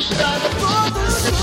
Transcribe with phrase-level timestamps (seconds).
[0.00, 1.40] 是大的，我的时光。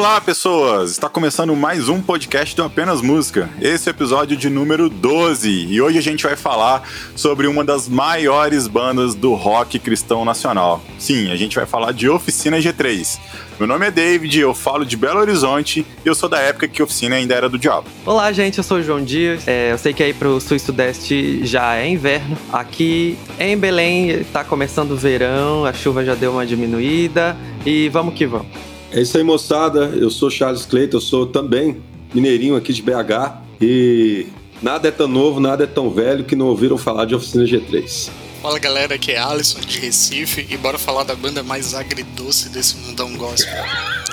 [0.00, 0.92] Olá, pessoas!
[0.92, 3.50] Está começando mais um podcast do Apenas Música.
[3.60, 7.62] Esse é o episódio de número 12 e hoje a gente vai falar sobre uma
[7.62, 10.82] das maiores bandas do rock cristão nacional.
[10.98, 13.18] Sim, a gente vai falar de Oficina G3.
[13.58, 16.82] Meu nome é David, eu falo de Belo Horizonte e eu sou da época que
[16.82, 17.86] oficina ainda era do diabo.
[18.06, 19.46] Olá, gente, eu sou o João Dias.
[19.46, 22.38] É, eu sei que aí pro sul e sudeste já é inverno.
[22.50, 27.36] Aqui em Belém está começando o verão, a chuva já deu uma diminuída
[27.66, 28.69] e vamos que vamos.
[28.92, 29.86] É isso aí, moçada.
[29.86, 34.26] Eu sou Charles Cleiton, eu sou também mineirinho aqui de BH e
[34.60, 38.10] nada é tão novo, nada é tão velho que não ouviram falar de Oficina G3.
[38.42, 42.76] Fala galera, aqui é Alisson de Recife e bora falar da banda mais agridoce desse
[42.78, 43.64] mundão gospel.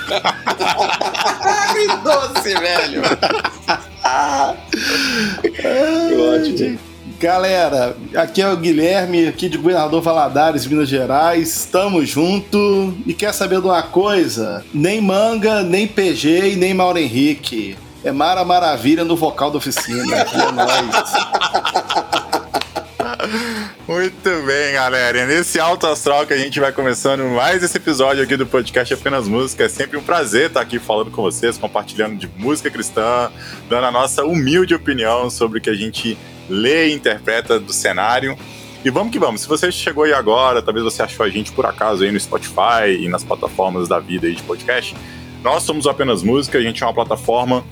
[1.40, 3.02] agridoce, velho!
[6.34, 6.87] Ótimo.
[7.20, 11.48] Galera, aqui é o Guilherme, aqui de Governador Valadares, Minas Gerais.
[11.48, 14.64] Estamos junto e quer saber de uma coisa?
[14.72, 17.76] Nem Manga, nem PG e nem Mauro Henrique.
[18.04, 20.16] É Mara Maravilha no vocal da oficina.
[20.16, 21.12] É nóis.
[23.88, 25.18] Muito bem, galera.
[25.18, 28.94] E nesse alto astral que a gente vai começando mais esse episódio aqui do podcast
[28.94, 29.64] Apenas Música.
[29.64, 33.28] É sempre um prazer estar aqui falando com vocês, compartilhando de música cristã,
[33.68, 36.16] dando a nossa humilde opinião sobre o que a gente
[36.48, 38.36] lê e interpreta do cenário.
[38.84, 39.40] E vamos que vamos.
[39.40, 42.96] Se você chegou aí agora, talvez você achou a gente por acaso aí no Spotify
[43.00, 44.94] e nas plataformas da vida aí de podcast.
[45.42, 47.64] Nós somos apenas música, a gente é uma plataforma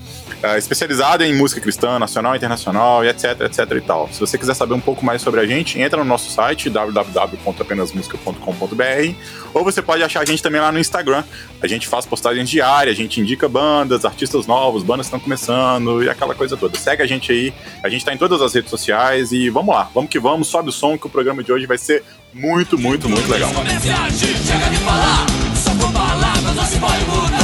[0.43, 4.07] uh, especializada em música cristã, nacional, internacional e etc, etc e tal.
[4.11, 9.13] Se você quiser saber um pouco mais sobre a gente, entra no nosso site www.apenasmusica.com.br
[9.53, 11.25] ou você pode achar a gente também lá no Instagram.
[11.61, 16.01] A gente faz postagens diárias, a gente indica bandas, artistas novos, bandas que estão começando
[16.03, 16.77] e aquela coisa toda.
[16.77, 19.89] Segue a gente aí, a gente está em todas as redes sociais e vamos lá,
[19.93, 22.01] vamos que vamos, sobe o som que o programa de hoje vai ser
[22.33, 23.49] muito, muito, muito legal.
[23.49, 25.25] Chega de falar,
[25.55, 27.36] só com palavras não se pode mudar.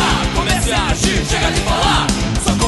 [0.63, 2.07] Comece a agir, chega de falar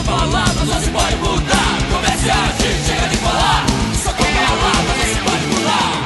[0.05, 1.77] palavras não se pode mudar.
[1.91, 3.65] Comece a agir, chega de falar.
[4.03, 6.03] Só com palavras se pode mudar.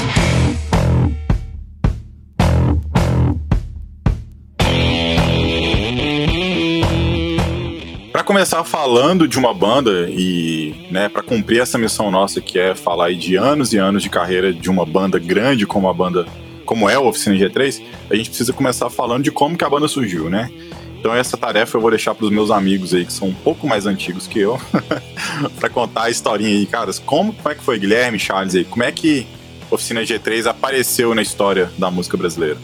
[8.11, 12.73] Para começar falando de uma banda e, né, para cumprir essa missão nossa que é
[12.75, 16.25] falar de anos e anos de carreira de uma banda grande como a banda
[16.65, 19.87] como é a Oficina G3, a gente precisa começar falando de como que a banda
[19.87, 20.51] surgiu, né?
[20.99, 23.65] Então essa tarefa eu vou deixar para os meus amigos aí que são um pouco
[23.65, 24.59] mais antigos que eu,
[25.57, 26.99] para contar a historinha aí, caras.
[26.99, 28.65] Como, como é que foi Guilherme, Charles aí?
[28.65, 29.25] Como é que
[29.71, 32.57] Oficina G3 apareceu na história da música brasileira?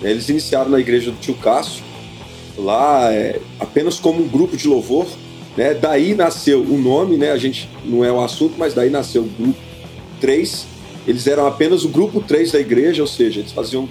[0.00, 1.82] Eles iniciaram na igreja do Tio Cássio,
[2.56, 5.06] lá é, apenas como um grupo de louvor,
[5.56, 5.74] né?
[5.74, 7.32] Daí nasceu o nome, né?
[7.32, 9.58] A gente não é o assunto, mas daí nasceu o grupo
[10.20, 10.66] 3.
[11.06, 13.88] Eles eram apenas o grupo 3 da igreja, ou seja, eles faziam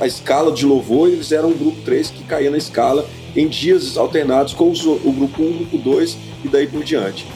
[0.00, 3.96] a escala de louvor, eles eram um grupo 3 que caía na escala em dias
[3.96, 7.26] alternados com os, o grupo 1, o grupo 2 e daí por diante.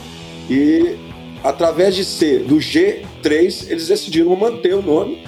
[0.50, 0.96] E
[1.42, 5.24] através de ser do G3, eles decidiram manter o nome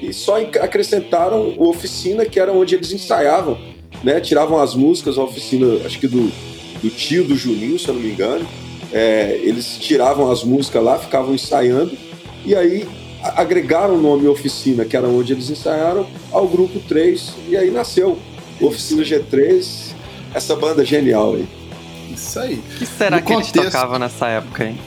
[0.00, 3.58] e só acrescentaram o oficina, que era onde eles ensaiavam,
[4.02, 4.20] né?
[4.20, 6.30] Tiravam as músicas, a oficina, acho que do,
[6.80, 8.46] do tio do Juninho, se eu não me engano.
[8.92, 11.96] É, eles tiravam as músicas lá, ficavam ensaiando,
[12.46, 12.86] e aí
[13.22, 18.18] agregaram o nome Oficina, que era onde eles ensaiaram, ao grupo 3, e aí nasceu
[18.60, 19.94] Oficina G3,
[20.34, 21.48] essa banda genial aí.
[22.12, 22.54] Isso aí.
[22.54, 23.56] O que será no que contexto...
[23.56, 24.78] eles tocavam nessa época, hein?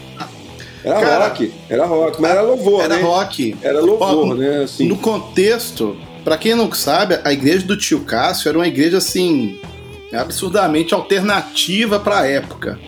[0.84, 3.00] Era Cara, rock, era rock, mas era louvor, era né?
[3.02, 3.58] Era rock.
[3.62, 4.64] Era louvor, né?
[4.64, 4.88] Assim.
[4.88, 9.60] No contexto, para quem não sabe, a igreja do tio Cássio era uma igreja assim
[10.12, 12.80] absurdamente alternativa para a época.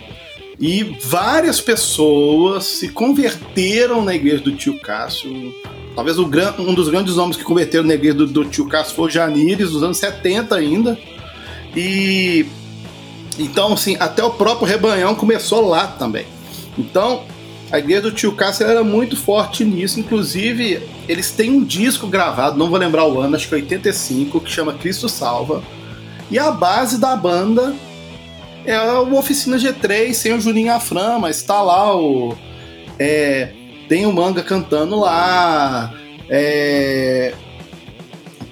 [0.63, 5.53] E várias pessoas se converteram na igreja do tio Cássio.
[5.93, 6.23] Talvez o,
[6.59, 9.83] um dos grandes nomes que converteram na igreja do, do tio Cássio foi Janires, dos
[9.83, 10.97] anos 70 ainda.
[11.75, 12.45] E
[13.37, 16.25] então, assim, até o próprio Rebanhão começou lá também.
[16.77, 17.23] Então,
[17.69, 19.99] a igreja do tio Cássio era muito forte nisso.
[19.99, 24.49] Inclusive, eles têm um disco gravado, não vou lembrar o ano, acho que 85, que
[24.49, 25.61] chama Cristo Salva.
[26.31, 27.75] E a base da banda
[28.65, 32.35] é o Oficina G3 sem o Juninho Afran, mas tá lá o.
[32.99, 33.49] É,
[33.89, 35.93] tem o Manga cantando lá,
[36.29, 37.33] é,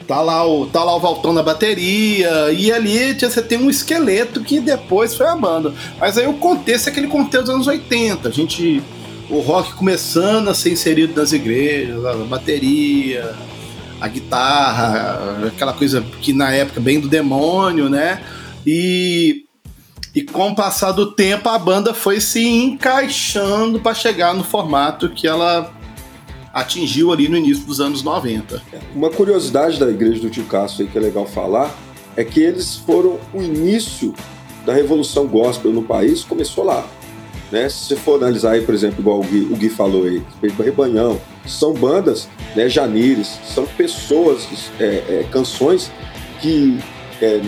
[0.07, 4.43] tá lá o tá lá o Valtão na bateria e ali você tem um esqueleto
[4.43, 5.73] que depois foi a banda.
[5.99, 8.83] Mas aí o contexto é aquele contexto dos anos 80, a gente
[9.29, 13.33] o rock começando a ser inserido nas igrejas, a bateria,
[14.01, 18.21] a guitarra, aquela coisa que na época bem do demônio, né?
[18.67, 19.45] E
[20.13, 25.09] e com o passar do tempo a banda foi se encaixando para chegar no formato
[25.09, 25.73] que ela
[26.53, 28.61] atingiu ali no início dos anos 90.
[28.93, 31.73] Uma curiosidade da igreja do Tio Cássio aí que é legal falar
[32.15, 34.13] é que eles foram o início
[34.65, 36.85] da revolução gospel no país, começou lá.
[37.51, 37.67] Né?
[37.69, 40.21] Se você for analisar aí, por exemplo, igual o Gui, o Gui falou aí,
[40.57, 44.47] Rebanhão, são bandas, né, Janires, são pessoas,
[44.79, 45.91] é, é, canções
[46.39, 46.79] que
[47.21, 47.41] é,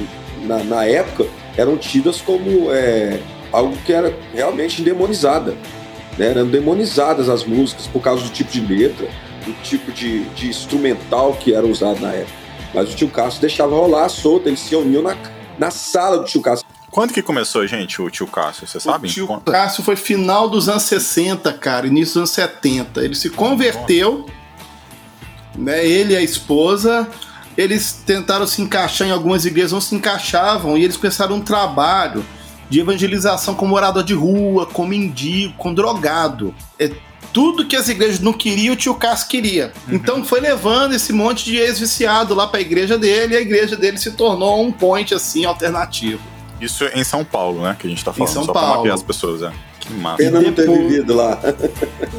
[0.46, 1.26] na, na, época
[1.58, 3.20] eram tidas como é,
[3.52, 5.56] algo que era realmente demonizada.
[6.18, 6.28] Né?
[6.28, 9.08] Eram demonizadas as músicas por causa do tipo de letra,
[9.46, 12.44] do tipo de, de instrumental que era usado na época.
[12.74, 15.16] Mas o tio Cássio deixava rolar solto, eles se uniam na,
[15.60, 16.66] na sala do tio Cássio.
[16.90, 18.68] Quando que começou, gente, o tio Cássio?
[18.68, 19.08] Você sabe?
[19.08, 19.52] O tio Quando?
[19.52, 23.04] Cássio foi final dos anos 60, cara, início dos anos 70.
[23.04, 24.26] Ele se converteu,
[25.56, 25.86] né?
[25.86, 27.08] Ele e a esposa.
[27.58, 32.26] Eles tentaram se encaixar em algumas igrejas, não se encaixavam, e eles começaram um trabalho
[32.70, 36.54] de evangelização com morador de rua, com mendigo, com drogado.
[36.80, 36.92] É
[37.32, 39.74] tudo que as igrejas não queriam, o tio Cássio queria.
[39.88, 39.96] Uhum.
[39.96, 43.76] Então foi levando esse monte de ex-viciado lá para a igreja dele, e a igreja
[43.76, 46.22] dele se tornou um point assim alternativo.
[46.62, 47.76] Isso em São Paulo, né?
[47.78, 48.68] Que a gente tá falando, em São só Paulo.
[48.68, 49.52] pra mapear as pessoas, né?
[49.80, 50.18] Que massa.
[50.18, 51.38] Pena não ter vivido lá.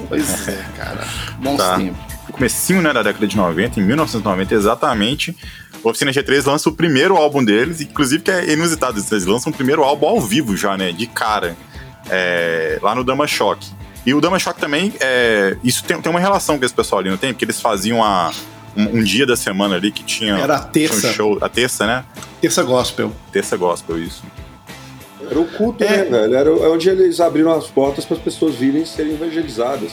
[0.09, 1.07] Pois é, cara.
[1.39, 1.77] Bons tá.
[1.77, 2.14] tempos.
[2.35, 5.37] No comecinho, né, da década de 90, em 1990 exatamente,
[5.85, 9.55] o Oficina G3 lança o primeiro álbum deles, inclusive que é inusitado, eles lançam o
[9.55, 11.57] primeiro álbum ao vivo já, né, de cara,
[12.11, 13.65] é, lá no Dama Shock.
[14.05, 17.09] E o Dama Shock também, é, isso tem, tem uma relação com esse pessoal ali,
[17.09, 17.33] não tem?
[17.33, 18.33] Porque eles faziam a,
[18.77, 21.01] um, um, dia da semana ali que tinha, Era a terça.
[21.01, 22.05] tinha um show, a terça, né?
[22.41, 23.13] Terça gospel.
[23.31, 24.25] Terça gospel, isso.
[25.31, 26.05] Era o culto, é.
[26.05, 26.35] né, velho?
[26.35, 29.93] Era onde eles abriram as portas para as pessoas virem serem evangelizadas.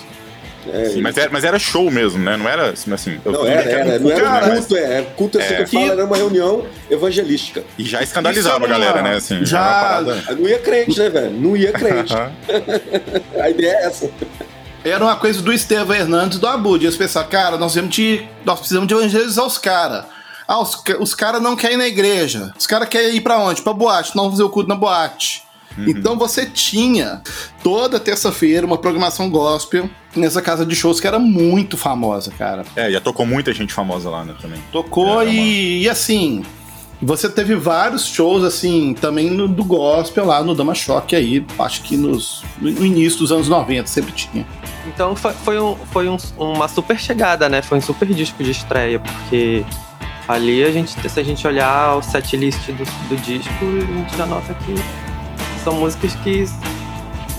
[0.68, 2.38] É, Sim, mas, era, mas era show mesmo, né?
[2.38, 3.20] Não era assim.
[3.26, 5.02] não, era, era, era, não era um culto, é.
[5.16, 5.64] Culto assim é.
[5.64, 7.64] que fala, era uma reunião evangelística.
[7.78, 9.16] E já escandalizava a galera, né?
[9.16, 10.02] Assim, já.
[10.38, 11.32] Não ia crente, né, velho?
[11.32, 12.14] Não ia crente.
[13.40, 14.10] a ideia é essa.
[14.84, 16.84] Era uma coisa do Estevão Hernandes do Abud.
[16.84, 20.06] Eles pensaram, cara, nós, de, nós precisamos de evangelizar os caras.
[20.48, 22.52] Ah, os, os caras não querem ir na igreja.
[22.58, 23.62] Os caras querem ir pra onde?
[23.62, 24.16] Pra boate.
[24.16, 25.44] Não fazer o culto na boate.
[25.78, 25.86] Uhum.
[25.88, 27.22] Então você tinha
[27.64, 32.64] toda terça-feira uma programação gospel nessa casa de shows que era muito famosa, cara.
[32.76, 34.62] É, já tocou muita gente famosa lá, né, também.
[34.72, 36.44] Tocou e, e, assim,
[37.02, 41.82] você teve vários shows, assim, também no, do gospel lá no Dama Choque aí, acho
[41.84, 44.46] que nos, no início dos anos 90 sempre tinha.
[44.88, 47.62] Então foi, foi, um, foi um, uma super chegada, né?
[47.62, 49.64] Foi um super disco de estreia, porque
[50.28, 54.26] ali a gente, se a gente olhar o setlist do, do disco, a gente já
[54.26, 54.76] nota que
[55.64, 56.46] são músicas que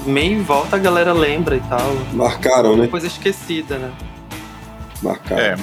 [0.06, 1.94] meio em volta a galera lembra e tal.
[2.12, 2.86] Marcaram, né?
[2.86, 3.90] Coisa esquecida, né?
[5.02, 5.42] Marcaram.
[5.42, 5.56] É.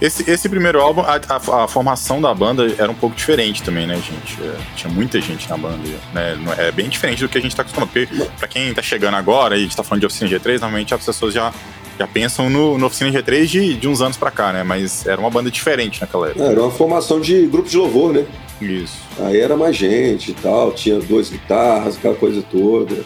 [0.00, 3.86] Esse, esse primeiro álbum, a, a, a, formação da banda era um pouco diferente também,
[3.86, 4.42] né, gente?
[4.42, 5.78] É, tinha muita gente na banda,
[6.12, 6.36] né?
[6.58, 7.90] É bem diferente do que a gente tá acostumado.
[7.90, 8.08] Porque,
[8.38, 11.04] pra quem tá chegando agora e a gente tá falando de Oficina G3, normalmente as
[11.04, 11.52] pessoas já,
[11.98, 14.64] já pensam no, no Oficina G3 de, de uns anos pra cá, né?
[14.64, 16.44] Mas era uma banda diferente naquela época.
[16.44, 18.26] É, era uma formação de grupo de louvor, né?
[18.60, 18.98] Isso.
[19.18, 23.04] Aí era mais gente e tal, tinha duas guitarras, aquela coisa toda.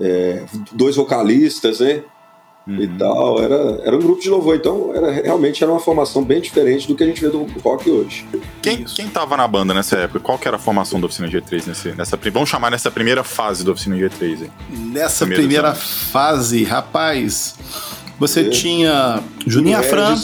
[0.00, 2.02] É, dois vocalistas, né?
[2.66, 2.82] Uhum.
[2.82, 3.42] E tal.
[3.42, 6.94] Era, era um grupo de louvor, então era, realmente era uma formação bem diferente do
[6.94, 8.26] que a gente vê do rock hoje.
[8.62, 10.20] Quem, quem tava na banda nessa época?
[10.20, 13.64] Qual que era a formação da Oficina G3 nesse, nessa Vamos chamar nessa primeira fase
[13.64, 14.50] da Oficina G3 aí.
[14.70, 17.56] Nessa primeira fase, rapaz,
[18.18, 18.50] você é.
[18.50, 20.14] tinha Juninho Afran,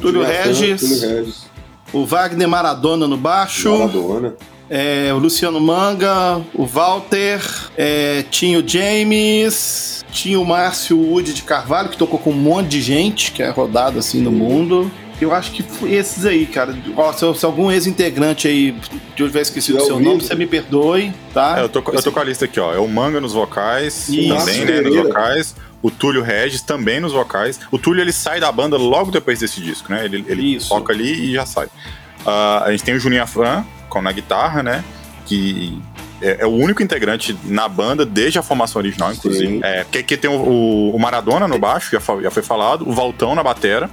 [0.00, 1.51] Túlio Regis, Túlio Regis
[1.92, 3.70] o Wagner Maradona no baixo.
[3.70, 4.34] Maradona.
[4.70, 7.42] É, o Luciano Manga, o Walter,
[7.76, 12.68] é, tinha o James, tinha o Márcio Wood de Carvalho, que tocou com um monte
[12.68, 14.90] de gente, que é rodado assim no mundo.
[15.20, 16.74] Eu acho que foi esses aí, cara.
[16.96, 18.72] Ó, se, se algum ex-integrante aí
[19.14, 21.58] de eu tiver esquecido o seu nome, você me perdoe, tá?
[21.58, 22.74] É, eu, tô, eu tô com a lista aqui, ó.
[22.74, 24.34] É o Manga nos vocais, Isso.
[24.34, 24.80] também, né?
[24.80, 27.58] Nos vocais o Túlio Regis também nos vocais.
[27.70, 30.04] O Túlio ele sai da banda logo depois desse disco, né?
[30.04, 31.66] Ele, ele toca ali e já sai.
[31.66, 34.84] Uh, a gente tem o Juninho Afran com na guitarra, né?
[35.26, 35.82] Que
[36.22, 39.60] é, é, o único integrante na banda desde a formação original, inclusive.
[39.62, 42.92] É, que, que tem o, o, Maradona no baixo, já foi, já foi falado, o
[42.92, 43.90] Valtão na batera,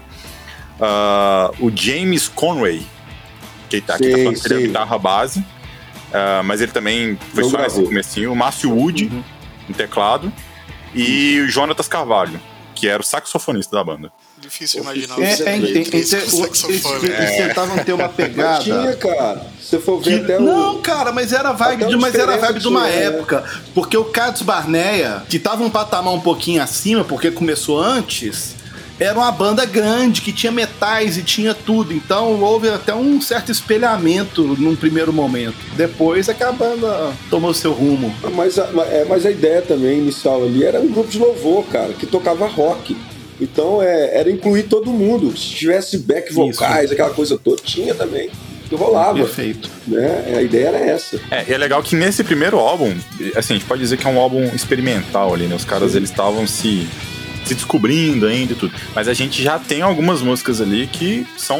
[0.80, 2.86] uh, o James Conway,
[3.68, 6.72] que tá, sim, que tá falando que ele é a guitarra base, uh, mas ele
[6.72, 9.24] também foi Não só nesse comecinho, o Márcio Wood uhum.
[9.68, 10.32] no teclado,
[10.94, 12.40] e o Jonatas Carvalho.
[12.76, 14.10] que era o saxofonista da banda.
[14.38, 17.10] Difícil imaginar É, é, é, é, esse é, o- saxofone.
[17.10, 18.64] eles, tentavam ter uma pegada.
[18.64, 19.46] tinha, cara.
[19.60, 20.42] Se você for ver Que- até o.
[20.42, 23.04] não, cara, mas era vibe, de, mas era vibe de uma né?
[23.04, 23.44] época.
[23.76, 28.56] Porque o Carlos Barneia, que tava um patamar um pouquinho acima, porque começou antes,
[29.00, 31.94] era uma banda grande, que tinha metais e tinha tudo.
[31.94, 35.56] Então houve até um certo espelhamento num primeiro momento.
[35.76, 38.14] Depois é que a banda tomou seu rumo.
[38.36, 41.94] Mas a, é, mas a ideia também inicial ali era um grupo de louvor, cara,
[41.94, 42.98] que tocava rock.
[43.40, 45.36] Então é, era incluir todo mundo.
[45.38, 48.30] Se tivesse back vocais, aquela coisa toda, tinha também.
[48.68, 49.18] Que rolava.
[49.18, 49.70] Perfeito.
[49.88, 50.36] Né?
[50.38, 51.20] A ideia era essa.
[51.32, 52.94] É, e é legal que nesse primeiro álbum,
[53.36, 55.56] assim, a gente pode dizer que é um álbum experimental ali, né?
[55.56, 56.88] Os caras, eles estavam se,
[57.50, 58.74] se descobrindo ainda e tudo.
[58.94, 61.60] Mas a gente já tem algumas músicas ali que são,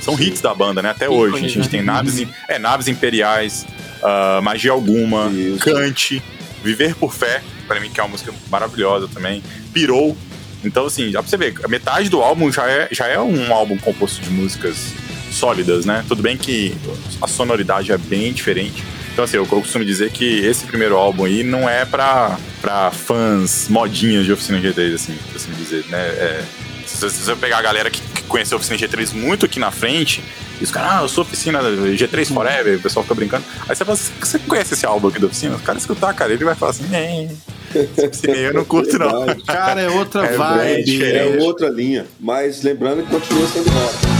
[0.00, 0.90] são hits da banda, né?
[0.90, 1.36] Até hoje.
[1.36, 1.68] A gente né?
[1.70, 3.66] tem Naves, é, Naves Imperiais,
[4.02, 5.58] ah, Magia Alguma, Isso.
[5.58, 6.22] Cante,
[6.64, 9.42] Viver por Fé, pra mim que é uma música maravilhosa também,
[9.72, 10.16] Pirou.
[10.64, 13.52] Então, assim, dá pra você ver, a metade do álbum já é, já é um
[13.52, 14.92] álbum composto de músicas
[15.30, 16.04] sólidas, né?
[16.06, 16.74] Tudo bem que
[17.20, 18.84] a sonoridade é bem diferente.
[19.12, 22.90] Então, assim, eu, eu costumo dizer que esse primeiro álbum aí não é pra, pra
[22.90, 25.98] fãs modinhas de Oficina G3, assim, por assim dizer, né?
[25.98, 26.42] É,
[26.86, 29.58] se, você- se você pegar a galera que, que conheceu a Oficina G3 muito aqui
[29.60, 30.22] na frente,
[30.60, 33.44] e os caras, ah, eu sou Oficina G3 Forever, o pessoal fica brincando.
[33.68, 35.56] Aí você fala assim, você conhece esse álbum aqui da Oficina?
[35.56, 37.28] O cara escutar, cara, ele vai falar assim, é,
[37.74, 39.26] esse meio eu não curto, não.
[39.46, 40.84] Cara, é outra É vibe.
[40.84, 41.38] diferente.
[41.38, 42.06] É outra linha.
[42.18, 44.11] Mas lembrando que continua sendo rock.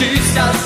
[0.00, 0.56] Notícias.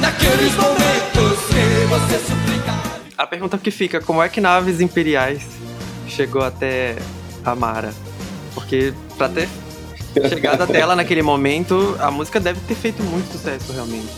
[0.00, 2.72] Naqueles momentos que você suplica.
[3.18, 5.42] A pergunta que fica, como é que naves imperiais
[6.08, 6.96] chegou até
[7.44, 7.92] a Mara?
[8.54, 9.46] Porque pra ter
[10.28, 14.08] chegado até ela naquele momento, a música deve ter feito muito sucesso realmente.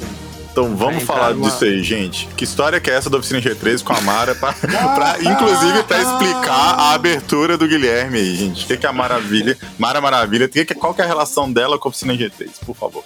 [0.55, 2.29] Então vamos falar disso aí, gente.
[2.37, 4.37] Que história que é essa da Oficina G3 com a Mara?
[4.37, 8.63] Pra, pra- inclusive pra explicar a abertura do Guilherme aí, gente.
[8.65, 9.59] O que, que é a Maravilha?
[9.77, 12.77] Mara Maravilha, que que- qual que é a relação dela com a Oficina G3, por
[12.77, 13.03] favor?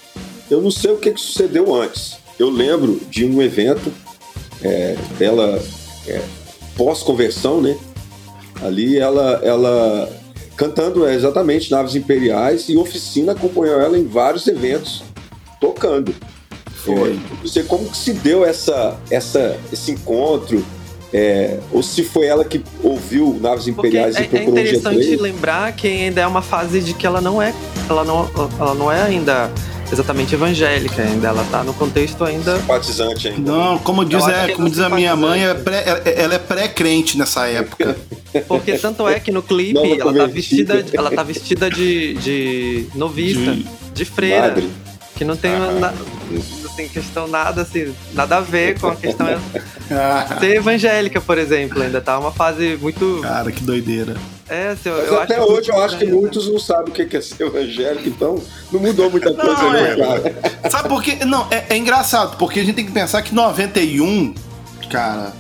[0.51, 2.19] Eu não sei o que, que sucedeu antes.
[2.39, 3.91] Eu lembro de um evento
[4.63, 5.59] é, dela
[6.07, 6.21] é,
[6.77, 7.79] pós-conversão, né?
[8.63, 10.07] Ali ela, ela
[10.55, 15.03] cantando é, exatamente Naves Imperiais e Oficina acompanhou ela em vários eventos
[15.59, 16.15] tocando.
[16.85, 17.11] Foi.
[17.13, 20.65] É, não sei como que se deu essa, essa, esse encontro,
[21.13, 24.59] é, ou se foi ela que ouviu Naves Porque Imperiais é, e é procurou um
[24.61, 25.21] interessante G3.
[25.21, 27.55] lembrar que ainda é uma fase de que ela não é,
[27.89, 28.29] ela não,
[28.61, 29.51] ela não é ainda
[29.91, 33.51] exatamente evangélica ainda, ela tá no contexto ainda Simpatizante ainda.
[33.51, 37.17] Não, como diz, é, como diz a minha mãe, é pré- é- ela é pré-crente
[37.17, 37.97] nessa época.
[38.47, 43.53] Porque tanto é que no clipe ela tá vestida, ela tá vestida de, de novista,
[43.53, 44.69] De- de, freira, Madre.
[45.17, 45.73] que não tem Ah.
[45.81, 45.93] na,
[46.79, 49.27] assim, questão nada assim, nada a ver com a questão
[50.39, 54.17] ser evangélica, por exemplo, ainda tá uma fase muito cara, que doideira.
[54.49, 56.95] é, assim, Mas eu até acho hoje eu acho que estranho, muitos não sabem o
[56.95, 59.97] que é ser evangélico, então não mudou muita coisa Não, não, é.
[59.97, 60.71] cara.
[60.71, 61.19] Sabe por quê?
[61.25, 64.35] Não, é, é engraçado, porque a gente tem que pensar que 91,
[64.91, 65.33] cara,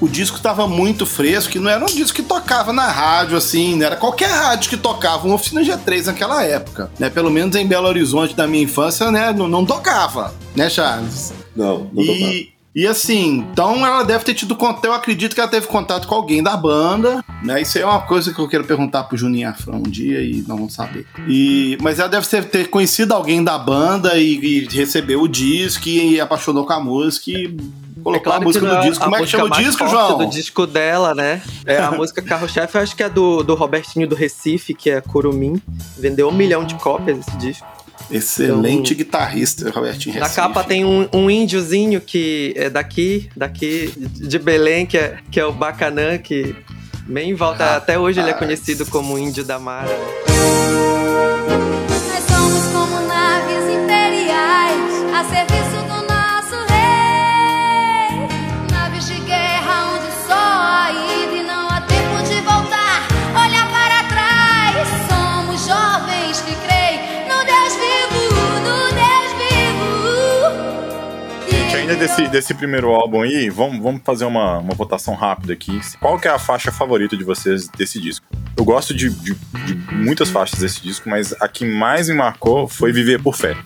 [0.00, 3.76] o disco tava muito fresco, que não era um disco que tocava na rádio, assim,
[3.76, 7.10] não era qualquer rádio que tocava uma oficina G3 naquela época, né?
[7.10, 9.32] Pelo menos em Belo Horizonte, da minha infância, né?
[9.32, 11.32] Não, não tocava, né, Charles?
[11.56, 12.32] Não, não tocava.
[12.32, 16.06] E, e assim, então ela deve ter tido contato, eu acredito que ela teve contato
[16.06, 17.60] com alguém da banda, né?
[17.60, 20.44] Isso aí é uma coisa que eu quero perguntar pro Juninho Afrão um dia e
[20.46, 21.04] não vamos saber.
[21.26, 25.88] E, mas ela deve ter, ter conhecido alguém da banda e, e recebeu o disco
[25.88, 27.56] e apaixonou com a música e
[28.12, 29.02] colocou É claro a música do é disco.
[29.02, 30.18] a Como é que música chama o disco, João?
[30.18, 31.42] do disco dela, né?
[31.66, 35.00] É a música carro-chefe, eu acho que é do, do Robertinho do Recife, que é
[35.00, 35.60] Curumim.
[35.96, 37.66] Vendeu um milhão de cópias esse disco.
[38.10, 40.40] Excelente guitarrista, Robertinho Na Recife.
[40.40, 45.44] capa tem um, um índiozinho que é daqui, daqui de Belém, que é, que é
[45.44, 46.54] o Bacanã, que
[47.06, 47.76] bem em volta.
[47.76, 48.46] Até hoje ele é Rapaz.
[48.48, 49.88] conhecido como Índio da Mara.
[49.88, 49.96] né?
[51.88, 55.87] Nós somos como naves imperiais a serviço
[71.88, 75.80] ainda desse, desse primeiro álbum aí, vamos, vamos fazer uma, uma votação rápida aqui.
[76.00, 78.24] Qual que é a faixa favorita de vocês desse disco?
[78.56, 82.66] Eu gosto de, de- de muitas faixas desse disco, mas a que mais me marcou
[82.68, 83.56] foi Viver por Fé.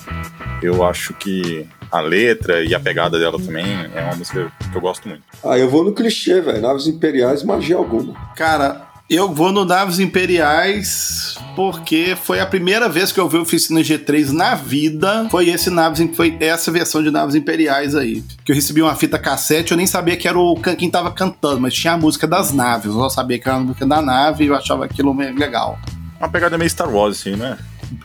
[0.62, 3.64] Eu acho que a letra e a pegada dela também
[3.94, 5.22] é uma música que eu gosto muito.
[5.44, 6.60] Ah, eu vou no clichê, velho.
[6.60, 8.14] Naves Imperiais, magia alguma.
[8.36, 8.82] Cara,
[9.14, 14.30] Eu vou no Naves Imperiais porque foi a primeira vez que eu vi Oficina G3
[14.30, 15.28] na vida.
[15.30, 18.24] Foi esse Naves, foi essa versão de Naves Imperiais aí.
[18.42, 21.60] Que eu recebi uma fita cassete, eu nem sabia que era o quem tava cantando,
[21.60, 22.86] mas tinha a música das naves.
[22.86, 25.78] Eu só sabia que era a música da nave e eu achava aquilo meio legal.
[26.18, 27.58] Uma pegada meio Star Wars, assim, né?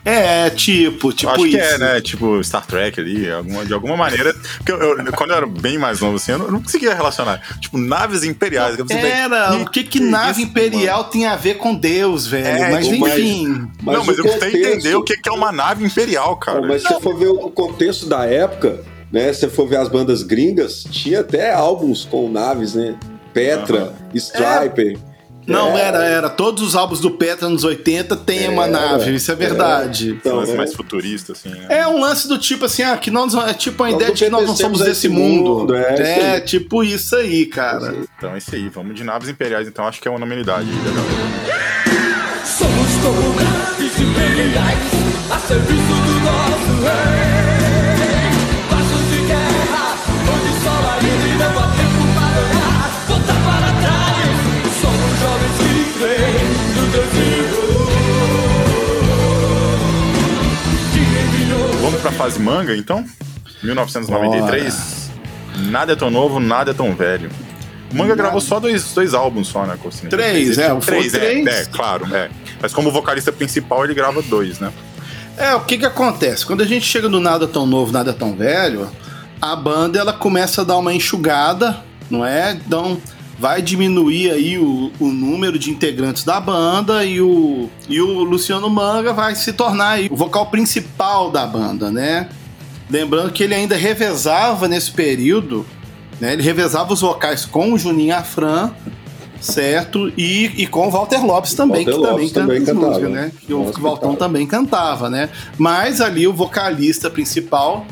[0.06, 1.58] É, tipo, tipo Acho isso.
[1.58, 2.02] que é, né?
[2.02, 4.34] Tipo Star Trek ali, alguma, de alguma maneira.
[4.58, 6.94] Porque eu, eu- quando eu era bem mais novo, assim, eu não, eu não conseguia
[6.94, 7.42] relacionar.
[7.60, 8.78] Tipo, naves imperiais.
[8.78, 12.28] eu não sei- Era, o que que nave isso, imperial tem a ver com Deus,
[12.28, 12.48] velho?
[12.48, 13.48] É, mas tipo, enfim.
[13.84, 16.60] não, mas eu contexto- entender o que que é uma nave imperial, cara.
[16.62, 19.32] Pô, mas se você for ver o contexto da época, né?
[19.34, 22.96] Se você for ver as bandas gringas, tinha até álbuns com naves, né?
[23.34, 24.98] Petra, Striper.
[25.48, 25.82] Não, É.
[25.82, 26.30] era, era.
[26.30, 30.10] Todos os álbuns do Petra nos 80 tem uma Era, nave, isso é verdade.
[30.10, 30.56] Esse Então, lance é.
[30.58, 31.66] mais futurista, assim, né?
[31.70, 34.24] É um lance do tipo assim, ah, que nós, é tipo a Nós ideia de
[34.26, 35.60] que nós não somos desse esse mundo.
[35.60, 37.96] mundo, é, É, tipo isso aí, cara.
[38.18, 40.68] Então é isso aí, vamos de naves imperiais, então acho que é uma da galera.
[42.46, 44.80] Somos como naves imperiais
[45.32, 47.37] a serviço do nosso rei.
[62.08, 63.06] Pra fase manga, então?
[63.62, 65.10] 1993.
[65.70, 67.30] Nada é tão novo, nada é tão velho.
[67.92, 70.10] O manga gravou só dois, dois álbuns só, né, Cocina?
[70.10, 71.48] Três, é, três, é, três.
[71.48, 72.30] é, claro, é.
[72.62, 74.72] Mas como vocalista principal, ele grava dois, né?
[75.38, 76.46] É, o que que acontece?
[76.46, 78.90] Quando a gente chega no Nada Tão Novo, Nada Tão Velho,
[79.42, 81.78] a banda ela começa a dar uma enxugada,
[82.10, 82.54] não é?
[82.54, 83.00] Então
[83.40, 88.70] vai diminuir aí o, o número de integrantes da banda e o, e o Luciano
[88.70, 92.30] Manga vai se tornar aí o vocal principal da banda, né?
[92.90, 95.66] Lembrando que ele ainda revezava nesse período,
[96.20, 96.34] né?
[96.34, 98.72] Ele revezava os vocais com o Juninho Afran,
[99.40, 100.12] certo?
[100.18, 103.12] E, e com o Walter Lopes também, Walter que também Lopes canta também cantava, músicas,
[103.12, 103.32] né?
[103.46, 105.30] Que o Valtão também cantava, né?
[105.58, 107.86] Mas ali o vocalista principal,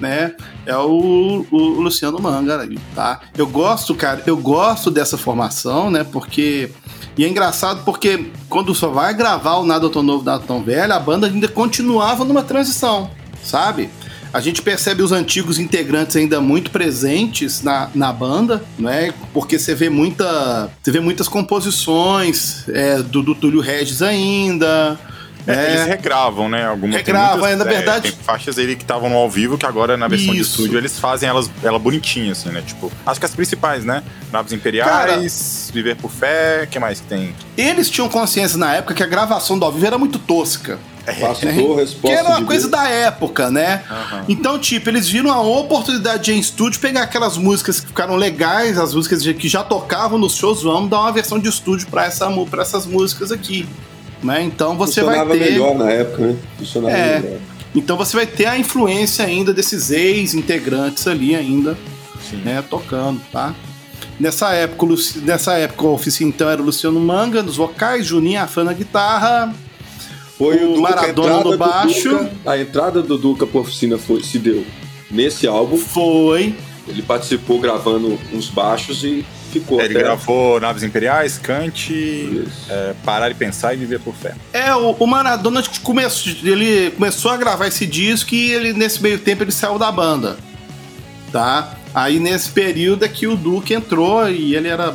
[0.00, 0.34] né?
[0.66, 3.20] É o, o Luciano Manga, tá?
[3.36, 6.04] Eu gosto, cara, eu gosto dessa formação, né?
[6.04, 6.70] Porque.
[7.18, 10.92] E é engraçado porque quando só vai gravar o Nada Tão Novo, Nada Tão Velho,
[10.92, 13.10] a banda ainda continuava numa transição,
[13.42, 13.90] sabe?
[14.32, 19.12] A gente percebe os antigos integrantes ainda muito presentes na, na banda, né?
[19.34, 20.70] Porque você vê muita.
[20.80, 24.98] Você vê muitas composições é, do, do Túlio Regis ainda.
[25.46, 25.70] É, né?
[25.74, 26.66] Eles regravam, né?
[26.66, 29.66] Algumas Regravam, muitas, é, na verdade- tem faixas aí que estavam no ao vivo, que
[29.66, 30.50] agora na versão de Isso.
[30.60, 32.62] estúdio eles fazem elas ela bonitinha, assim, né?
[32.66, 34.02] Tipo, acho que as principais, né?
[34.32, 37.34] Naves Imperiais, Viver por Fé, o que mais que tem?
[37.56, 40.78] Eles tinham consciência na época que a gravação do ao vivo era muito tosca.
[41.18, 41.54] Passo né?
[42.02, 42.82] Que era uma de coisa Deus.
[42.82, 43.82] da época, né?
[43.90, 44.24] Aham.
[44.28, 48.78] Então, tipo, eles viram a oportunidade de em estúdio pegar aquelas músicas que ficaram legais,
[48.78, 52.30] as músicas que já tocavam nos shows, vamos dar uma versão de estúdio pra, essa,
[52.48, 53.66] pra essas músicas aqui.
[54.22, 54.42] Né?
[54.42, 55.50] Então você vai Funcionava ter.
[55.52, 56.36] melhor na época, né?
[56.58, 57.18] Funcionava É.
[57.20, 57.38] melhor.
[57.74, 61.78] Então você vai ter a influência ainda desses ex-integrantes ali ainda,
[62.28, 62.36] Sim.
[62.44, 63.54] né, tocando, tá?
[64.18, 68.04] Nessa época, o Luci- nessa época, a oficina então era o Luciano Manga nos vocais,
[68.06, 69.54] Juninho Afran na guitarra,
[70.36, 72.08] Foi O o, Duca, Maradona no do baixo.
[72.10, 74.64] Duca- a entrada do Duca pra oficina foi, se deu
[75.10, 75.76] nesse álbum.
[75.76, 76.54] foi.
[76.88, 80.04] Ele participou gravando uns baixos e ficou Ele até...
[80.04, 81.92] gravou Naves Imperiais, Kant,
[82.68, 84.34] é, Parar e Pensar e Viver por Fé.
[84.52, 89.18] É, o, o Maradona começou, ele começou a gravar esse disco e ele, nesse meio
[89.18, 90.36] tempo ele saiu da banda,
[91.32, 91.76] tá?
[91.94, 94.94] Aí nesse período é que o Duque entrou e ele era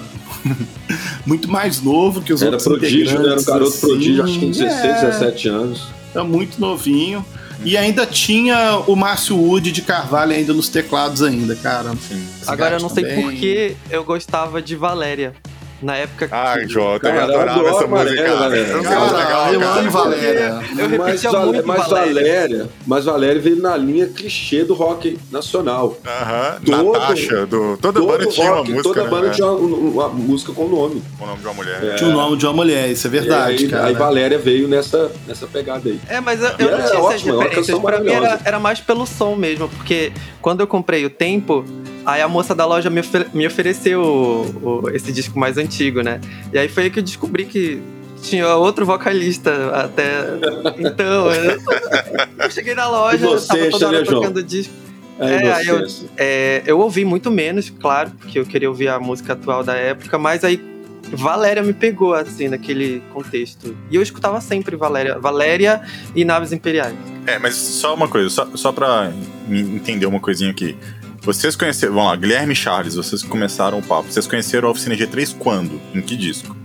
[1.25, 3.31] muito mais novo que os Era outros prodígio, né?
[3.31, 3.87] Era um garoto assim.
[3.87, 5.05] prodígio, acho que com 16, É.
[5.07, 5.87] 17 anos.
[6.13, 7.25] Era muito novinho.
[7.63, 11.91] E ainda tinha o Márcio Wood de Carvalho ainda nos teclados ainda, cara.
[11.95, 12.27] Sim.
[12.47, 13.23] Agora eu não sei também.
[13.23, 15.33] por que eu gostava de Valéria.
[15.81, 16.33] Na época que.
[16.33, 18.57] Ah, Jota, eu eu adorava adoro essa música, Valéria, cara.
[18.57, 20.59] Eu eu amo Valéria.
[20.77, 22.13] Eu mas, muito mas Valéria.
[22.13, 25.97] Valéria, mas Valéria veio na linha clichê do rock nacional.
[26.05, 29.09] Aham, Todo- Natasha, do, toda Todo banda tinha uma rock, música, toda né?
[29.09, 31.03] banda É, tinha uma, uma música com nome.
[31.19, 31.83] o nome de uma mulher.
[31.83, 31.95] É.
[31.95, 33.85] Tinha o nome de uma mulher, isso é verdade, aí, cara.
[33.87, 35.99] aí Valéria veio nessa, nessa pegada aí.
[36.07, 37.79] É, mas eu, eu não é tinha ótimo, essas é referências.
[37.79, 38.11] Pra mim
[38.45, 40.11] era mais pelo som mesmo, porque
[40.45, 41.65] quando eu comprei o Tempo,
[42.05, 46.03] aí a moça da loja me, ofe- me ofereceu o- o- esse disco mais antigo,
[46.03, 46.21] né?
[46.53, 47.81] E aí foi aí que eu descobri que
[48.21, 50.19] tinha outro vocalista até
[50.77, 51.31] então.
[51.33, 51.59] Eu,
[52.43, 54.71] eu cheguei na loja, você, tava toda tocando disco.
[55.19, 58.99] Aí É, aí eu- É, eu ouvi muito menos, claro, porque eu queria ouvir a
[58.99, 60.57] música atual da época, mas aí
[61.11, 63.75] Valéria me pegou, assim, naquele contexto.
[63.91, 65.17] E eu escutava sempre Valéria.
[65.19, 65.81] Valéria
[66.15, 66.95] e Naves Imperiais.
[67.27, 69.11] É, mas só uma coisa, só, só pra
[69.49, 70.75] entender uma coisinha aqui.
[71.21, 74.11] Vocês conheceram, vamos lá, Guilherme e Charles, vocês começaram o papo.
[74.11, 75.79] Vocês conheceram a Oficina G3 quando?
[75.93, 76.55] Em que disco?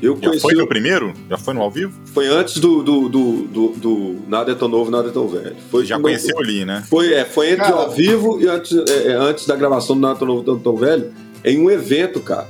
[0.00, 0.40] Eu Já conheci.
[0.42, 1.12] foi no primeiro?
[1.28, 1.92] Já foi no ao vivo?
[2.14, 5.56] Foi antes do, do, do, do- do Nada é tão novo, nada é tão velho.
[5.70, 6.84] Foi Já no- conheceu ali, né?
[6.88, 7.76] Foi, é, foi entre Cara.
[7.76, 10.58] ao vivo e antes, é, é, antes da gravação do Nada é tão novo, tão,
[10.58, 11.12] tão velho,
[11.44, 12.46] em um evento, cara.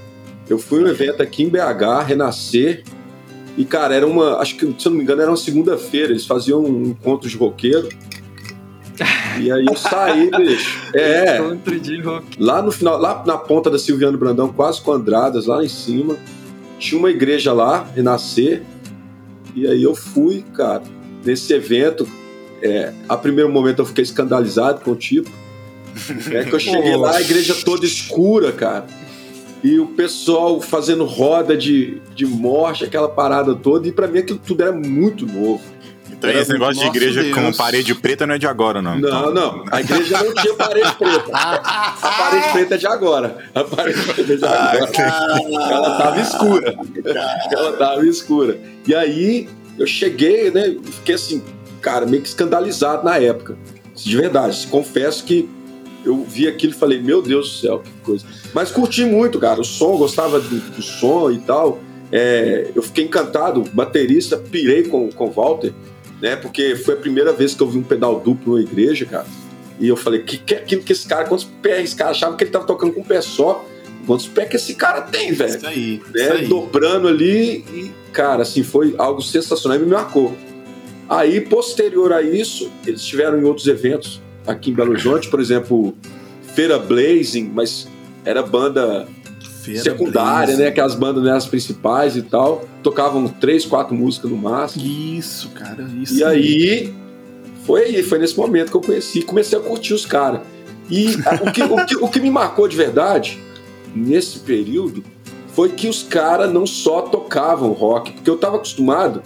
[0.49, 2.85] Eu fui um evento aqui em BH, Renascer.
[3.57, 4.37] E, cara, era uma.
[4.37, 6.13] Acho que, se eu não me engano, era uma segunda-feira.
[6.13, 7.89] Eles faziam um encontro de roqueiro.
[9.41, 10.91] E aí eu saí, bicho.
[10.95, 11.39] É.
[11.39, 12.27] Encontro de rock.
[12.39, 16.17] Lá no final, lá na ponta da Silviano Brandão, quase com Andradas, lá em cima,
[16.79, 18.63] tinha uma igreja lá, Renascer.
[19.55, 20.83] E aí eu fui, cara,
[21.25, 22.07] nesse evento.
[22.63, 25.31] É, a primeiro momento eu fiquei escandalizado com o tipo.
[26.31, 28.87] É que eu cheguei lá, a igreja toda escura, cara.
[29.67, 33.89] E o pessoal fazendo roda de, de morte, aquela parada toda.
[33.89, 35.61] E pra mim aquilo tudo era muito novo.
[36.09, 37.57] Então Era esse negócio de igreja com Deus.
[37.57, 38.97] parede preta não é de agora, não.
[38.97, 39.65] Não, não.
[39.73, 41.33] A igreja não tinha parede preta.
[41.35, 43.39] A parede preta é de agora.
[43.53, 44.89] A parede preta é de agora.
[45.73, 46.77] Ela tava escura.
[47.51, 48.61] Ela tava escura.
[48.87, 50.77] E aí eu cheguei, né?
[50.85, 51.43] Fiquei assim,
[51.81, 53.59] cara, meio que escandalizado na época.
[53.97, 54.65] De verdade.
[54.69, 55.56] Confesso que
[56.07, 58.25] eu vi aquilo e falei, meu Deus do céu, que coisa.
[58.55, 59.61] Mas curti muito, cara.
[59.61, 61.81] O som, gostava do, do som e tal.
[62.13, 65.73] É, eu fiquei encantado, baterista, pirei com, com o Walter,
[66.23, 66.37] né?
[66.37, 69.27] Porque foi a primeira vez que eu vi um pedal duplo na igreja, cara.
[69.81, 72.37] E eu falei, que que é aquilo que esse cara, quantos pés esse cara achava
[72.37, 73.65] que ele tava tocando com um pé só?
[74.07, 75.57] Quantos pés que esse cara tem, velho?
[75.57, 76.47] Isso aí, né, isso aí.
[76.47, 80.33] dobrando ali e, cara, assim, foi algo sensacional e me marcou.
[81.09, 85.95] Aí, posterior a isso, eles estiveram em outros eventos aqui em Belo Horizonte, por exemplo,
[86.55, 87.89] Feira Blazing, mas
[88.25, 89.07] era banda
[89.63, 90.63] Feira secundária, Blaze.
[90.63, 90.69] né?
[90.69, 92.65] Aquelas bandas né, as principais e tal.
[92.83, 94.85] Tocavam três, quatro músicas no máximo.
[94.87, 96.15] Isso, cara, isso.
[96.19, 96.95] E aí,
[97.65, 100.41] foi aí, foi nesse momento que eu conheci, comecei a curtir os caras.
[100.89, 103.41] E a- o que, o, que, o que me marcou de verdade,
[103.95, 105.03] nesse período,
[105.53, 109.23] foi que os caras não só tocavam rock, porque eu tava acostumado,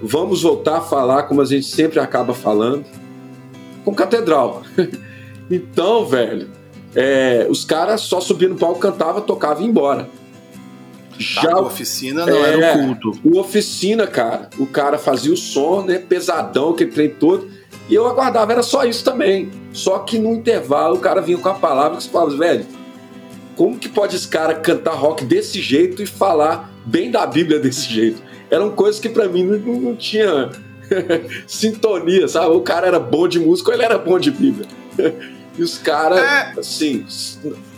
[0.00, 2.84] vamos voltar a falar como a gente sempre acaba falando,
[3.84, 4.62] com catedral.
[5.50, 6.48] então, velho,
[6.94, 10.08] é, os caras só subiam no palco, cantava, tocava e ia embora.
[11.16, 12.50] Já a o oficina não É.
[12.64, 13.12] era o culto.
[13.24, 15.98] o oficina, cara, o cara fazia o som, né?
[15.98, 17.48] Pesadão, aquele trem todo.
[17.88, 19.50] E eu aguardava, era só isso também.
[19.72, 22.66] Só que no intervalo o cara vinha com a palavra que você falava, velho,
[23.54, 27.88] como que pode esse cara cantar rock desse jeito e falar bem da Bíblia desse
[27.92, 28.20] jeito?
[28.50, 30.50] Eram coisas que pra mim não, não- não tinha
[31.46, 32.54] sintonia, sabe?
[32.54, 34.66] O cara era bom de música ou ele era bom de Bíblia.
[35.58, 36.52] e os caras, É.
[36.58, 37.04] assim,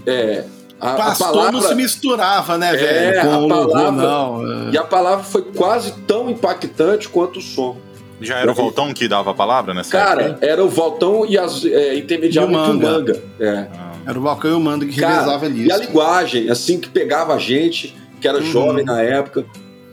[0.07, 0.45] é,
[0.81, 1.53] a, a Pastor palavra...
[1.53, 3.21] não se misturava, né, É, velho?
[3.21, 4.69] a Com o louvor, palavra- não.
[4.69, 4.71] é.
[4.73, 7.77] E a palavra foi quase tão impactante quanto o som.
[8.21, 10.47] Já era o Voltão que dava a palavra nessa Cara, época?
[10.47, 13.13] era o Valtão e as é, intermediário E o muito Manga.
[13.13, 13.23] manga.
[13.39, 13.67] É.
[13.79, 15.75] Ah, Era o Balcão e o Mando que Cara, revezava e nisso.
[15.75, 18.45] a linguagem, assim, que pegava a gente, que era Uhum.
[18.45, 19.45] jovem na época.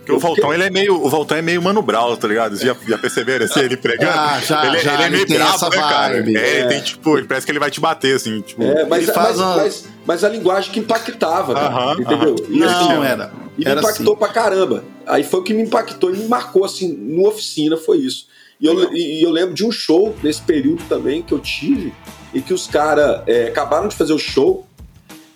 [0.03, 1.01] Porque o Voltão, ele é meio.
[1.01, 2.57] O Voltão é meio Mano Brown, tá ligado?
[2.57, 4.11] Vocês já, já perceberam assim, ele pregando?
[4.13, 6.13] Ah, já, ele, já, ele é ele meio tem brabo, né, cara?
[6.15, 6.35] vibe.
[6.37, 6.67] É, ele É.
[6.67, 8.61] tem, tipo, ele parece que ele vai te bater, assim, tipo.
[8.63, 12.35] É, mas, Ele faz mas, uma- mas, mas a linguagem que impactava, cara, Aham, entendeu?
[12.49, 13.31] E, Não, assim, era.
[13.57, 14.19] E me Era impactou assim.
[14.19, 14.83] pra caramba.
[15.07, 18.27] Aí foi o que me impactou e me marcou, assim, no oficina, foi isso.
[18.59, 21.93] E eu, e- e eu lembro de um show nesse período também que eu tive,
[22.33, 24.67] e que os caras acabaram de fazer o show,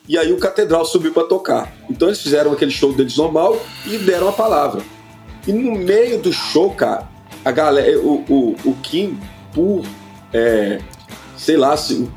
[0.08, 1.74] e aí o Catedral subiu pra tocar.
[1.89, 4.82] Então eles fizeram aquele show deles normal e deram a palavra.
[5.46, 7.08] E no meio do show, cara,
[7.43, 9.17] a galera, o, o, o Kim,
[9.54, 9.84] por,
[10.34, 10.80] é,
[11.38, 11.93] sei lá, se.
[11.96, 12.10] um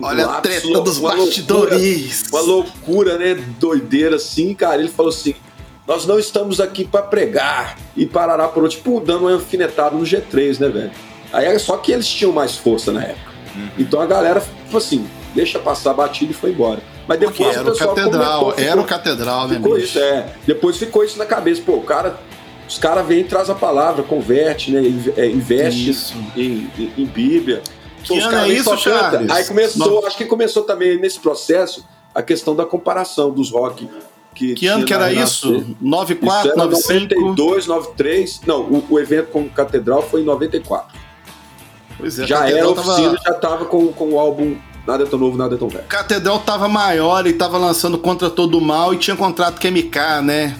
[0.00, 2.24] Olha a treta dos uma loucura- bastidores.
[2.30, 3.34] uma loucura, né?
[3.58, 4.80] Doideira assim, cara.
[4.80, 5.34] Ele falou assim:
[5.86, 10.02] nós não estamos aqui pra pregar e parará por outro, tipo, dando uma alfinetada no
[10.04, 10.90] G3, né, velho?
[11.32, 13.30] Aí é só que eles tinham mais força na época.
[13.56, 13.68] Uhum.
[13.78, 16.80] Então a galera, tipo assim, deixa passar a batida e foi embora.
[17.08, 19.86] Mas Porque depois era o pessoal catedral, comentou, era ficou- o catedral, né, Ficou bicho?
[19.86, 20.34] isso, é.
[20.46, 21.62] Depois ficou isso na cabeça.
[21.64, 22.18] Pô, o cara,
[22.68, 24.82] os caras vêm e traz a palavra, converte, né?
[25.16, 26.14] é, Investe Isso.
[26.36, 27.62] em, em, em Bíblia.
[28.04, 28.76] Que os é isso.
[28.76, 29.30] Charles?
[29.30, 31.82] Aí começou, acho que começou também nesse processo
[32.14, 33.88] a questão da comparação dos rock.
[34.34, 35.48] Que, Que ano que era isso?
[35.50, 35.70] Renascer.
[35.70, 37.14] Isso 94, era 95?
[37.14, 38.40] 92, 93.
[38.46, 40.96] Não, o, o evento com Catedral foi em 94.
[41.98, 44.56] Pois é, já era tava- oficina, já tava com, com o álbum
[44.88, 45.84] Nada é tão novo, nada é tão velho.
[45.86, 50.56] Catedral tava maior e tava lançando contra todo mal e tinha contrato com MK, né?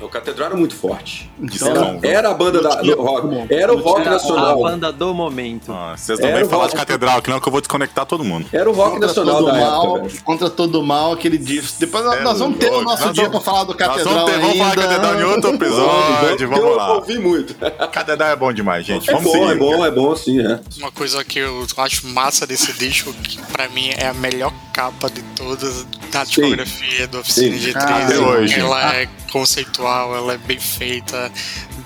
[0.00, 1.30] O Catedral era muito forte.
[1.40, 3.52] Então, Era, era a banda da, do rock.
[3.52, 4.60] Era o rock Era a nacional.
[4.62, 5.72] banda do momento.
[5.72, 7.60] Ah, vocês não Era vêm o falar rock- de catedral, que não, que eu vou
[7.60, 8.46] desconectar todo mundo.
[8.52, 11.78] Era o rock contra nacional todo da mal, época, contra todo mal, aquele disco.
[11.80, 13.76] Depois nós- É nós vamos ter o nosso Nós dia vamos- pra falar do Nós
[13.78, 14.82] Catedral vamos, ter, vamos falar ainda.
[14.82, 16.94] catedral em outro episódio, eu vamos lá.
[16.94, 17.54] ouvi muito.
[17.90, 19.08] Catedral é bom demais, gente.
[19.08, 19.50] É Vamos bom, seguir.
[19.50, 20.60] é bom, é bom sim, é.
[20.78, 25.08] Uma coisa que eu acho massa desse disco, que pra mim é a melhor capa
[25.08, 27.70] de todas na discografia do Oficina Sim.
[27.70, 27.72] G3.
[27.72, 28.60] Cara, até hoje.
[28.60, 31.32] Ela é conceitual, ela é bem feita.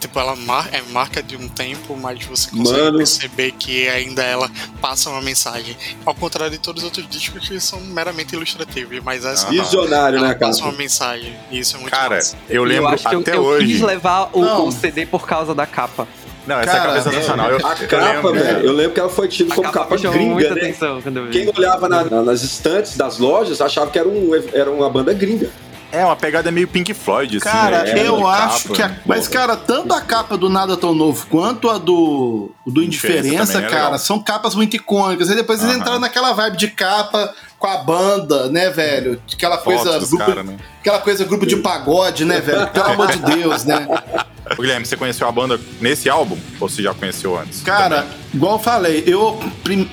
[0.00, 2.98] Tipo, ela mar é marca de um tempo, mas você consegue Mano.
[2.98, 4.50] perceber que ainda ela
[4.80, 5.76] passa uma mensagem.
[6.04, 9.62] Ao contrário de todos os outros discos que são meramente ilustrativos, mas essa Aham.
[9.62, 10.46] Visionário, ela né, cara?
[10.50, 11.36] passa uma mensagem.
[11.50, 12.36] E isso é muito Cara, massa.
[12.48, 13.66] eu lembro eu acho que eu, até eu hoje.
[13.66, 16.08] quis levar o, o CD por causa da capa.
[16.46, 17.50] Não, essa Cara, capa é sensacional.
[17.50, 19.96] Eu, A eu capa, lembro, velho, eu lembro que ela foi tida como capa capa
[20.10, 20.60] gringa, muita né?
[20.62, 21.30] atenção quando eu vi.
[21.32, 25.12] Quem olhava na- na- nas estantes das lojas achava que era, um, era uma banda
[25.12, 25.50] gringa.
[25.92, 27.48] É uma pegada meio Pink Floyd, assim.
[27.48, 28.06] Cara, né?
[28.06, 28.74] eu acho capa.
[28.74, 28.82] que.
[28.82, 28.96] A...
[29.04, 33.62] Mas, cara, tanto a capa do Nada Tão Novo quanto a do, do Indiferença é
[33.62, 33.98] cara, legal.
[33.98, 35.28] são capas muito icônicas.
[35.28, 35.80] Aí depois eles Aham.
[35.80, 39.20] entraram naquela vibe de capa com a banda, né, velho?
[39.32, 39.98] Aquela Fotos coisa.
[39.98, 40.56] Grupo, cara, né?
[40.80, 42.68] Aquela coisa, grupo de pagode, né, velho?
[42.68, 43.84] Pelo amor de Deus, né?
[44.56, 46.36] Ô, Guilherme, você conheceu a banda nesse álbum?
[46.60, 47.60] Ou você já conheceu antes?
[47.62, 49.38] Cara, igual eu falei, eu,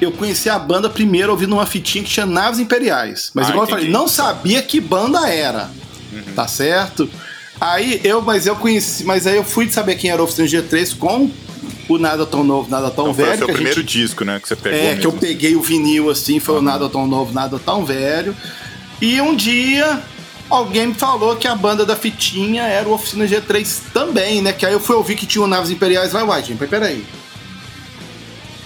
[0.02, 3.30] eu conheci a banda primeiro ouvindo uma fitinha que tinha Naves Imperiais.
[3.34, 3.82] Mas Ah, igual entendi.
[3.82, 5.70] eu falei, não sabia que banda era.
[6.12, 6.34] Uhum.
[6.36, 7.10] Tá certo?
[7.62, 10.98] Aí eu, mas eu conheci, mas aí eu fui saber quem era o Oficina G3
[10.98, 11.30] com
[11.90, 13.36] o Nada Tão Novo, Nada Tão Então foi Velho.
[13.36, 14.40] o seu primeiro gente- disco, né?
[14.40, 15.20] Que você pegou é, que eu mesmo.
[15.28, 18.36] peguei o vinil assim, foi o Nada Tão Novo, Nada Tão Velho.
[19.02, 20.02] E um dia
[20.50, 24.54] alguém me falou que a banda da Fitinha era o Oficina G3 também, né?
[24.54, 26.12] Que aí eu fui ouvir que tinha o Naves Imperiais.
[26.12, 27.06] Vai, uai, gente, peraí.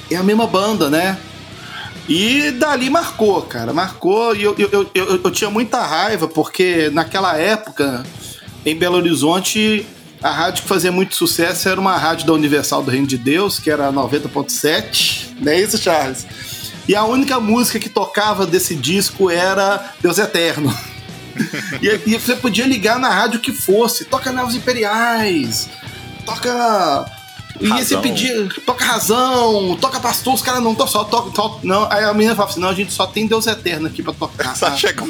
[0.09, 1.17] É a mesma banda, né?
[2.07, 3.73] E dali marcou, cara.
[3.73, 8.03] Marcou e eu, eu, eu, eu, eu tinha muita raiva, porque naquela época,
[8.65, 9.85] em Belo Horizonte,
[10.21, 13.59] a rádio que fazia muito sucesso era uma rádio da Universal do Reino de Deus,
[13.59, 15.29] que era 90.7.
[15.39, 16.27] Não é isso, Charles?
[16.87, 20.75] E a única música que tocava desse disco era Deus Eterno.
[21.81, 25.69] E, e você podia ligar na rádio que fosse, toca Naves Imperiais,
[26.25, 27.05] toca.
[27.59, 28.01] E aí você Razão.
[28.01, 31.29] pedia, toca razão, toca pastor, os caras não, to- só toca.
[31.29, 31.85] to- não.
[31.91, 34.55] Aí a menina fala assim: não, a gente só tem Deus Eterno aqui pra tocar.
[34.55, 35.07] Só chegou,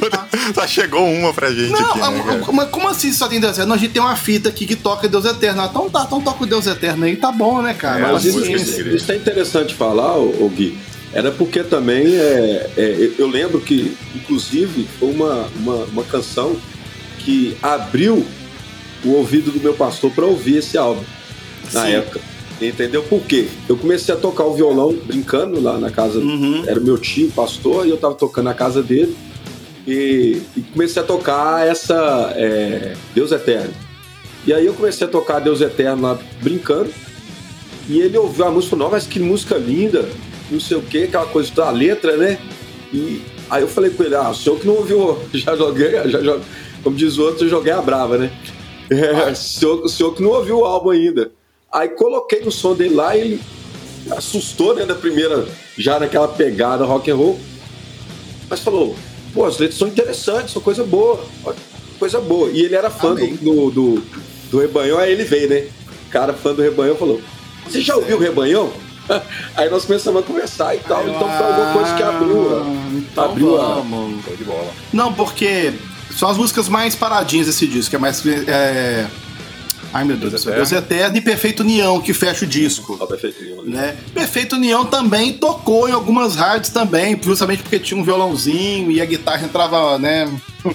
[0.53, 2.45] só chegou uma pra gente Não, aqui, né, a- cara?
[2.45, 3.69] a- mas como assim só tem Deus Eterno?
[3.69, 5.61] Não, a gente tem uma fita aqui que toca Deus Eterno.
[5.61, 7.99] Ah, Então tá, então toca o Deus Eterno aí, tá bom, né, cara?
[7.99, 8.83] É, Mas isso, Paciência.
[8.83, 10.77] de isso é interessante falar, ô, ô Gui.
[11.13, 16.55] Era porque também é, é, eu lembro que, inclusive, foi uma, uma, uma canção
[17.19, 18.25] que abriu
[19.03, 21.03] o ouvido do meu pastor para ouvir esse álbum
[21.73, 21.91] na Sim.
[21.93, 22.21] época.
[22.61, 23.01] Entendeu?
[23.03, 23.47] Por quê?
[23.67, 26.19] Eu comecei a tocar o violão brincando lá na casa.
[26.19, 26.63] Uhum.
[26.67, 29.15] Era meu tio, pastor, e eu tava tocando na casa dele.
[29.87, 33.73] E, e comecei a tocar essa é, Deus Eterno.
[34.45, 36.91] E aí eu comecei a tocar Deus Eterno lá brincando.
[37.89, 40.07] E ele ouviu a música e falou, "Não, mas que música linda,
[40.51, 42.37] não sei o que, aquela coisa da letra, né?
[42.93, 46.21] E aí eu falei com ele, ah, o senhor que não ouviu, já joguei, já
[46.21, 46.41] joguei,
[46.83, 48.31] como diz o outro, eu joguei a brava, né?
[48.89, 51.31] É, o, senhor, o senhor que não ouviu o álbum ainda.
[51.71, 53.41] Aí coloquei no som dele lá e ele
[54.11, 57.39] assustou, né, da primeira, já naquela pegada rock and roll.
[58.49, 58.95] Mas falou,
[59.33, 61.23] pô, as letras são interessantes, são coisa boa,
[61.97, 62.49] coisa boa.
[62.51, 63.35] E ele era fã do, Amém.
[63.35, 64.03] do, do,
[64.49, 65.67] do Rebanhão, aí ele veio, né?
[66.07, 67.21] O cara fã do Rebanhão falou,
[67.65, 68.73] você já ouviu o Rebanhão?
[69.55, 72.89] Aí nós começamos a conversar e tal, então foi alguma coisa que abriu, a- Ah,
[72.93, 74.23] então abriu a- vamos.
[74.25, 74.71] Show de bola.
[74.93, 75.73] Não, porque
[76.17, 78.23] são as músicas mais paradinhas desse disco, que é mais.
[78.25, 79.05] É...
[79.93, 80.51] Ai meu Deus do Deus céu.
[80.53, 80.69] Eterno.
[80.69, 82.97] Deus Eterno e Perfeito União, que fecha o disco.
[82.99, 83.81] Ó, perfeitinho, né?
[83.81, 83.97] Né?
[84.13, 89.05] Perfeito União também tocou em algumas rádios também, justamente porque tinha um violãozinho e a
[89.05, 90.31] guitarra entrava, né?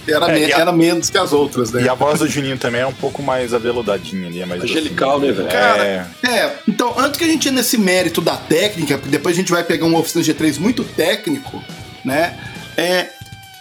[0.06, 1.82] Era, É, me- a- era menos que as outras, né?
[1.82, 5.20] E a voz do Juninho também é um pouco mais aveludadinha ali, é mais Angelical,
[5.20, 5.32] docinha.
[5.32, 5.48] né, velho?
[5.50, 9.34] Cara, É, É, então, antes que a gente ir nesse mérito da técnica, porque depois
[9.36, 11.62] a gente vai pegar um Oficina G3 muito técnico,
[12.04, 12.36] né?
[12.76, 13.10] É,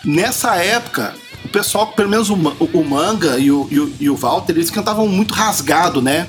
[0.03, 1.13] nessa época,
[1.45, 4.69] o pessoal, pelo menos o, o Manga e o, e, o, e o Walter, eles
[4.69, 6.27] cantavam muito rasgado, né?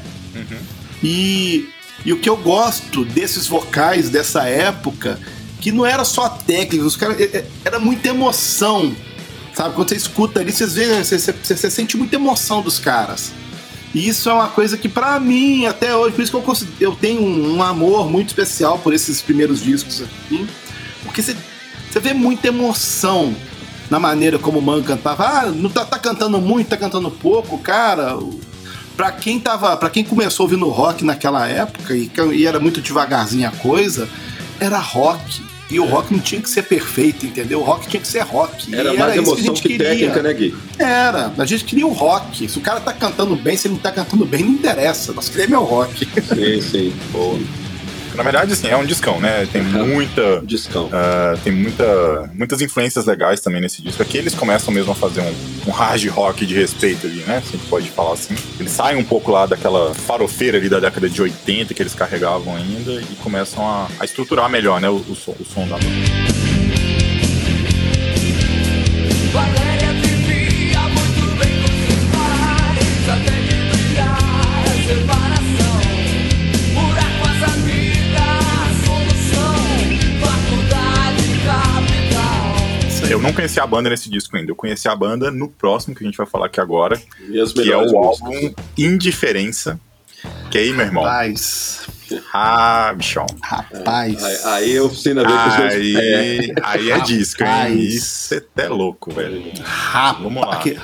[1.03, 1.69] E,
[2.05, 5.19] e o que eu gosto desses vocais dessa época,
[5.61, 7.19] que não era só a técnica, os caras.
[7.21, 8.95] é- é- Era muita emoção.
[9.55, 9.75] Sabe?
[9.75, 13.33] Quando você escuta ali, vocês vê, você, você, você sente muita emoção dos caras.
[13.95, 16.37] E isso é uma coisa que, pra mim, até hoje, por isso que
[16.83, 20.47] eu, eu tenho um, um amor muito especial por esses primeiros discos aqui.
[21.03, 21.35] Porque você,
[21.91, 23.35] você vê muita emoção
[23.91, 25.25] na maneira como o Man cantava.
[25.25, 28.17] Ah, não tá, tá cantando muito, tá cantando pouco, cara.
[28.97, 29.77] Pra quem tava.
[29.77, 34.09] para quem começou ouvindo rock naquela época e, que- e era muito devagarzinho a coisa,
[34.59, 35.43] era rock.
[35.69, 37.59] E o rock não tinha que ser perfeito, entendeu?
[37.59, 38.73] O rock tinha que ser rock.
[38.73, 39.79] Era e mais isso emoção que queria.
[39.91, 40.55] técnica, né, Gui?
[40.79, 42.49] Era, a gente queria o rock.
[42.49, 45.13] Se o cara tá cantando bem, se ele não tá cantando bem, não interessa.
[45.13, 46.07] Nós queremos é o rock.
[46.07, 46.93] Sim, sim.
[47.11, 47.41] boa.
[48.17, 49.47] Na verdade, assim, é um discão, né?
[49.53, 50.41] Tem muita.
[50.45, 50.89] Discão.
[50.93, 54.03] ah, tem muita, muitas influências legais também nesse disco.
[54.03, 55.35] Aqui eles começam mesmo a fazer um,
[55.69, 57.43] um hard rock de respeito ali, né?
[57.45, 58.35] Se a gente pode falar assim.
[58.59, 62.57] Eles saem um pouco lá daquela farofeira ali da década de 80 que eles carregavam
[62.57, 64.89] ainda e começam a, a estruturar melhor, né?
[64.89, 66.46] O, o som, o som da banda.
[83.37, 84.51] Eu não conhecia a banda nesse disco ainda.
[84.51, 87.53] Eu conheci a banda no próximo que a gente vai falar aqui agora, E as
[87.53, 88.23] que é o músicas.
[88.23, 89.79] álbum Indiferença.
[90.51, 91.05] Que aí, meu irmão?
[91.05, 91.87] Rapaz,
[92.33, 93.27] Ah, bichão.
[93.43, 94.23] rapaz.
[94.23, 95.75] Aí, aí eu oficina ver com os dois.
[95.75, 97.79] Aí, É, aí é disco, hein?
[97.79, 99.43] Isso é até louco, velho.
[99.63, 100.23] Rapaz.
[100.23, 100.57] Vamos lá.
[100.59, 100.77] que-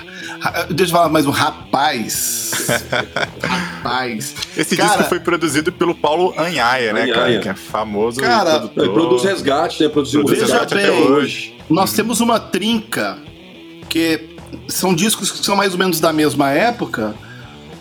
[0.70, 2.50] Deixa eu falar mais um rapaz.
[3.42, 4.35] rapaz.
[4.56, 7.20] Esse Cara, disco foi produzido pelo Paulo Anhaia, né, cara?
[7.20, 7.40] Anhaia.
[7.40, 8.85] Que é famoso Cara, produtor.
[8.85, 9.88] ele produz resgate, né?
[9.88, 11.02] Produziu Produz resgate até bem.
[11.02, 11.56] hoje.
[11.70, 13.18] Nós temos uma trinca
[13.88, 14.37] que
[14.68, 17.14] são discos que são mais ou menos da mesma época,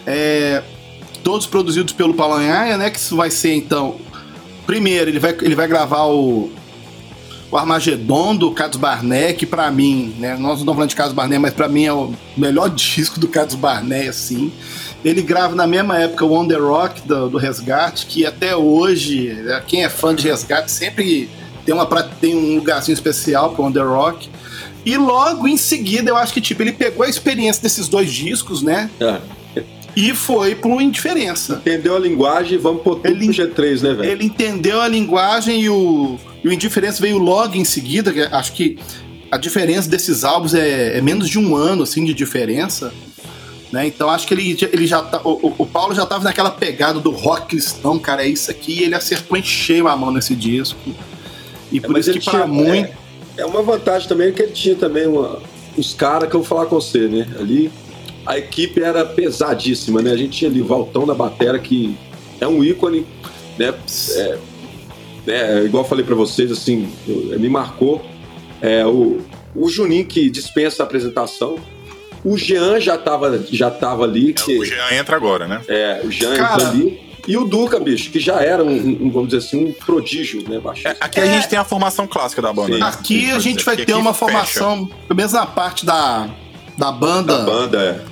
[0.05, 0.61] é,
[1.23, 2.89] todos produzidos pelo Palanhaia, né?
[2.89, 3.97] Que isso vai ser então.
[4.65, 6.51] Primeiro, ele vai, ele vai gravar o,
[7.51, 10.31] o Armagedon do Carlos Barnet, que pra mim, né?
[10.31, 13.27] Nós não estamos falando de Carlos Barnet, mas pra mim é o melhor disco do
[13.27, 14.51] Carlos Barnet, assim.
[15.03, 19.33] Ele grava na mesma época o On The Rock do, do Resgate, que até hoje,
[19.33, 21.27] né, quem é fã de Resgate sempre
[21.65, 24.29] tem, uma, tem um lugarzinho especial pro On The Rock.
[24.85, 28.61] E logo em seguida, eu acho que tipo, ele pegou a experiência desses dois discos,
[28.61, 28.89] né?
[28.99, 29.19] É.
[29.95, 31.55] E foi pro Indiferença.
[31.55, 34.09] Entendeu a linguagem, vamos pôr tudo Ele- pro G3, né, velho?
[34.11, 38.11] Ele entendeu a linguagem e o, e o Indiferença veio logo em seguida.
[38.13, 38.77] que acho que
[39.29, 42.93] a diferença desses álbuns é, é menos de um ano assim de diferença.
[43.71, 43.87] Né?
[43.87, 47.09] Então acho que ele, ele já tá, o, o- Paulo já tava naquela pegada do
[47.11, 50.77] rock cristão, cara, é isso aqui, e ele acertou em cheio a mão nesse disco.
[51.71, 52.89] E por É, isso que para muito.
[53.37, 55.39] É, é uma vantagem também que ele tinha também uma,
[55.77, 57.25] os caras que eu vou falar com você, né?
[57.39, 57.71] Ali
[58.25, 60.11] a equipe era pesadíssima, né?
[60.11, 61.95] A gente tinha ali o Valtão na batera, que
[62.39, 63.05] é um ícone,
[63.57, 63.73] né?
[64.15, 64.37] É,
[65.25, 68.01] né, igual eu falei pra vocês, assim, me marcou.
[68.61, 69.19] É, o,
[69.55, 71.57] o Juninho que dispensa a apresentação.
[72.23, 75.61] O Jean já tava, já tava ali, que, O Jean entra agora, né?
[75.67, 77.11] é, o Jean Cara- entra ali.
[77.27, 80.59] E o Duca, bicho, que já era um, um, vamos dizer assim, um prodígio, né,
[80.59, 80.89] baixista.
[80.89, 82.73] É, aqui a gente tem a formação clássica da banda.
[82.73, 82.79] Sim.
[82.79, 82.85] né?
[82.87, 84.25] Aqui a gente dizer, vai ter uma fecha.
[84.25, 86.27] formação, pelo menos na parte da,
[86.77, 87.37] da banda.
[87.37, 88.10] da banda, é.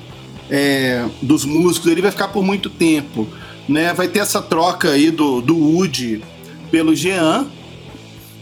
[0.50, 3.28] É, dos músicos, ele vai ficar por muito tempo.
[3.68, 3.94] Né?
[3.94, 6.22] Vai ter essa troca aí do, do Woody
[6.72, 7.46] pelo Jean.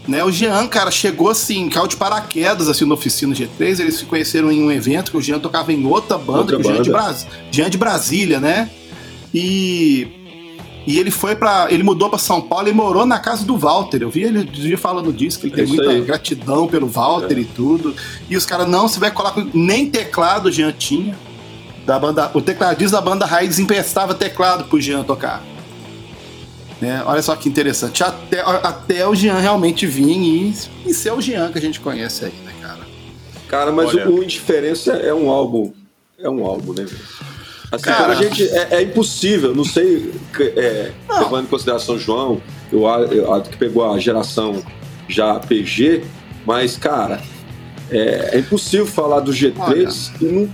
[0.06, 0.24] Né?
[0.24, 3.80] O Jean, cara, chegou assim, caiu de paraquedas assim, na oficina G3.
[3.80, 6.62] Eles se conheceram em um evento que o Jean tocava em outra banda, Outra que
[6.62, 7.26] o Jean, é de.
[7.56, 8.70] Jean de Brasília, né?
[9.34, 10.08] E.
[10.86, 13.98] E ele foi para Ele mudou para São Paulo e morou na casa do Walter.
[14.00, 16.00] Eu vi ele dia falando disso, que ele É tem muita aí.
[16.00, 17.94] gratidão pelo Walter e tudo.
[18.30, 19.46] E os caras, não, você vai colar com...
[19.52, 21.14] Nem teclado o Jean tinha
[21.88, 25.42] da banda, o tecladista da banda Raiz emprestava teclado pro Jean tocar.
[26.82, 27.02] Né?
[27.06, 28.04] Olha só que interessante.
[28.04, 32.26] Até, até o Jean realmente vir e, e ser o Jean que a gente conhece
[32.26, 32.80] aí, né, cara?
[33.48, 34.10] Cara, mas Olha.
[34.10, 35.72] o, Indiferença é um álbum.
[36.18, 37.00] É um álbum, né, velho?
[37.72, 38.46] Assim, Cara- a gente.
[38.46, 41.20] É, é impossível, não sei, é, Não.
[41.20, 44.62] levando em consideração o João, eu, a- eu, a- que pegou a geração
[45.08, 46.04] já PG,
[46.44, 47.20] mas, cara,
[47.90, 50.48] é, é impossível falar do G3 e não,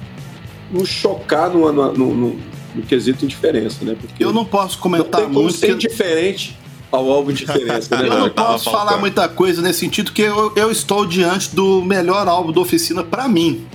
[0.74, 2.40] não chocar no, no, no, no-
[2.74, 3.96] no quesito indiferença, né?
[4.00, 5.56] Porque Eu não posso não comentar tem como muito.
[5.56, 6.58] ser que- indiferente
[6.90, 8.06] ao álbum Indiferença, né?
[8.08, 8.86] Eu não posso faltando.
[8.86, 13.02] falar muita coisa nesse sentido, que eu, eu estou diante do melhor álbum da oficina
[13.02, 13.66] pra mim.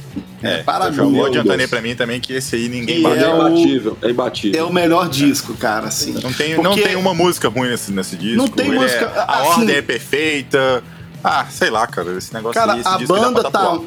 [0.41, 1.17] É, para eu já mim.
[1.17, 3.19] vou adiantando aí pra mim também que esse aí ninguém bate.
[3.19, 4.59] É, é o- imbatível, é imbatível.
[4.61, 6.13] É o melhor disco, cara, assim.
[6.13, 8.37] Não tem, não tem uma música ruim nesse, nesse disco.
[8.37, 10.83] Não tem é- música- a assim- ordem é perfeita.
[11.21, 12.17] Ah, sei lá, cara.
[12.17, 13.79] Esse negócio Cara, aí, esse a banda tá.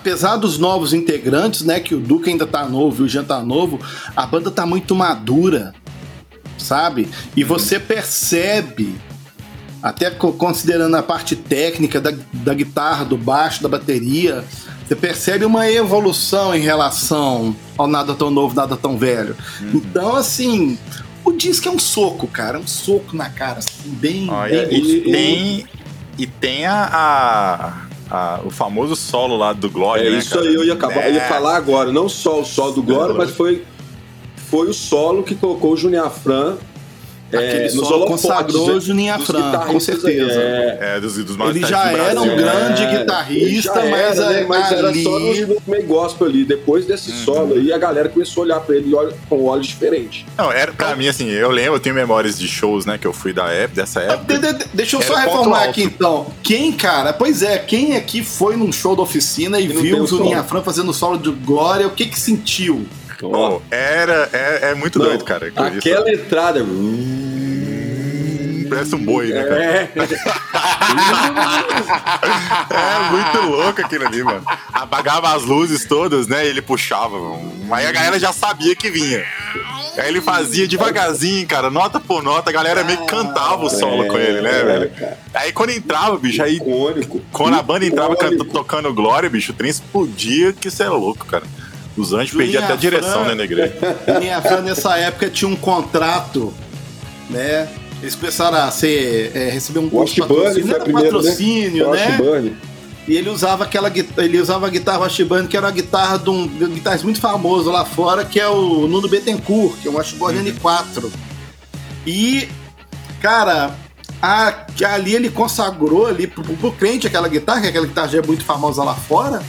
[0.00, 1.78] Apesar dos novos integrantes, né?
[1.78, 3.78] Que o Duca ainda tá novo e o Jean tá novo,
[4.16, 5.74] a banda tá muito madura,
[6.56, 7.06] sabe?
[7.36, 8.94] E você percebe,
[9.82, 14.42] até co- considerando a parte técnica da, da guitarra, do baixo, da bateria,
[14.88, 19.36] você percebe uma evolução em relação ao Nada Tão Novo, Nada Tão Velho.
[19.74, 20.78] Então, assim.
[21.22, 22.58] O disco é um soco, cara.
[22.58, 25.66] Um soco na cara, assim, bem, Olha, bem e tem,
[26.16, 30.06] e tem a, a- a- o famoso solo lá do Glória.
[30.08, 30.46] É né, isso cara?
[30.48, 31.28] aí, eu ia, acabar, eu ia É.
[31.28, 31.92] falar agora.
[31.92, 33.64] Não só o solo do Glória, mas foi,
[34.36, 36.56] foi o solo que colocou o Junior Afran
[37.32, 40.32] Aquele é, solo consagrou o Juninho Afran, com certeza.
[40.40, 44.30] É, É, dos, dos Ele já do era um grande É, guitarrista, já mas, era,
[44.30, 45.02] né, mas era ali...
[45.04, 46.44] só no meio gospel ali.
[46.44, 47.16] Depois desse Uhum.
[47.24, 48.92] solo aí, a galera começou a olhar pra ele
[49.28, 50.24] com olhos diferentes.
[50.36, 53.12] Não, era pra mim, assim, eu lembro, eu tenho memórias de shows, né, que eu
[53.12, 54.38] fui da época, dessa De- época.
[54.38, 56.26] de- de- Deixa eu Era só reformar aqui então.
[56.42, 57.12] Quem, cara?
[57.12, 60.38] Pois é, quem aqui foi num show da oficina e E viu o Juninho.
[60.38, 61.86] Afran fazendo solo de glória?
[61.86, 62.86] O que que sentiu?
[63.20, 65.46] Pô, era, é, é muito Não, doido, cara.
[65.54, 66.64] Aquela entrada.
[68.68, 69.64] Parece um boi, né, cara?
[69.64, 69.90] É,
[72.70, 74.42] É muito louco aquilo ali, mano.
[74.72, 76.44] Apagava as luzes todas, né?
[76.46, 77.18] E ele puxava.
[77.18, 77.52] mano.
[77.72, 79.24] Aí a galera já sabia que vinha.
[79.98, 84.06] Aí ele fazia devagarzinho, cara, nota por nota, a galera meio que cantava o solo
[84.06, 84.90] com ele, né, É, velho?
[84.90, 85.18] cara.
[85.34, 87.20] Aí quando entrava, bicho, aí Icônico.
[87.32, 91.26] quando a banda entrava canta- tocando Glória, bicho, o trem explodia, que isso é louco,
[91.26, 91.42] cara.
[91.96, 93.36] Os anjos perdiam até a Julinha direção Fran.
[93.36, 93.74] dentro da igreja.
[94.20, 96.54] Minha Fran, nessa época, tinha um contrato,
[97.28, 97.68] né?
[98.02, 102.18] Eles começaram a ser, é, receber um Wash patrocínio, era primeira, patrocínio, né?
[102.18, 102.52] né?
[103.06, 106.30] E ele usava aquela guitarra, ele usava a guitarra Washburn, que era a guitarra de
[106.30, 109.90] um, de um guitarrista muito famoso lá fora, que é o Nuno Bettencourt, que é
[109.90, 111.10] um Washburn N4.
[112.06, 112.48] E,
[113.20, 113.74] cara,
[114.22, 118.22] a- ali ele consagrou ali pro, pro crente aquela guitarra, que aquela guitarra já é
[118.26, 119.42] muito famosa lá fora,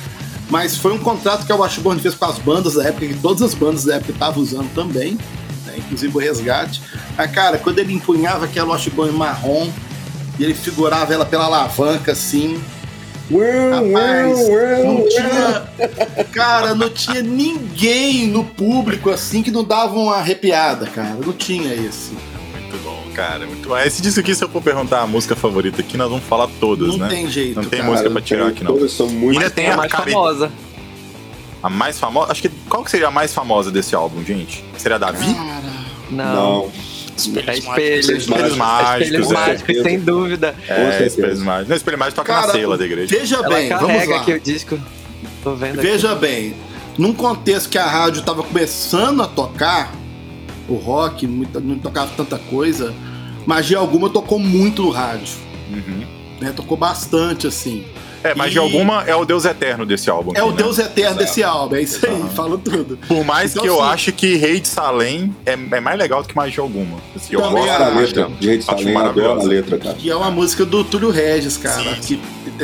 [0.51, 3.41] mas foi um contrato que a Washburn fez com as bandas da época, que todas
[3.41, 5.17] as bandas da época estavam usando também,
[5.65, 6.81] né, inclusive o Resgate.
[7.17, 9.71] Ah, cara, quando ele empunhava aquela Washburn marrom,
[10.37, 12.61] e ele figurava ela pela alavanca assim,
[13.31, 14.49] Rapaz,
[14.83, 16.25] não tinha.
[16.33, 21.15] Cara, não tinha ninguém no público assim que não dava uma arrepiada, cara.
[21.25, 22.11] Não tinha isso.
[23.13, 23.45] Cara.
[23.45, 23.77] Muito bom.
[23.77, 26.89] Esse disco aqui, se eu for perguntar a música favorita aqui, nós vamos falar todas,
[26.89, 27.07] não né?
[27.09, 27.55] tem jeito.
[27.61, 27.91] Não tem cara.
[27.91, 28.73] música pra tirar aqui, não.
[28.73, 29.37] Todas são muito.
[29.39, 30.51] Ainda tem a a mais cara- famosa.
[31.63, 32.31] A mais famosa.
[32.31, 32.49] Acho que.
[32.69, 34.63] Qual que seria a mais famosa desse álbum, gente?
[34.77, 35.27] Seria a Davi?
[36.09, 36.33] Não.
[36.65, 36.71] Não.
[37.17, 37.99] Espelhos É espelhos.
[38.09, 39.33] Espelhos Espelhos mágicos, Espelhos é.
[39.33, 40.55] mágicos, sem dúvida.
[40.67, 41.05] É.
[41.05, 41.69] Espelhos Mágicos.
[41.69, 43.15] Não, Espelho Mágico toca na Cara, ceia lá da igreja.
[43.19, 44.21] Veja Ela bem, vamos carrega lá.
[44.21, 44.79] aqui o disco.
[45.43, 45.87] Tô vendo aqui.
[45.87, 46.55] Veja bem,
[46.97, 49.91] num contexto que a rádio tava começando a tocar,
[50.73, 52.93] o rock, muito- não tocava tanta coisa,
[53.45, 55.33] Magia Alguma tocou muito no rádio.
[55.71, 56.05] Uhum.
[56.39, 56.51] Né?
[56.55, 57.83] Tocou bastante, assim.
[58.23, 60.31] É, mas E- de alguma é o Deus Eterno desse álbum.
[60.35, 60.57] É aqui, o né?
[60.57, 62.95] Deus eterno desse álbum, é isso aí, falo tudo.
[63.07, 66.21] Por mais Então, que eu assim- ache que Rei de Salem é, é mais legal
[66.21, 66.97] do que Magia Alguma.
[67.15, 67.97] Assim, eu Também gosto Adoro a acho.
[68.05, 68.29] letra.
[68.39, 69.95] Gente, Acho Salem, adoro a letra, cara.
[69.95, 72.19] Que é uma música do Túlio Regis, cara, que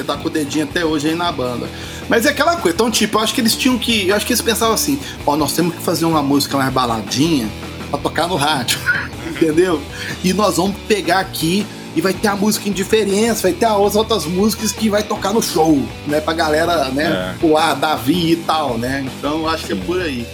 [0.06, 1.68] tá com o dedinho até hoje aí na banda.
[2.08, 4.10] Mas é aquela coisa, então, tipo, eu acho que eles tinham que.
[4.10, 7.50] Eu acho que eles pensavam assim, ó, nós temos que fazer uma música mais baladinha
[7.90, 8.80] pra tocar no rádio.
[9.30, 9.82] Entendeu?
[10.24, 11.66] E nós vamos pegar aqui
[11.96, 15.42] e vai ter a música Indiferença, vai ter as outras músicas que vai tocar no
[15.42, 16.22] show, né?
[16.22, 17.40] Pra galera, né, É.
[17.40, 19.06] pular, Davi e tal, né?
[19.18, 20.26] Então acho que é por aí.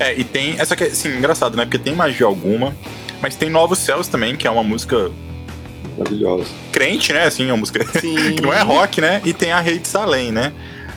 [0.00, 0.56] É, e tem.
[0.58, 1.64] Essa que é, assim, engraçado, né?
[1.64, 2.74] Porque tem Magia Alguma,
[3.20, 5.10] mas tem Novos Céus também, que é uma música
[5.96, 6.46] Maravilhosa.
[6.72, 7.24] crente, né?
[7.24, 8.16] Assim, uma música Sim.
[8.34, 9.20] que não é rock, né?
[9.24, 10.52] E tem a Rei de Salem, né?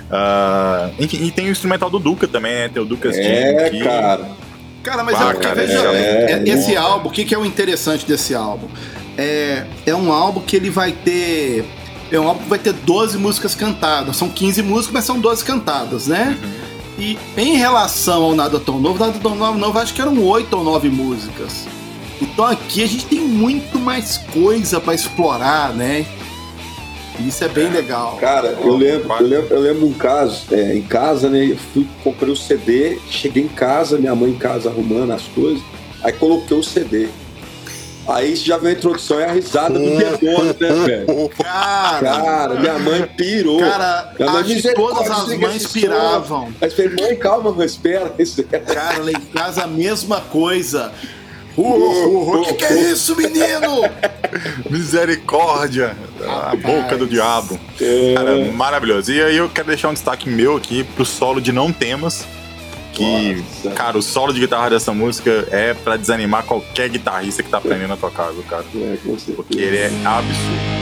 [0.10, 2.70] Ah, enfim, e tem o instrumental do Duca também, né?
[2.74, 4.26] Tem o Lucas É, Jim, que- cara.
[4.88, 6.88] Cara, mas Ah, é, cara, veja é, bem, é- esse nossa.
[6.88, 8.68] álbum, o que, que é o interessante desse álbum?
[9.18, 11.66] É, é um álbum que ele vai ter.
[12.10, 14.16] É um álbum que vai ter 12 músicas cantadas.
[14.16, 16.38] São 15 músicas, mas são 12 cantadas, né?
[16.98, 20.56] E em relação ao Nada Tão Novo, Nada Tão Novo, novo acho que eram 8
[20.56, 21.68] ou 9 músicas.
[22.22, 26.06] Então aqui a gente tem muito mais coisa pra explorar, né?
[27.20, 28.18] E Isso é bem legal.
[28.20, 31.52] Cara, eu lembro, eu lembro, eu lembro um caso, é, em casa, né?
[31.52, 35.62] Eu fui, comprei o CD, cheguei em casa, minha mãe em casa arrumando as coisas,
[36.04, 37.10] aí coloquei o CD.
[38.08, 41.30] Aí já veio a introdução e a risada do demônio, né, velho?
[41.44, 43.60] Cara, Cara, minha mãe pirou.
[43.60, 46.46] cara Minha mãe, acho que misericórdia, todas as mães piravam.
[46.62, 48.14] Aí eu falei, mãe, calma, mãe, espera.
[48.18, 50.94] É Cara, lá em casa a mesma coisa.
[51.58, 53.82] O que, que é isso, menino?
[54.70, 55.98] Misericórdia!
[56.28, 57.60] A boca do diabo.
[58.16, 59.12] Cara, maravilhoso.
[59.12, 62.28] E aí eu quero deixar um destaque meu aqui pro solo de Não Temas.
[62.94, 63.72] Que, Nossa.
[63.76, 67.94] cara, o solo de guitarra dessa música é pra desanimar qualquer guitarrista que tá aprendendo
[67.94, 68.66] a tocar, viu, cara?
[68.76, 68.98] É.
[69.36, 70.78] Porque ele é absurdo.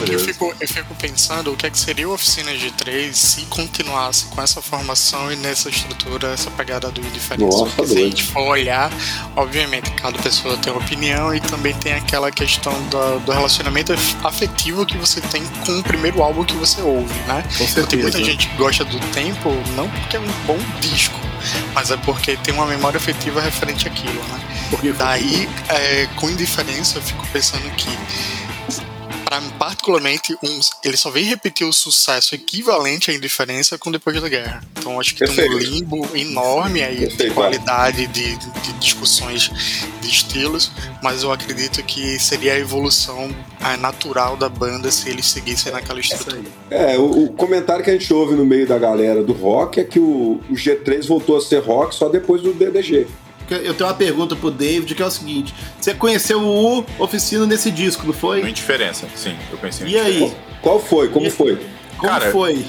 [0.00, 0.24] É Eu maravilhoso.
[0.24, 4.26] fico, eu fico pensando o que é que seria o Oficina de 3 se continuasse
[4.26, 7.58] com essa formação e nessa estrutura, essa pegada do indiferença.
[7.58, 8.90] Nossa, se a gente for olhar,
[9.36, 13.92] obviamente, cada pessoa tem uma opinião e também tem aquela questão do, do relacionamento
[14.24, 17.44] afetivo que você tem com o primeiro álbum que você ouve, né?
[17.58, 18.24] Com Então, tem muita certeza.
[18.24, 21.18] gente que gosta do tempo, não porque é um bom disco,
[21.74, 24.40] mas é porque tem uma memória afetiva referente àquilo, né?
[24.70, 27.88] Porque Daí, é, com indiferença, eu fico pensando que,
[29.30, 34.20] para mim, particularmente, um, ele só vem repetir o sucesso equivalente à indiferença com Depois
[34.20, 34.60] da Guerra.
[34.76, 35.70] Então, acho que tem um Perfeito.
[35.70, 39.52] limbo enorme aí de Perfeito, qualidade, de, de discussões
[40.00, 43.30] de estilos, mas eu acredito que seria a evolução
[43.78, 46.42] natural da banda se eles seguissem naquela estrutura.
[46.68, 49.84] É, o, o comentário que a gente ouve no meio da galera do rock é
[49.84, 53.06] que o, o G3 voltou a ser rock só depois do DDG.
[53.54, 57.70] Eu tenho uma pergunta pro David, que é o seguinte: você conheceu o Oficina nesse
[57.70, 58.48] disco, não foi?
[58.48, 60.32] Indiferença, sim, eu pensei no E aí?
[60.62, 61.08] Qual foi?
[61.08, 61.56] Como E- foi?
[61.96, 62.64] Como Cara, foi?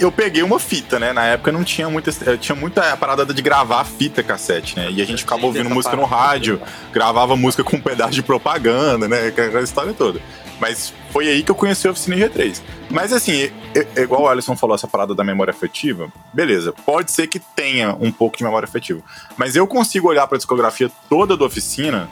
[0.00, 1.12] Eu peguei uma fita, né?
[1.12, 2.10] Na época não tinha muita.
[2.10, 4.88] eh, Tinha muita parada de gravar fita cassete, né?
[4.90, 6.60] E a gente ficava ouvindo música no rádio,
[6.92, 9.28] gravava música com um pedaço de propaganda, né?
[9.28, 10.20] Aquela história toda.
[10.60, 12.62] Mas foi aí que eu conheci a oficina G3.
[12.90, 13.50] Mas assim,
[13.96, 18.12] igual o Alisson falou, essa parada da memória afetiva, beleza, pode ser que tenha um
[18.12, 19.02] pouco de memória afetiva.
[19.36, 22.08] Mas eu consigo olhar pra discografia toda da oficina,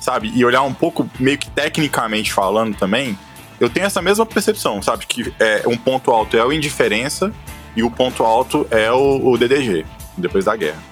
[0.00, 0.30] sabe?
[0.34, 3.18] E olhar um pouco, meio que tecnicamente falando também,
[3.58, 5.06] eu tenho essa mesma percepção, sabe?
[5.06, 7.32] Que é, um ponto alto é o Indiferença
[7.74, 9.86] e o ponto alto é o, o DDG,
[10.16, 10.82] depois da guerra.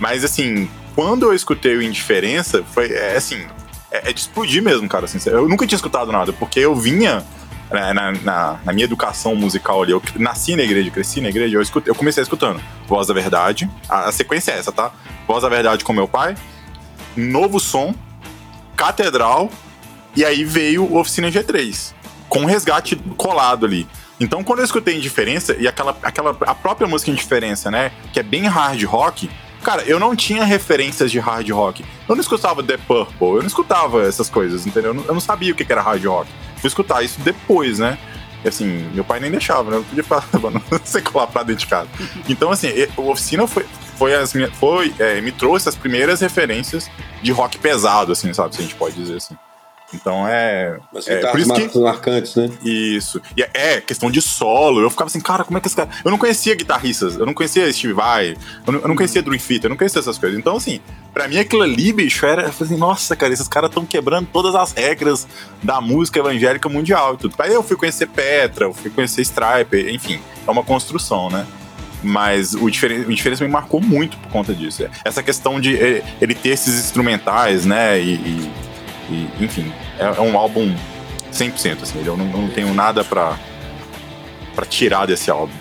[0.00, 3.44] Mas assim, quando eu escutei o Indiferença, foi é, assim,
[3.96, 5.04] é, é de explodir mesmo, cara.
[5.06, 7.24] Assim, eu nunca tinha escutado nada, porque eu vinha
[7.70, 11.56] né, na, na- na minha educação musical ali, eu nasci na igreja, cresci na igreja,
[11.56, 14.92] eu, eu comecei escutando Voz da Verdade, a, a sequência é essa, tá?
[15.26, 16.36] Voz da Verdade com meu pai,
[17.16, 17.94] Novo Som,
[18.76, 19.50] Catedral,
[20.16, 21.92] e aí veio Oficina G3,
[22.28, 23.86] com resgate colado ali.
[24.20, 28.22] Então, quando eu escutei Indiferença, e aquela, aquela a própria música Indiferença, né, que é
[28.22, 29.28] bem hard rock,
[29.64, 31.84] cara, eu não tinha referências de hard rock.
[32.08, 34.90] Eu não escutava The Purple, eu não escutava essas coisas, entendeu?
[34.90, 36.30] Eu não, eu não sabia o que era hard rock.
[36.58, 37.98] Fui escutar isso depois, né?
[38.44, 39.76] E assim, meu pai nem deixava, né?
[39.78, 41.88] Eu podia ficar levando secular pra dentro de casa.
[42.28, 43.64] Então, assim, o Oficina foi,
[43.96, 46.90] foi, as minhas, foi é, me trouxe as primeiras referências
[47.22, 48.54] de rock pesado, assim, sabe?
[48.54, 49.34] Se a gente pode dizer assim.
[49.94, 50.78] Então é.
[50.92, 51.78] Mas é por isso que.
[51.78, 52.50] mar- marcantes, né?
[52.64, 53.20] Isso.
[53.36, 54.80] E é, é, questão de solo.
[54.80, 55.88] Eu ficava assim, cara, como é que esse cara.
[56.04, 58.36] Eu não conhecia guitarristas, eu não conhecia Steve Vai,
[58.66, 60.38] eu não, eu não conhecia Dream Theater, eu não conhecia essas coisas.
[60.38, 60.80] Então, assim,
[61.12, 62.42] pra mim aquilo ali, bicho, era.
[62.42, 65.26] Eu falei assim, nossa, cara, esses caras estão quebrando todas as regras
[65.62, 67.34] da música evangélica mundial e tudo.
[67.38, 71.46] Aí eu fui conhecer Petra, eu fui conhecer Stripe, enfim, é uma construção, né?
[72.02, 74.86] Mas o, diferen o diferença me marcou muito por conta disso.
[75.04, 77.98] Essa questão de ele, ele ter esses instrumentais, né?
[77.98, 78.50] E, e-
[79.10, 80.74] e, enfim, é, é um álbum
[81.32, 82.02] 100%, assim.
[82.04, 83.36] Eu não, não tenho nada pra
[84.68, 85.52] tirar desse álbum.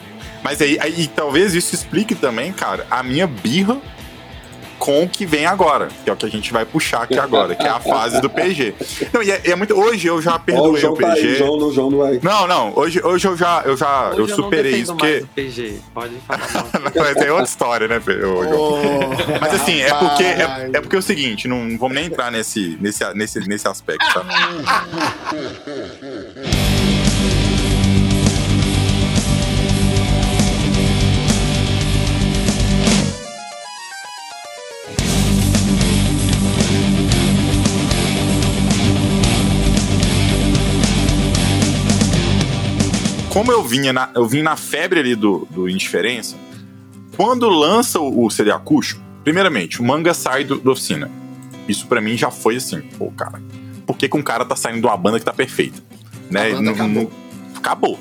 [0.44, 3.82] Mas aí, aí talvez isso explique também, cara, a minha birra
[4.84, 7.56] com o que vem agora, que é o que a gente vai puxar aqui agora,
[7.56, 8.76] que é a fase do PG.
[9.14, 9.74] Não, e é, é muito.
[9.80, 11.28] Hoje eu já Ó, o perdoei o João tá aí, PG.
[11.28, 12.20] o João, não- o João não vai.
[12.22, 15.24] Não, não, hoje, hoje eu já, eu já Hoje eu superei defendo isso, mais porque.
[15.24, 15.80] o PG.
[15.94, 16.68] Pode falar.
[16.98, 18.60] Mas é outra história, né, João?
[18.60, 18.78] Ô,
[19.40, 22.30] Mas assim, é porque, é, é porque é o seguinte, não, não vamos nem entrar
[22.30, 24.26] nesse, nesse, nesse, nesse aspecto, tá?
[43.34, 46.36] Como eu vinha na, eu vim na febre ali do, do Indiferença,
[47.18, 51.10] quando lança o, o CD acústico, primeiramente, o manga sai do, da oficina.
[51.68, 53.42] Isso pra mim já foi assim, pô, cara.
[53.88, 55.82] Por que, que um cara tá saindo de uma banda que tá perfeita?
[56.30, 56.52] Né?
[56.54, 56.88] Não- acabou.
[57.04, 57.12] não-
[57.56, 58.00] acabou.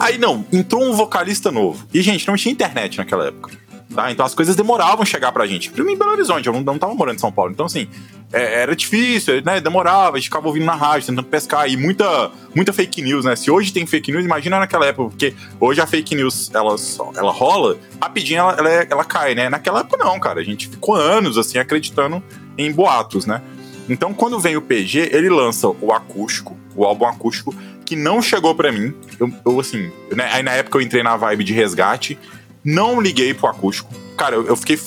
[0.00, 1.86] Aí não, entrou um vocalista novo.
[1.92, 3.50] E, gente, não tinha internet naquela época.
[3.94, 4.10] Tá?
[4.10, 5.70] Então as coisas demoravam chegar pra gente.
[5.70, 7.52] Primeiro em Belo Horizonte, eu não, não tava morando em São Paulo.
[7.52, 7.86] Então, assim,
[8.32, 9.60] é, era difícil, né?
[9.60, 11.68] Demorava, a gente ficava ouvindo na rádio, tentando pescar.
[11.70, 13.36] E muita, muita fake news, né?
[13.36, 16.74] Se hoje tem fake news, imagina naquela época, porque hoje a fake news ela,
[17.16, 19.48] ela rola, rapidinho ela, ela, é- ela cai, né?
[19.48, 20.40] Naquela época não, cara.
[20.40, 22.22] A gente ficou anos, assim, acreditando
[22.56, 23.42] em boatos, né?
[23.88, 28.54] Então, quando vem o PG, ele lança o acústico, o álbum acústico, que não chegou
[28.54, 28.94] pra mim.
[29.18, 30.28] Eu, eu, assim, né?
[30.32, 32.18] aí na época eu entrei na vibe de resgate,
[32.64, 33.92] não liguei pro acústico.
[34.16, 34.78] Cara, eu, fiquei.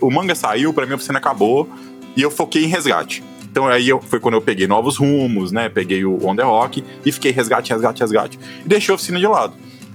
[0.00, 1.68] o manga saiu, pra mim a oficina acabou,
[2.16, 3.22] e eu foquei em resgate.
[3.50, 5.68] Então aí eu- foi quando eu peguei novos rumos, né?
[5.68, 8.38] Peguei o On The Rock e fiquei resgate, resgate, resgate.
[8.64, 9.54] E deixei a oficina de lado.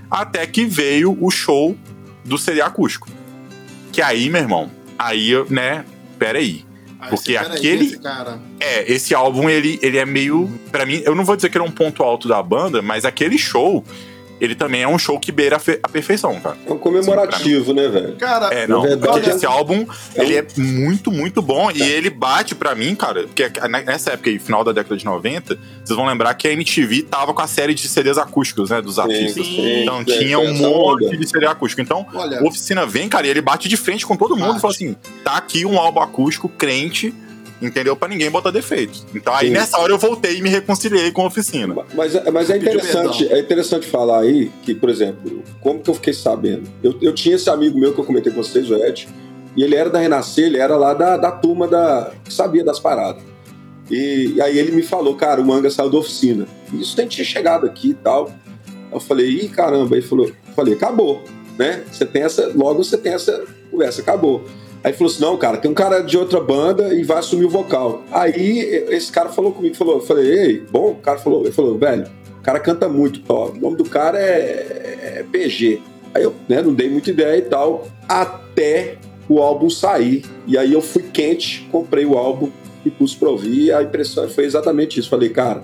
[0.10, 1.76] Até que veio o show
[2.24, 3.08] do CD acústico.
[3.92, 5.86] Que aí, meu irmão, aí, eu, né?
[6.20, 6.66] Peraí.
[7.00, 8.40] Ah, Porque esse aí, aquele- esse cara.
[8.60, 10.50] É, esse álbum, ele, ele é meio.
[10.72, 13.06] Pra mim, eu não vou dizer que ele é um ponto alto da banda, mas
[13.06, 13.84] aquele show,
[14.40, 16.58] ele também é um show que beira a, fe- a perfeição, cara.
[16.66, 18.16] É um comemorativo, né, velho?
[18.18, 18.82] Cara, É, não.
[18.82, 19.86] Verdade, porque esse álbum,
[20.16, 21.70] é ele é muito, muito bom.
[21.72, 23.50] E ele bate pra mim, cara, porque
[23.86, 27.34] nessa época aí, final da década de 90, vocês vão lembrar que a MTV tava
[27.34, 29.46] com a série de CDs acústicos, né, dos artistas.
[29.46, 31.18] sim, Então é, tinha um essa monte onda.
[31.18, 31.82] de CD acústico.
[31.82, 34.58] Então, olha, o Oficina vem, cara, e ele bate de frente com todo mundo Bate.
[34.60, 37.14] e fala assim: tá aqui um álbum acústico crente,
[37.62, 37.96] entendeu?
[37.96, 39.06] Pra ninguém botar defeito.
[39.14, 39.54] Então aí Sim.
[39.54, 41.76] nessa hora eu voltei e me reconciliei com a oficina.
[41.94, 45.96] Mas, mas é Pediu interessante, é interessante falar aí que, por exemplo, como que eu
[45.96, 46.70] fiquei sabendo?
[46.84, 49.08] Eu, eu tinha esse amigo meu que eu comentei com vocês, o Ed,
[49.56, 52.80] e ele era da Renascer, ele era lá da, da turma da, que sabia das
[52.80, 53.24] paradas.
[53.90, 56.46] E, e aí ele me falou, cara, o manga saiu da oficina.
[56.72, 58.32] E Isso tem tinha chegado aqui e tal.
[58.92, 59.96] Eu falei, ih, caramba.
[59.96, 61.24] Aí ele falou, falei, acabou,
[61.58, 61.84] né?
[61.92, 64.46] Você tem essa, logo você tem essa conversa, acabou.
[64.84, 67.50] Aí falou assim: não, cara, tem um cara de outra banda e vai assumir o
[67.50, 68.04] vocal.
[68.12, 68.60] Aí
[68.90, 72.08] esse cara falou comigo, falou, eu falei, ei, bom, o cara falou, ele falou, velho,
[72.40, 75.82] o cara canta muito, ó, o nome do cara é, é PG.
[76.14, 78.98] Aí eu né, não dei muita ideia e tal, até
[79.30, 80.24] o álbum sair.
[80.46, 82.50] E aí eu fui quente, comprei o álbum
[82.86, 83.66] e pus pra ouvir.
[83.66, 85.10] E a impressão foi exatamente isso.
[85.10, 85.62] Falei, cara,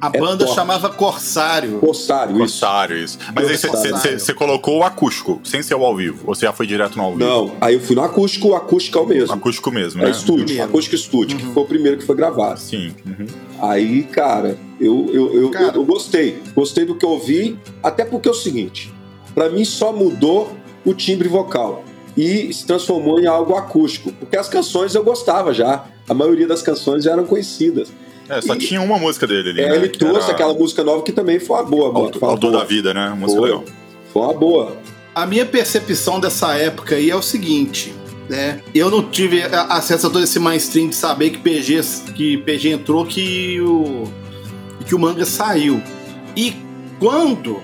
[0.00, 0.54] A É banda top.
[0.54, 1.78] chamava Corsário.
[1.78, 2.38] Corsário, isso.
[2.40, 3.18] Corsário, isso.
[3.34, 6.24] Mas aí você- colocou o acústico, sem ser o ao vivo.
[6.26, 7.24] Ou você já foi direto no ao vivo?
[7.28, 9.34] Não, aí eu fui no acústico, o acústico é o mesmo.
[9.34, 10.10] Acústico mesmo, É né?
[10.10, 10.68] estúdio, Primeiro.
[10.68, 12.58] acústico estúdio, que foi o primeiro que foi gravado.
[12.58, 12.94] Sim.
[13.06, 13.26] uhum.
[13.60, 15.66] Aí, cara, eu, eu, eu, Cara.
[15.66, 16.42] eu- eu gostei.
[16.54, 18.92] Gostei do que eu ouvi, até porque é o seguinte:
[19.34, 20.50] pra mim só mudou
[20.84, 21.84] o timbre vocal
[22.16, 24.12] e se transformou em algo acústico.
[24.12, 25.84] Porque as canções eu gostava já.
[26.08, 27.92] A maioria das canções já eram conhecidas.
[28.30, 29.60] É, só E- tinha uma música dele ali.
[29.60, 32.04] É, né, ele trouxe era aquela música nova que também foi uma boa, mano.
[32.06, 32.62] Autor, Autor boa.
[32.62, 33.10] da Vida, né?
[33.18, 33.50] Música Foi.
[33.50, 33.64] legal.
[34.12, 34.76] Foi uma boa.
[35.14, 37.92] A minha percepção dessa época aí é o seguinte,
[38.28, 38.60] né?
[38.74, 41.80] Eu não tive a- acesso a todo esse mainstream de saber que PG,
[42.14, 44.04] que PG entrou, que o,
[44.86, 45.82] que o manga saiu.
[46.36, 46.54] E
[47.00, 47.60] quando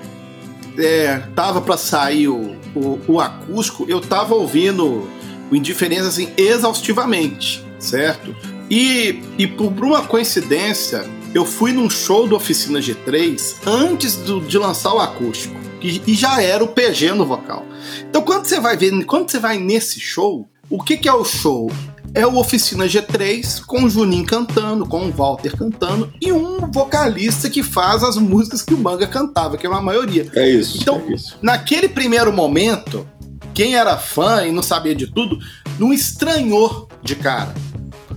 [0.76, 5.08] é, tava pra sair o, o, o acústico, eu tava ouvindo
[5.50, 8.34] o Indiferença assim, exaustivamente, certo?
[8.70, 11.04] E, e por uma coincidência,
[11.34, 15.54] eu fui num show do Oficina G3 antes do- de lançar o acústico.
[15.80, 17.64] E, e já era o PG no vocal.
[18.08, 21.24] Então quando você vai ver, quando você vai nesse show, o que, que é o
[21.24, 21.70] show?
[22.14, 27.50] É o Oficina G3 com o Juninho cantando, com o Walter cantando e um vocalista
[27.50, 30.26] que faz as músicas que o Manga cantava, que é uma maioria.
[30.34, 30.78] É isso.
[30.80, 31.36] Então, é isso.
[31.42, 33.06] Naquele primeiro momento,
[33.52, 35.38] quem era fã e não sabia de tudo,
[35.78, 37.54] não estranhou de cara.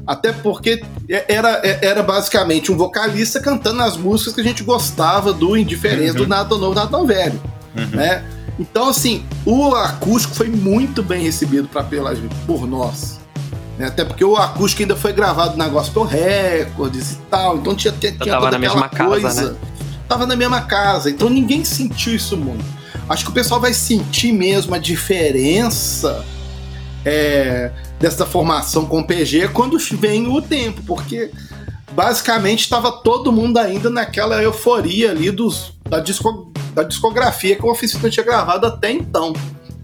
[0.09, 0.83] Até porque
[1.27, 6.25] era, era basicamente um vocalista cantando as músicas que a gente gostava do Indiferença, do
[6.25, 7.39] Nada Novo, Nada Velho.
[7.91, 8.23] Né?
[8.59, 12.15] Então, assim, o acústico foi muito bem recebido pra, pela,
[12.47, 13.19] por nós.
[13.77, 13.85] né?
[13.85, 17.57] Até porque o acústico ainda foi gravado na Gospel Records e tal.
[17.57, 19.51] Então tinha, tinha, tinha tava na mesma casa, coisa.
[19.51, 19.57] né?
[20.07, 21.11] Tava na mesma casa.
[21.11, 22.65] Então ninguém sentiu isso muito.
[23.07, 26.25] Acho que o pessoal vai sentir mesmo a diferença
[27.05, 31.31] é, dessa formação com o PG quando vem o tempo, porque
[31.93, 37.71] basicamente estava todo mundo ainda naquela euforia ali dos, da, disco- da discografia que o
[37.71, 39.33] Oficina tinha gravado até então.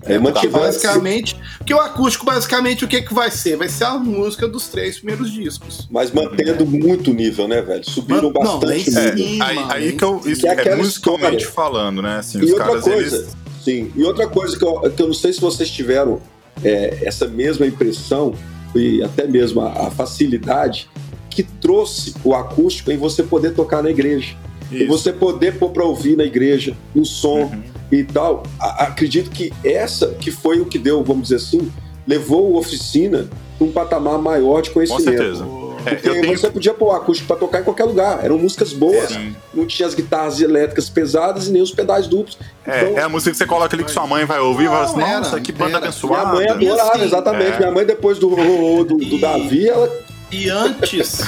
[0.08, 3.58] É, mantiveram- basicamente, porque o acústico basicamente o que que vai ser?
[3.58, 5.88] Vai ser a música dos três primeiros discos.
[5.90, 7.84] Mas mantendo muito nível, né, velho?
[7.84, 9.30] Subiram Mas- não, bastante lá em o nível.
[9.32, 9.46] cima.
[9.48, 10.22] Aí, aí que eu.
[10.24, 11.52] Isso E é aquela musicalmente história.
[11.52, 12.18] falando, né?
[12.20, 13.36] Assim, E os outra caras, coisa, eles.
[13.64, 13.92] sim.
[13.96, 16.22] E outra coisa que eu, que eu não sei se vocês tiveram
[16.66, 18.34] é, essa mesma impressão
[18.76, 20.90] e até mesmo a, a facilidade
[21.30, 24.36] que trouxe o acústico em você poder tocar na igreja.
[24.72, 24.88] E Isso.
[24.88, 27.62] você poder pôr para ouvir na igreja, no som Uhum.
[27.92, 28.44] e tal.
[28.60, 31.72] A- acredito que essa que foi o que deu, vamos dizer assim,
[32.08, 35.04] levou o oficina para um patamar maior de Com conhecimento.
[35.06, 35.46] certeza.
[35.86, 36.38] É, Porque eu tenho.
[36.38, 38.24] você podia pôr o acústico para tocar em qualquer lugar.
[38.24, 39.10] Eram músicas boas.
[39.10, 39.36] Sim.
[39.54, 42.38] Não tinha as guitarras elétricas pesadas e nem os pedais duplos.
[42.66, 44.68] É, Então, é a música que você coloca ali que sua mãe vai ouvir e
[44.68, 45.80] fala assim, Não, nossa, era, que banda era.
[45.80, 46.34] Minha abençoada.
[46.34, 47.52] mãe adorava, assim, exatamente.
[47.54, 47.58] é.
[47.60, 49.90] Minha mãe, depois do, do, do E- Davi, ela.
[50.32, 51.20] E antes,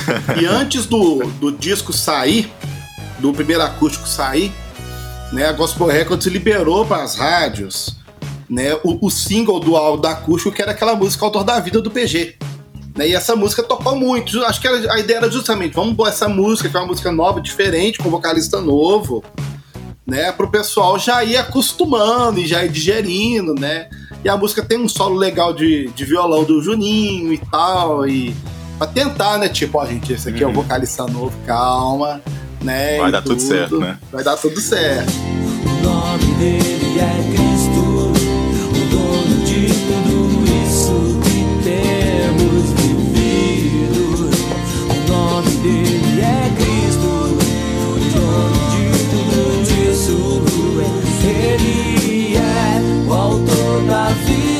[0.42, 2.52] e antes do, do disco sair,
[3.20, 4.52] do primeiro acústico sair,
[5.32, 7.96] né, a Gospel Records liberou para as rádios
[8.50, 11.80] né, o, o single do álbum da acústico, que era aquela música Autor da Vida
[11.82, 12.36] do PG.
[12.98, 14.44] Né, e essa música tocou muito.
[14.46, 17.40] Acho que a ideia era justamente, vamos pôr essa música, que é uma música nova,
[17.40, 19.24] diferente, com vocalista novo,
[20.06, 23.88] né, pro pessoal já ir acostumando e já ir digerindo, né?
[24.24, 28.36] E a música tem um solo legal de, de violão do Juninho e tal, e
[28.80, 29.48] pra tentar, né?
[29.48, 30.56] Tipo, ó, gente, esse aqui é o Uhum.
[30.56, 32.20] vocalista novo, calma,
[32.64, 32.98] né?
[32.98, 34.00] Vai e dar tudo certo, né?
[34.12, 35.12] Vai dar tudo certo.
[35.12, 37.37] O nome dele é
[51.38, 54.58] Ele é o autor da vida.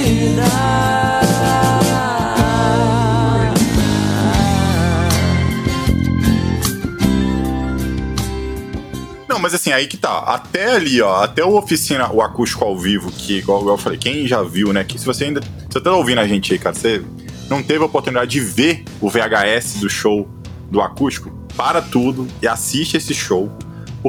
[9.48, 10.20] Mas assim, aí que tá.
[10.20, 14.28] Até ali, ó, até o oficina, o acústico ao vivo, que, igual, eu falei, quem
[14.28, 14.84] já viu, né?
[14.84, 15.40] Que se você ainda.
[15.70, 17.02] Você tá ouvindo a gente aí, cara, você
[17.50, 20.28] não teve a oportunidade de ver o VHS do show
[20.70, 23.50] do acústico, para tudo e assiste esse show.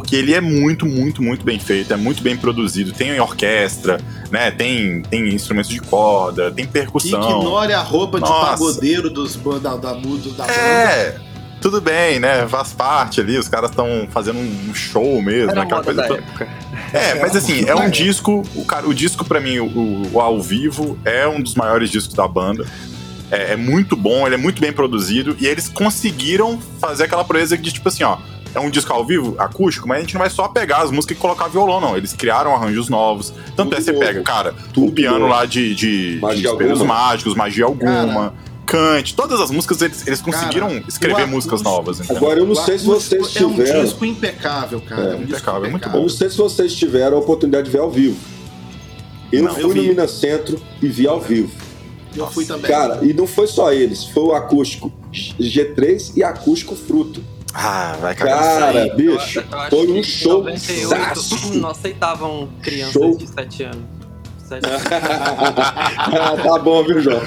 [0.00, 2.92] Porque ele é muito, muito, muito bem feito, é muito bem produzido.
[2.92, 3.98] Tem orquestra,
[4.30, 4.48] né?
[4.52, 7.20] Tem, tem instrumentos de corda, tem percussão.
[7.20, 8.50] Ignore a roupa de Nossa.
[8.52, 10.52] pagodeiro dos, da, da, do- da banda.
[10.52, 11.16] É,
[11.60, 12.46] tudo bem, né?
[12.46, 16.06] Faz parte ali, os caras estão fazendo um show mesmo, Era a aquela coisa da
[16.06, 16.20] toda.
[16.20, 16.48] época.
[16.92, 18.44] É, mas assim, é um disco.
[18.54, 22.14] O, cara, o disco, pra mim, o, o ao vivo, é um dos maiores discos
[22.14, 22.64] da banda.
[23.32, 25.36] É, é muito bom, ele é muito bem produzido.
[25.40, 28.16] E eles conseguiram fazer aquela proeza de, tipo assim, ó.
[28.54, 31.16] É um disco ao vivo, acústico, mas a gente não vai só pegar as músicas
[31.16, 31.96] e colocar violão, não.
[31.96, 33.30] Eles criaram arranjos novos.
[33.54, 34.04] Tanto Tudo é, você novo.
[34.04, 35.30] pega, cara, Tudo o piano novo.
[35.30, 36.94] lá de, de, Magia de Espelhos Alguma.
[36.94, 38.34] Mágicos, Magia Alguma,
[38.66, 42.00] Cante, todas as músicas eles, eles conseguiram Cara, escrever músicas novas.
[42.00, 42.16] Entendeu?
[42.18, 43.84] Agora, eu não O sei se vocês É um tiveram.
[43.84, 45.00] disco impecável, cara.
[45.02, 47.66] É, É, um disco impecável, é muito Eu não sei se vocês tiveram a oportunidade
[47.66, 48.16] de ver ao vivo.
[49.32, 49.82] Eu Não, fui eu no.
[49.82, 51.50] Minas Centro e vi ao vivo.
[52.16, 52.70] Eu fui também.
[52.70, 54.90] Cara, e não foi só eles, foi o acústico
[55.38, 57.22] G3 e acústico Fruto.
[57.54, 58.38] Ah, vai cagar.
[58.38, 63.16] Cara, Eu- bicho, eu acho foi um show 98 não aceitavam crianças Show.
[63.16, 63.98] de 7 anos.
[64.48, 64.62] Sete
[66.42, 67.20] tá bom, viu, João?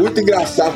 [0.00, 0.74] Muito engraçado.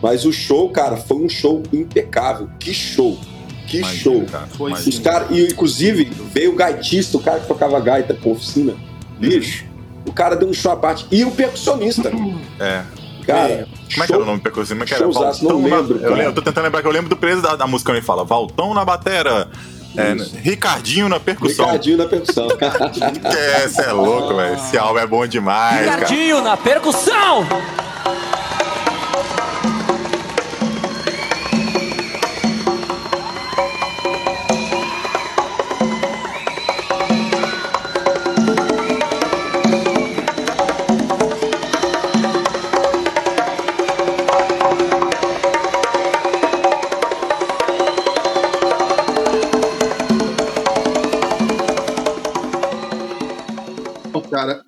[0.00, 2.48] Mas o show, cara, foi um show impecável.
[2.60, 3.18] Que show!
[3.66, 4.24] Que Imagina, show!
[4.30, 4.48] cara.
[4.86, 8.74] Os caras, e inclusive, veio o gaitista, o cara que tocava gaita com oficina.
[9.18, 9.64] Bicho,
[10.06, 11.04] o cara deu um show à parte.
[11.10, 12.12] E o percussionista.
[12.60, 12.84] É.
[13.26, 14.68] Cara, Como é que era o nome do percussor?
[14.76, 15.02] Como é que era?
[15.04, 16.14] Showzaço, não na- lembro, eu, cara.
[16.14, 18.06] lembro, eu tô tentando lembrar que eu lembro do preço da, da música onde ele
[18.06, 19.48] fala Valtão na batera,
[19.96, 20.14] é.
[20.40, 21.64] Ricardinho na percussão.
[21.66, 22.48] Ricardinho na percussão.
[23.24, 24.54] É, você é louco, velho.
[24.54, 25.96] Esse álbum é bom demais, cara.
[26.00, 27.46] Ricardinho na percussão!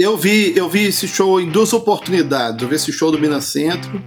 [0.03, 2.63] Eu vi, eu vi esse show em duas oportunidades.
[2.63, 4.03] Eu vi esse show do Minas Centro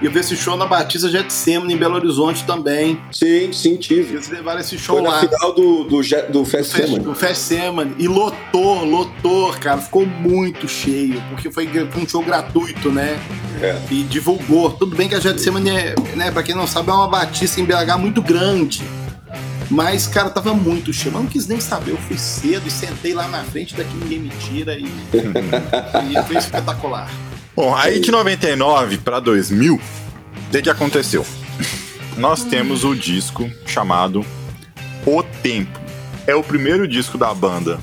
[0.00, 2.98] e eu vi esse show na Batista Getsemane em Belo Horizonte também.
[3.12, 4.14] sim, sim, tive.
[4.14, 5.18] Eles levaram esse show Foi lá.
[5.20, 6.00] final do, do,
[6.32, 7.10] do Fest Fest- Semana.
[7.10, 7.92] O Fest Semana.
[7.98, 9.78] E lotou, lotou, cara.
[9.78, 11.22] Ficou muito cheio.
[11.30, 13.18] Porque foi foi um show gratuito, né?
[13.60, 13.76] É.
[13.90, 14.70] E divulgou.
[14.70, 16.30] Tudo bem que a Getsemane é, né?
[16.30, 18.82] Pra quem não sabe, é uma batista em BH muito grande.
[19.70, 20.90] Mas, cara, tava muito.
[21.04, 21.92] Eu não quis nem saber.
[21.92, 24.78] Eu fui cedo e sentei lá na frente, daqui ninguém me tira.
[24.78, 27.10] E, e foi espetacular.
[27.54, 29.80] Bom, aí de 99 pra 2000, o
[30.50, 31.26] que, que aconteceu?
[32.16, 34.24] Nós temos o disco chamado
[35.04, 35.78] O Tempo.
[36.26, 37.78] É o primeiro disco da banda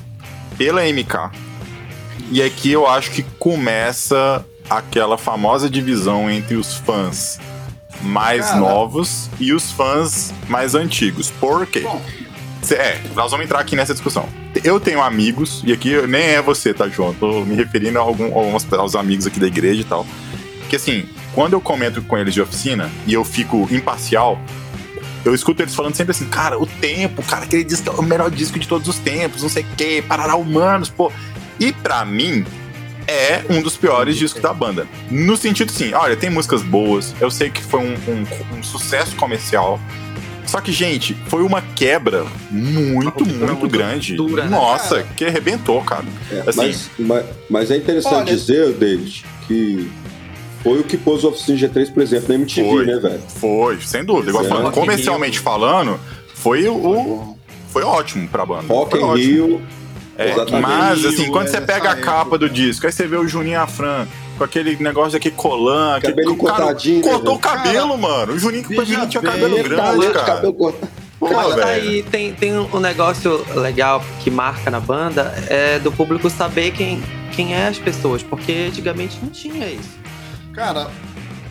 [0.56, 1.30] pela MK.
[2.30, 7.38] E aqui eu acho que começa aquela famosa divisão entre os fãs
[8.02, 8.60] mais Cara.
[8.60, 11.30] novos e os fãs mais antigos.
[11.30, 11.80] Por quê?
[11.80, 12.00] Bom,
[12.70, 14.28] É, nós vamos entrar aqui nessa discussão.
[14.64, 17.14] Eu tenho amigos, e aqui nem é você, tá, João?
[17.14, 20.04] Tô me referindo a algum, alguns, aos amigos aqui da igreja e tal.
[20.68, 24.40] Que assim, quando eu comento com eles de oficina e eu fico imparcial,
[25.24, 28.30] eu escuto eles falando sempre assim, cara, o tempo, cara, aquele disco é o melhor
[28.30, 31.12] disco de todos os tempos, não sei o quê, Parará Humanos, pô.
[31.60, 32.44] E pra mim,
[33.08, 34.86] é um dos piores discos da banda.
[35.10, 39.14] No sentido sim, olha, tem músicas boas, eu sei que foi um, um- um sucesso
[39.16, 39.80] comercial.
[40.46, 44.14] Só que, gente, foi uma quebra muito, muito, muito grande.
[44.14, 45.08] dura, né, Nossa, cara?
[45.16, 46.04] que arrebentou, cara.
[46.30, 49.90] É, Assim- mas, mas, mas é interessante Olha- dizer, David, que
[50.62, 52.86] foi o que pôs o Oficina G3, por exemplo, na MTV, Foi.
[52.86, 53.20] né, velho?
[53.40, 54.30] Foi, sem dúvida.
[54.30, 54.48] Igual é.
[54.48, 55.98] falando, comercialmente falando,
[56.34, 57.36] foi o.
[57.72, 58.72] Foi ótimo pra banda.
[58.72, 59.46] Rock foi in ótimo.
[59.46, 59.62] Rio.
[60.18, 63.28] É, mas, assim, quando você essa pega a capa do disco, aí você vê o
[63.28, 64.06] Juninho Afran
[64.38, 67.40] com aquele negócio daquele colan, aquele Cabelinho cara cortadinho, né, cortou o velho?
[67.40, 68.32] cabelo, mano.
[68.32, 68.74] O Juninho que
[69.08, 70.26] tinha bem, cabelo grande, cara.
[70.26, 70.92] cabelo cortado.
[71.18, 71.66] Pô, Mas velho.
[71.66, 77.02] aí tem, tem um negócio legal que marca na banda é do público saber quem,
[77.32, 79.96] quem é as pessoas, porque antigamente não tinha isso.
[80.54, 80.88] cara,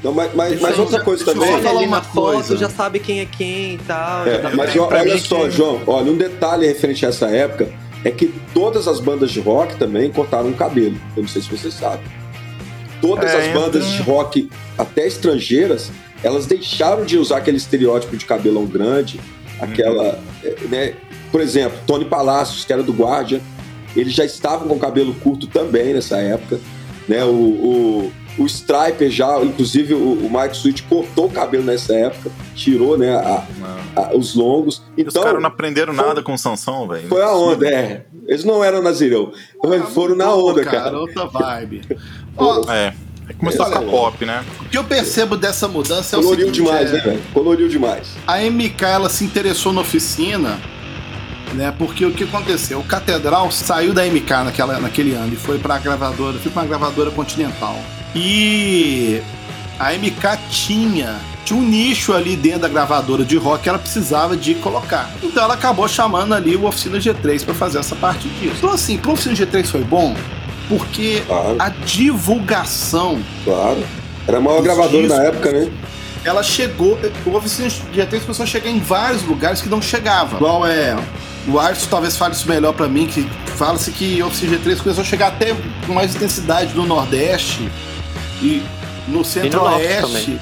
[0.03, 1.51] Não, mas, mas, mas outra coisa também.
[1.51, 2.57] só falar ali uma na foto coisa.
[2.57, 4.27] já sabe quem é quem e tal.
[4.27, 7.67] É, mas olha só, que- João, olha, um detalhe referente a essa época
[8.05, 10.95] é que todas as bandas de rock também cortaram o cabelo.
[11.17, 12.05] Eu não sei se vocês sabem.
[13.01, 15.91] Todas É, as bandas de rock, até estrangeiras,
[16.23, 19.19] elas deixaram de usar aquele estereótipo de cabelão grande,
[19.59, 20.93] aquela, é, né?
[21.31, 23.41] Por exemplo, Tony Palacios, que era do Guardian,
[23.95, 26.59] eles já estavam com cabelo curto também nessa época,
[27.07, 27.23] né?
[27.25, 32.29] O, o, o Striper já, inclusive o, o Mike Sweet cortou o cabelo nessa época,
[32.53, 33.43] tirou, né, a-
[33.95, 34.81] a- os longos.
[34.97, 37.07] E os Então, caras não aprenderam foi- nada com o Sansão, velho.
[37.07, 38.05] foi a onda, é.
[38.27, 39.31] Eles não eram nazirão,
[39.63, 40.97] mas foram na onda, cara.
[40.99, 41.81] Outra vibe.
[42.37, 42.93] Ó, É.
[43.27, 44.43] Aí Começou a pop, né?
[44.61, 47.21] o que eu percebo dessa mudança é o Coloriu seguinte, demais, é, né, velho?
[47.33, 48.09] Coloriu demais.
[48.27, 50.59] a MK ela se interessou na oficina,
[51.55, 51.73] né?
[51.75, 52.79] Porque o que aconteceu?
[52.79, 56.67] O Catedral saiu da MK naquela, naquele ano e foi pra gravadora, foi pra uma
[56.67, 57.75] gravadora continental.
[58.15, 59.21] E
[59.77, 64.37] a MK tinha, tinha um nicho ali dentro da gravadora de rock que ela precisava
[64.37, 65.11] de colocar.
[65.21, 68.55] Então ela acabou chamando ali o Oficina G3 para fazer essa parte disso.
[68.57, 70.15] Então assim, pro Oficina G3 foi bom
[70.69, 71.57] porque Claro.
[71.59, 73.83] a divulgação Claro.
[74.27, 75.17] Era a maior gravadora discos.
[75.17, 75.69] na época, né?
[76.23, 80.37] ela chegou, o Oficina G3 começou a chegar em vários lugares que não chegava.
[80.37, 80.95] Igual é,
[81.47, 83.21] o Arthur talvez fale isso melhor pra mim, que
[83.57, 85.53] fala-se que o Oficina G3 começou a chegar até
[85.85, 87.69] com mais intensidade no Nordeste
[88.45, 88.63] e
[89.07, 90.39] no Centro-Oeste,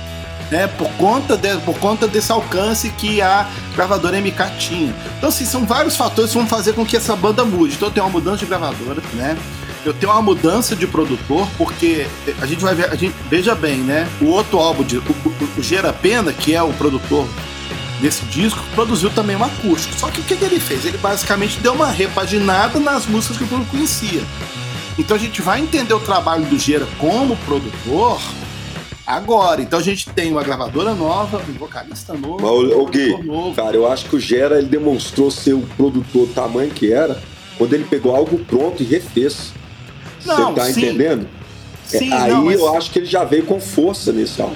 [0.52, 4.94] né, por conta, de- por conta desse alcance que a gravadora MK tinha.
[5.18, 7.76] Então, assim, são vários fatores que vão fazer com que essa banda mude.
[7.76, 9.38] Então, tem uma mudança de gravadora, né?
[9.86, 12.08] Eu tenho uma mudança de produtor, porque
[12.42, 14.08] a gente vai ver, a gente, veja bem, né?
[14.22, 17.28] O outro álbum, de, o, o, o Gera Pena, que é o produtor
[18.00, 19.94] desse disco, produziu também um acústico.
[20.00, 20.86] Só que o que, que ele fez?
[20.86, 24.22] Ele basicamente deu uma repaginada nas músicas que o público conhecia.
[24.98, 28.22] Então a gente vai entender o trabalho do Gera como produtor
[29.06, 29.62] agora.
[29.62, 33.56] Então a gente tem uma gravadora nova, um vocalista novo, Mas, um Gui, produtor novo.
[33.56, 37.22] Cara, eu acho que o Gera ele demonstrou ser o produtor do tamanho que era
[37.58, 39.52] quando ele pegou algo pronto e refez.
[40.20, 40.72] Você Não, tá sim.
[40.82, 41.28] entendendo?
[41.92, 44.56] É, Sim, aí não, mas eu acho que ele já veio com força nesse álbum.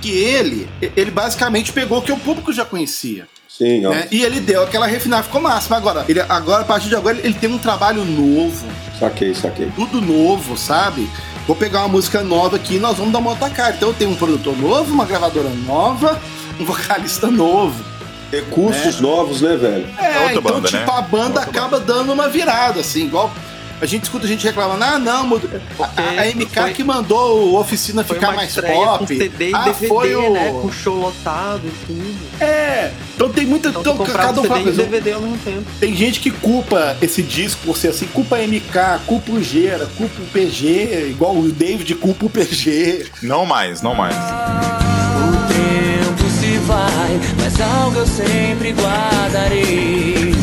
[0.00, 3.26] que ele, ele basicamente pegou o que o público já conhecia.
[3.58, 3.90] Sim, ó.
[3.90, 4.06] né?
[4.10, 5.66] E ele deu aquela refinada, ficou massa.
[5.68, 8.64] Mas agora, ele, agora, a partir de agora, ele tem um trabalho novo,
[8.98, 9.68] Saquei, saquei.
[9.74, 11.10] tudo novo, sabe?
[11.46, 13.74] Vou pegar uma música nova aqui e nós vamos dar uma outra cara.
[13.74, 16.20] Então eu tenho um produtor novo, uma gravadora nova,
[16.60, 17.84] um vocalista novo.
[18.30, 19.88] Recursos novos, né, velho?
[19.98, 20.98] É, outra então, banda, tipo, né?
[20.98, 23.32] a banda acaba dando uma virada, assim, igual.
[23.80, 27.48] A gente escuta a gente reclamando, ah, não, muda- a, a MK foi- que mandou
[27.52, 28.98] o Oficina Foi ficar uma mais pop.
[28.98, 30.32] com CD e ah, DVD, foi o...
[30.32, 30.48] né?
[30.60, 32.16] Com show lotado e tudo.
[32.40, 33.68] É, então tem muita.
[33.68, 34.82] Então, Então, cada um fala CD e uma coisa.
[34.82, 35.64] DVD ao mesmo tempo.
[35.78, 39.86] Tem gente que culpa esse disco por ser assim, culpa a MK, culpa o Gera,
[39.96, 43.06] culpa o PG, igual o David culpa o PG.
[43.22, 44.14] Não mais, não mais.
[44.16, 50.34] O tempo se vai, mas algo eu sempre guardarei.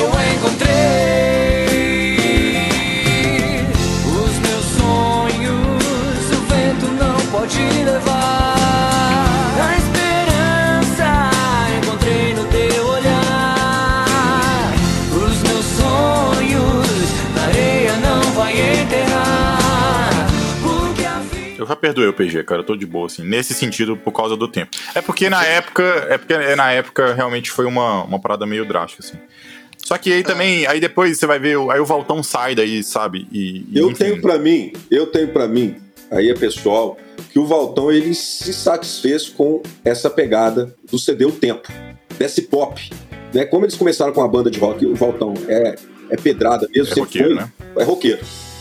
[0.00, 1.66] Eu encontrei.
[4.06, 8.56] Os meus sonhos, o vento não pode levar.
[9.60, 11.30] A esperança
[11.78, 14.72] encontrei no teu olhar.
[15.12, 16.86] Os meus sonhos,
[17.34, 20.26] na areia não vai enterrar.
[20.62, 21.56] Porque a vida.
[21.58, 22.60] Eu já perdoei o PG, cara.
[22.62, 23.22] Eu tô de boa, assim.
[23.22, 24.70] Nesse sentido, por causa do tempo.
[24.94, 25.82] É porque na época.
[26.08, 29.18] É porque na época realmente foi uma, uma parada meio drástica, assim.
[29.84, 30.66] Só que aí também.
[30.66, 31.56] Aí depois você vai ver.
[31.70, 33.26] Aí o Valtão sai daí, sabe?
[33.32, 34.04] E, e, Eu enfim.
[34.04, 35.76] tenho pra mim, eu tenho pra mim,
[36.10, 36.96] aí é pessoal,
[37.32, 41.68] que o Valtão ele se satisfez com essa pegada do CD O Tempo,
[42.18, 42.90] desse pop.
[43.34, 43.44] Né?
[43.44, 45.76] Como eles começaram com a banda de rock, o Valtão é,
[46.10, 47.52] é pedrada mesmo, É sempre roqueiro, foi, né?
[47.78, 48.18] é roqueiro.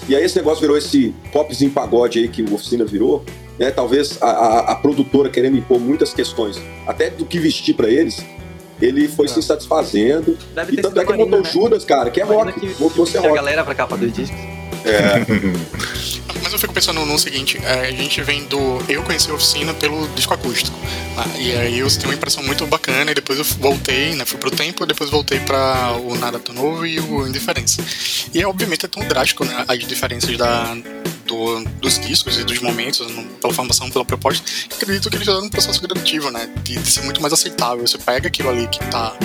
[0.07, 3.23] E aí esse negócio virou esse popzinho pagode aí que o Oficina virou,
[3.59, 3.69] né?
[3.71, 8.23] Talvez a, a- a produtora querendo impor muitas questões, até do que vestir pra eles,
[8.81, 10.37] ele foi se satisfazendo.
[10.55, 11.49] Deve E tanto é que Marina, botou né?
[11.51, 12.59] Judas, cara, que é Marina rock.
[12.59, 13.35] que, Voltou que a rock.
[13.35, 14.37] galera pra capa dos discos.
[16.41, 18.81] Mas eu fico pensando no seguinte, é, a gente vem do.
[18.87, 20.77] Eu conheci a oficina pelo disco acústico.
[21.25, 21.41] Né?
[21.41, 24.25] E aí eu tenho uma impressão muito bacana, e depois eu voltei, né?
[24.25, 27.83] Fui pro tempo, depois voltei pra o Nada Tão Novo e o Indiferença.
[28.33, 29.65] E obviamente é tão drástico, né?
[29.67, 30.75] As diferenças da.
[31.25, 34.43] do- dos discos e dos momentos, no- pela formação, pela proposta,
[34.75, 36.49] acredito que eles fizeram um processo gradativo, né?
[36.63, 37.85] De, de ser muito mais aceitável.
[37.87, 39.15] Você pega aquilo ali que tá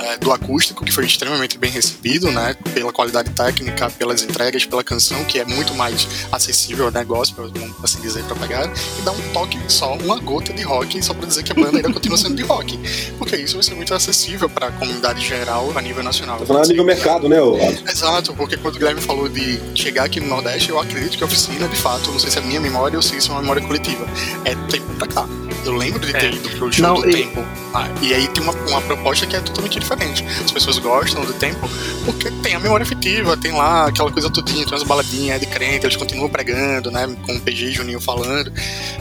[0.00, 2.54] é, do acústico, que foi extremamente bem recebido, né?
[2.74, 7.34] Pela qualidade técnica, pelas entregas, pela canção, que é muito mais acessível ao negócio,
[7.82, 11.26] assim dizer, pra pegar, e dá um toque só, uma gota de rock, só pra
[11.28, 12.78] dizer que a banda ainda continua sendo de rock.
[13.18, 16.38] Porque isso vai ser muito acessível pra comunidade geral a nível nacional.
[16.38, 17.84] Tá falando a nível mercado, né, Alisson?
[17.88, 21.26] Exato, porque quando o Guilherme falou de chegar aqui no Nordeste, eu acredito que a
[21.26, 23.40] oficina, de fato, não sei se é a minha memória ou se isso é uma
[23.40, 24.06] memória coletiva,
[24.44, 25.26] é tempo pra cá.
[25.64, 26.30] Eu lembro de ter É.
[26.30, 27.44] ido pro show Não, do e- tempo.
[27.74, 30.24] Ah, e aí tem uma, uma proposta que é totalmente diferente.
[30.44, 31.68] As pessoas gostam do tempo
[32.04, 35.84] porque tem a memória afetiva, tem lá aquela coisa tudinha, tem umas baladinhas de crente,
[35.84, 37.06] eles continuam pregando, né?
[37.26, 38.50] Com o PG e Juninho falando.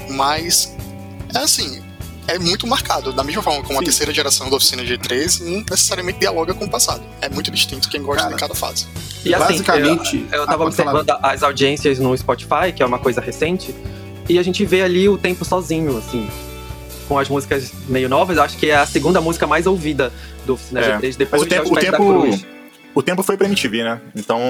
[0.10, 0.74] Mas
[1.34, 1.82] é assim.
[2.28, 3.86] É muito marcado, da mesma forma como a Sim.
[3.86, 7.02] terceira geração da oficina G3 não necessariamente dialoga com o passado.
[7.22, 8.86] É muito distinto quem gosta Cara, de cada fase.
[9.24, 10.92] E assim, Basicamente, eu, eu ah, tava falar.
[11.00, 13.74] observando as audiências no Spotify, que é uma coisa recente,
[14.28, 16.28] e a gente vê ali o tempo sozinho, assim.
[17.08, 20.12] Com as músicas meio novas, acho que é a segunda música mais ouvida
[20.46, 20.98] do Oficina É.
[21.00, 22.46] G3, depois Mas o de tempo- o tempo- Cruz.
[22.98, 24.02] O tempo foi pra MTV, né?
[24.16, 24.42] Então.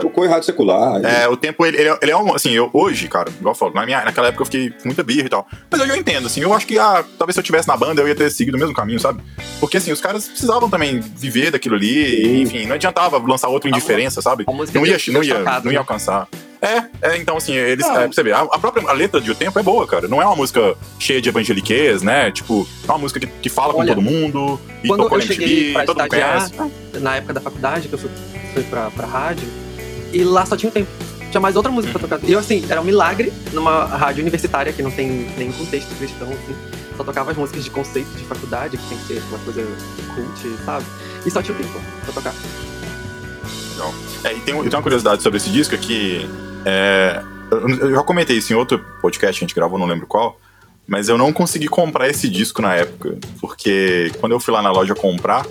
[0.00, 1.04] Tocou em rádio secular.
[1.04, 2.34] É, o tempo, ele, ele é- ele é um.
[2.34, 5.02] Assim, eu, hoje, cara, igual eu falo, na minha, naquela época eu fiquei com muita
[5.02, 5.46] birra e tal.
[5.70, 8.00] Mas hoje eu entendo, assim, eu acho que ah, talvez se eu tivesse na banda
[8.00, 9.22] eu ia ter seguido o mesmo caminho, sabe?
[9.60, 13.68] Porque, assim, os caras precisavam também viver daquilo ali, e, enfim, não adiantava lançar outro
[13.68, 14.46] indiferença, sabe?
[14.46, 15.76] Não ia, não de ia, não ia né?
[15.76, 16.26] alcançar.
[16.60, 17.86] É, é, então assim, eles.
[17.86, 20.08] É, você ver, a, a própria a letra de O Tempo é boa, cara.
[20.08, 22.30] Não é uma música cheia de evangeliquez, né?
[22.30, 24.60] Tipo, é uma música que, que fala Olha, com todo mundo.
[24.82, 26.52] E Quando tocou eu cheguei MTV, pra todo mundo conhece.
[27.00, 28.10] na época da faculdade, que eu fui,
[28.54, 29.48] fui pra, pra rádio,
[30.12, 30.90] e lá só tinha um tempo.
[31.30, 32.28] Tinha mais outra música pra tocar.
[32.28, 36.28] E eu, assim, era um milagre numa rádio universitária que não tem nenhum contexto cristão,
[36.28, 36.56] assim.
[36.96, 39.64] Só tocava as músicas de conceito de faculdade, que tem que ser uma coisa
[40.14, 40.84] cult, sabe?
[41.24, 42.34] E só tinha um tempo pra tocar.
[44.24, 46.28] É, e tem, tem uma curiosidade sobre esse disco é que.
[46.64, 50.38] É, eu, já comentei isso em outro podcast que a gente gravou, não lembro qual.
[50.86, 53.18] Mas eu não consegui comprar esse disco na época.
[53.40, 55.46] Porque quando eu fui lá na loja comprar,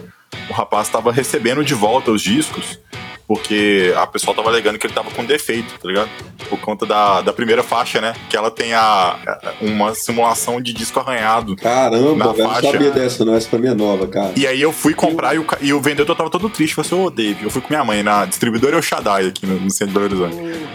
[0.49, 2.79] o rapaz tava recebendo de volta os discos.
[3.27, 6.09] Porque a pessoa tava alegando que ele tava com defeito, tá ligado?
[6.49, 8.13] Por conta da, da primeira faixa, né?
[8.29, 9.17] Que ela tem a,
[9.59, 11.55] uma simulação de disco arranhado.
[11.57, 12.71] Caramba, velho, não faixa.
[12.71, 13.35] sabia dessa, não.
[13.35, 14.31] Essa pra mim é nova, cara.
[14.35, 16.73] E aí eu fui comprar e o, e o vendedor tava todo triste.
[16.73, 19.59] Falei assim, ô Dave, eu fui com minha mãe na distribuidora El Shaddai aqui no,
[19.59, 20.67] no centro de Belo Horizonte.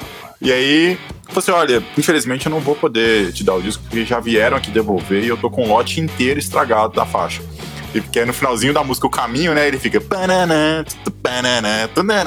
[0.43, 3.83] E aí, eu falei assim, olha, infelizmente eu não vou poder te dar o disco,
[3.85, 7.41] porque já vieram aqui devolver e eu tô com o lote inteiro estragado da faixa.
[7.95, 10.03] E porque aí no finalzinho da música, o caminho, né, ele fica...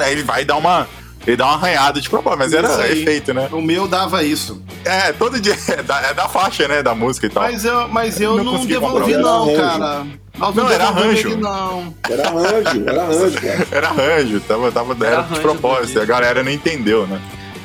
[0.04, 0.88] aí ele vai dar uma...
[1.26, 3.02] Ele dá uma arranhada de propósito, mas era aí.
[3.02, 3.48] efeito, né?
[3.50, 4.62] O meu dava isso.
[4.84, 7.42] É, todo dia, é da, é da faixa, né, da música e tal.
[7.42, 10.06] Mas eu, mas eu Não não, consegui devolvi, não, Era cara.
[10.38, 11.28] Nós não, Não, era arranjo.
[11.28, 11.94] ele, não.
[12.08, 13.66] Era arranjo, era arranjo, cara.
[13.72, 17.20] Era arranjo, tava, tava, era, de arranjo propósito, do a galera não entendeu, né?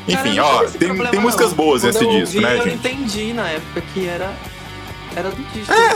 [0.07, 1.55] Enfim, Cara, ó, tem, problema, tem músicas não.
[1.55, 2.75] boas Quando nesse eu disco, ouvi, né, Eu gente?
[2.75, 4.33] entendi na época que era,
[5.15, 5.71] era do disco.
[5.71, 5.93] É,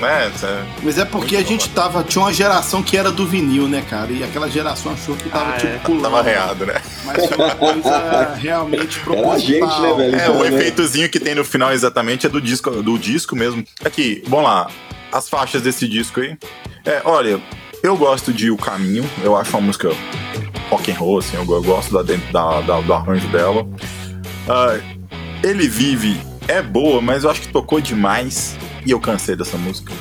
[0.00, 0.32] né?
[0.42, 2.02] é- Mas é porque a gente tava.
[2.02, 4.10] Tinha uma geração que era do vinil, né, cara?
[4.10, 5.78] E aquela geração achou que tava Ah, tipo é.
[5.78, 6.02] pulando.
[6.02, 6.80] Tava arreado, né?
[7.04, 9.32] Mas foi uma coisa realmente Era proposital.
[9.32, 10.16] a gente, né, velho?
[10.16, 10.48] É, Então, o né?
[10.48, 13.64] efeitozinho que tem no final exatamente é do disco, do disco mesmo.
[13.84, 14.68] Aqui, vamos lá.
[15.12, 16.36] As faixas desse disco aí.
[16.84, 17.40] É, olha,
[17.82, 19.90] eu gosto de O Caminho, eu acho uma música
[20.70, 22.02] rock and roll, assim, eu, eu gosto da,
[22.32, 23.66] da- da- do arranjo dela.
[24.48, 24.78] Ah,
[25.42, 28.56] Ele Vive é boa, mas eu acho que tocou demais
[28.86, 29.92] e eu cansei dessa música.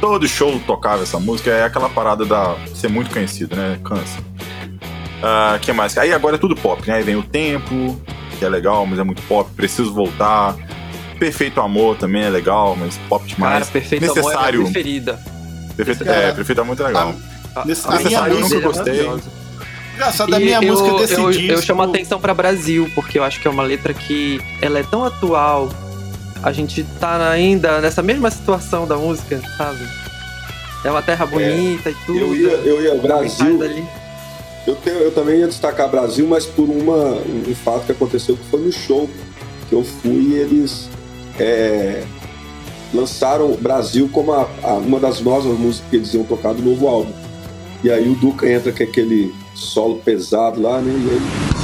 [0.00, 3.78] Todo show tocava essa música, é aquela parada da ser muito conhecido, né?
[3.84, 4.18] Cansa.
[5.22, 5.98] Ah, que mais?
[5.98, 6.96] Aí agora é tudo pop, né?
[6.96, 8.00] Aí vem o tempo,
[8.38, 9.50] que é legal, mas é muito pop.
[9.56, 10.54] Preciso voltar.
[11.18, 13.70] Perfeito Amor também é legal, mas pop Cara, demais.
[13.70, 14.60] Perfeito Amor é a Necessário.
[14.60, 15.20] minha preferida.
[15.76, 17.14] Perfeito, Cara, é, Perfeito Amor é legal.
[17.56, 18.92] A- a a minha mensagem música dele é eu gostei.
[19.06, 19.37] maravilhosa.
[19.98, 21.52] Engraçado, a E minha eu, música desse eu, disco.
[21.52, 24.82] eu chamo atenção pra Brasil, porque eu acho que é uma letra que ela é
[24.84, 25.68] tão atual.
[26.40, 29.80] A gente tá ainda nessa mesma situação da música, sabe?
[30.84, 32.16] É uma terra bonita e tudo.
[32.16, 33.60] Eu ia, eu ia Brasil,
[34.66, 38.44] eu, tenho- eu também ia destacar Brasil, mas por uma, um, fato que aconteceu que
[38.50, 39.10] foi no show
[39.68, 40.88] que eu fui e eles
[41.40, 42.04] é,
[42.94, 46.86] lançaram Brasil como a- a- uma das novas músicas que eles iam tocar do novo
[46.86, 47.12] álbum.
[47.82, 50.92] E aí o Duca entra com aquele solo pesado lá, né?
[50.92, 51.58] E aí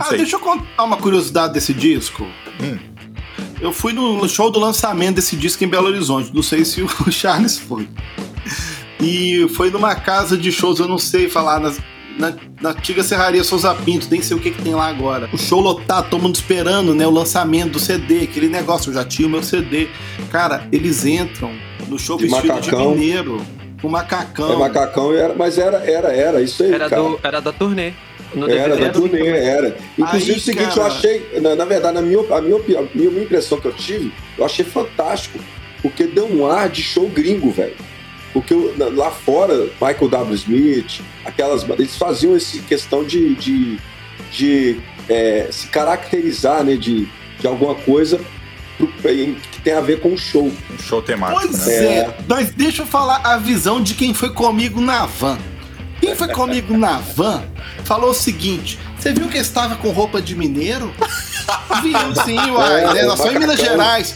[0.00, 2.26] Ah, deixa eu contar uma curiosidade desse disco.
[2.60, 2.78] Hum.
[3.60, 6.34] Eu fui no show do lançamento desse disco em Belo Horizonte.
[6.34, 7.88] Não sei se o Charles foi.
[9.02, 11.80] E foi numa casa de shows, eu não sei falar, nas-
[12.18, 15.28] na, na antiga Serraria Souza Pinto, nem sei o que, que tem lá agora.
[15.32, 17.06] O show lotado, todo mundo esperando, né?
[17.06, 19.88] O lançamento do CD, aquele negócio, eu já tinha o meu CD.
[20.30, 21.50] Cara, eles entram
[21.88, 22.92] no show De vestido macacão.
[22.92, 23.40] de mineiro,
[23.80, 24.52] com macacão.
[24.52, 27.02] é macacão, era, mas era, era, era, isso aí, Era, cara.
[27.02, 27.92] do, era da turnê.
[28.34, 29.76] No Era da turnê, era.
[29.98, 32.82] Inclusive Aí, o seguinte, cara- eu achei, na, na verdade, na minha, a minha, a
[32.94, 35.38] minha, minha impressão que eu tive, eu achei fantástico,
[35.82, 37.74] porque deu um ar de show gringo, velho.
[38.32, 40.34] Porque lá fora, Michael W.
[40.34, 43.78] Smith, aquelas eles faziam essa questão de, de,
[44.30, 47.06] de, é, se caracterizar, né, de,
[47.38, 48.18] de alguma coisa
[48.78, 50.50] pro- em- que tem a ver com o show.
[50.70, 51.74] Um show temático, Pois né?
[51.74, 51.98] é.
[51.98, 52.16] É.
[52.26, 55.38] mas deixa eu falar a visão de quem foi comigo na van.
[56.00, 57.44] Quem foi comigo na van
[57.84, 60.92] falou o seguinte: você viu que eu estava com roupa de mineiro?
[61.82, 63.02] Viu sim, uai, É, né?
[63.02, 63.58] Nós somos em Minas.
[63.58, 64.14] Gerais.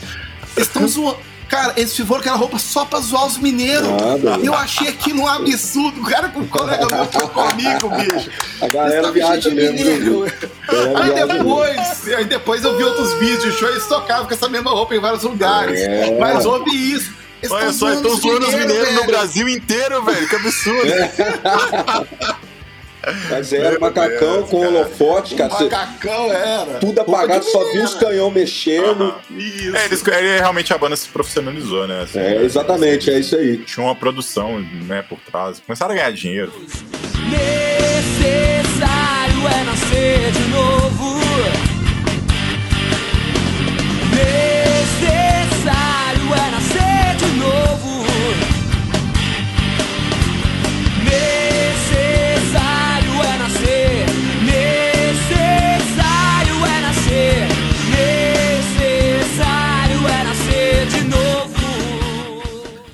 [0.56, 1.18] Estão zoando.
[1.48, 3.88] Cara, eles fizeram aquela roupa só pra zoar os mineiros.
[3.88, 4.38] Nada.
[4.42, 6.00] Eu achei aquilo um absurdo.
[6.00, 8.30] O cara com o colega meu foi comigo, bicho.
[8.60, 10.26] A galera Eles tavam viaja mesmo.
[10.66, 14.34] Galera Aí depois, aí depois eu vi outros vídeos de show e eles tocavam com
[14.34, 15.80] essa mesma roupa em vários lugares.
[15.80, 16.18] É.
[16.18, 17.12] Mas ouve isso.
[17.40, 19.04] Eles Olha só, estão zoando os mineiros no.
[19.04, 20.28] Brasil inteiro, velho.
[20.28, 20.90] Que absurdo.
[23.30, 24.84] Mas era macacão com Deus, cara.
[24.84, 25.52] holofote, cara.
[25.52, 26.78] Macacão era.
[26.78, 29.14] tudo apagado, só vi os canhão mexendo.
[29.30, 29.76] Isso.
[29.76, 32.02] É, eles, ele, realmente a banda se profissionalizou, né?
[32.02, 33.58] assim, É, exatamente, é isso aí.
[33.58, 35.60] Tinha uma produção, né, por trás.
[35.60, 36.52] Começaram a ganhar dinheiro.
[37.30, 38.68] Necessário
[39.48, 41.16] é nascer de novo.
[44.10, 44.45] Necessário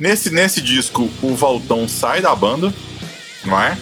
[0.03, 2.75] Nesse, nesse disco, o Valtão sai da banda,
[3.45, 3.79] não é?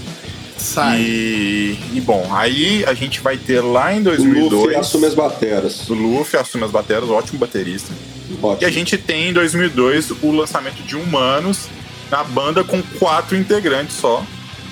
[0.58, 1.00] Sai.
[1.00, 4.52] E, e bom, aí a gente vai ter lá em O 2002.
[4.52, 5.88] Luffy assume as bateras.
[5.88, 7.90] O Luffy assume as bateras, ótimo baterista.
[8.28, 8.68] E Ótimo.
[8.68, 11.68] a gente tem em 2002 o lançamento de Humanos
[12.10, 14.22] na banda com quatro integrantes só,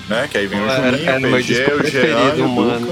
[0.06, 0.28] né?
[0.30, 2.44] Que aí vem o Era- Juninho, era o PG, o Jean e o.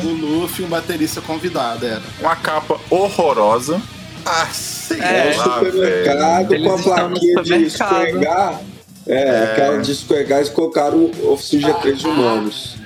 [0.08, 2.02] O Luffy, um baterista convidado, era.
[2.20, 3.82] Uma capa horrorosa.
[4.26, 6.64] Ah, sei É, É, lá, o supermercado velho.
[6.64, 8.60] com a Eles plaquinha de escorregar.
[9.06, 12.76] É, aquela de escorregar, eles colocaram o Oficina G3 de Humanos.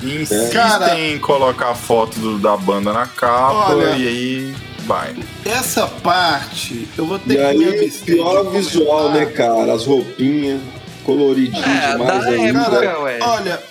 [0.00, 3.96] E insistem Cara- em colocar a foto do- da banda na capa Olha.
[3.96, 4.54] e aí
[4.86, 5.14] vai.
[5.44, 9.72] Essa parte, eu vou ter E que me aí, abster pior visual, né, cara?
[9.72, 10.60] As roupinhas
[11.04, 12.60] coloridinhas É, demais da ainda.
[12.60, 12.98] época.
[13.00, 13.18] Ué.
[13.22, 13.62] olha,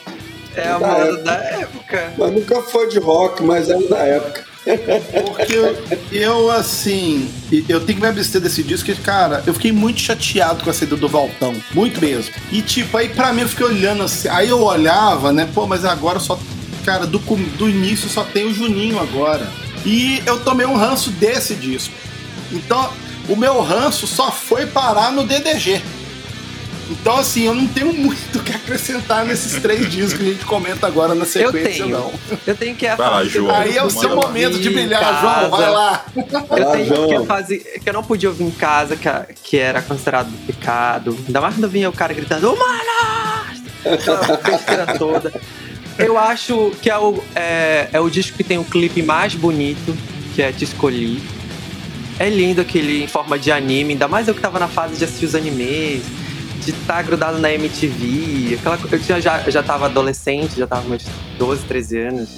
[0.57, 2.13] É a Da moda da época.
[2.17, 4.45] Mas nunca foi de rock, mas era da época.
[4.66, 5.78] Porque eu,
[6.11, 7.30] eu, assim,
[7.70, 10.74] eu tenho que me abster desse disco, porque, cara, eu fiquei muito chateado com a
[10.74, 11.55] saída do Valtão.
[11.74, 12.34] Muito mesmo.
[12.51, 14.28] E, tipo, aí pra mim eu fiquei olhando assim.
[14.28, 15.47] Aí eu olhava, né?
[15.53, 16.39] Pô, mas agora só.
[16.84, 19.47] Cara, do, do início só tem o Juninho agora.
[19.86, 21.93] E eu tomei um ranço desse disco.
[22.51, 22.89] Então,
[23.30, 25.82] o meu ranço só foi parar no DDG.
[26.90, 30.46] Então, assim, eu não tenho muito o que acrescentar nesses três discos que a gente
[30.46, 31.90] comenta agora na Eu sequência, tenho.
[31.90, 32.14] não.
[32.46, 33.56] Eu tenho que ir a Vai lá, fase João.
[33.56, 35.22] Aí é o seu momento de brilhar, casa.
[35.22, 35.50] João.
[35.52, 36.06] Vai lá.
[36.16, 37.24] Eu lá, tenho que João.
[37.24, 39.10] a fase que eu não podia ouvir em casa, que,
[39.44, 41.18] que era considerado pecado.
[41.26, 43.64] Ainda mais quando vinha o cara gritando, humanas!
[43.86, 45.34] Aquela besteira toda.
[45.98, 49.96] Eu acho que é o, é, é o disco que tem o clipe mais bonito,
[50.36, 51.24] que é Te Escolhi.
[52.20, 55.04] É lindo aquele em forma de anime, ainda mais eu que tava na fase de
[55.04, 56.04] assistir os animes,
[56.66, 58.55] de estar grudado na MTV.
[58.55, 61.05] Aquela, eu tinha, já, já tava adolescente, já tava com meus
[61.38, 62.30] 12, 13 anos.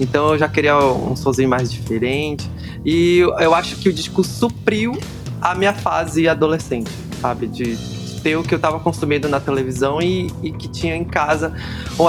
[0.00, 2.48] Então eu já queria um somzinho mais diferente.
[2.84, 4.96] E eu, acho que o disco supriu
[5.40, 7.46] a minha fase adolescente, sabe?
[7.46, 7.76] De
[8.22, 11.52] ter o que eu tava consumindo na televisão e, e que tinha em casa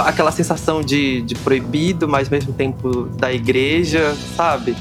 [0.06, 4.76] aquela sensação de, de proibido, mas ao mesmo tempo da igreja, sabe?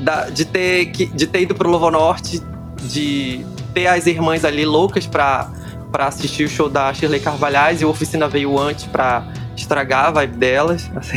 [0.00, 2.42] Da- de, ter, de ter ido pro Lovo Norte,
[2.82, 5.50] de ter as irmãs ali loucas pra,
[5.90, 9.26] pra assistir o show da Shirley Carvalhais e a oficina veio antes pra
[9.56, 11.16] estragar a vibe delas, assim,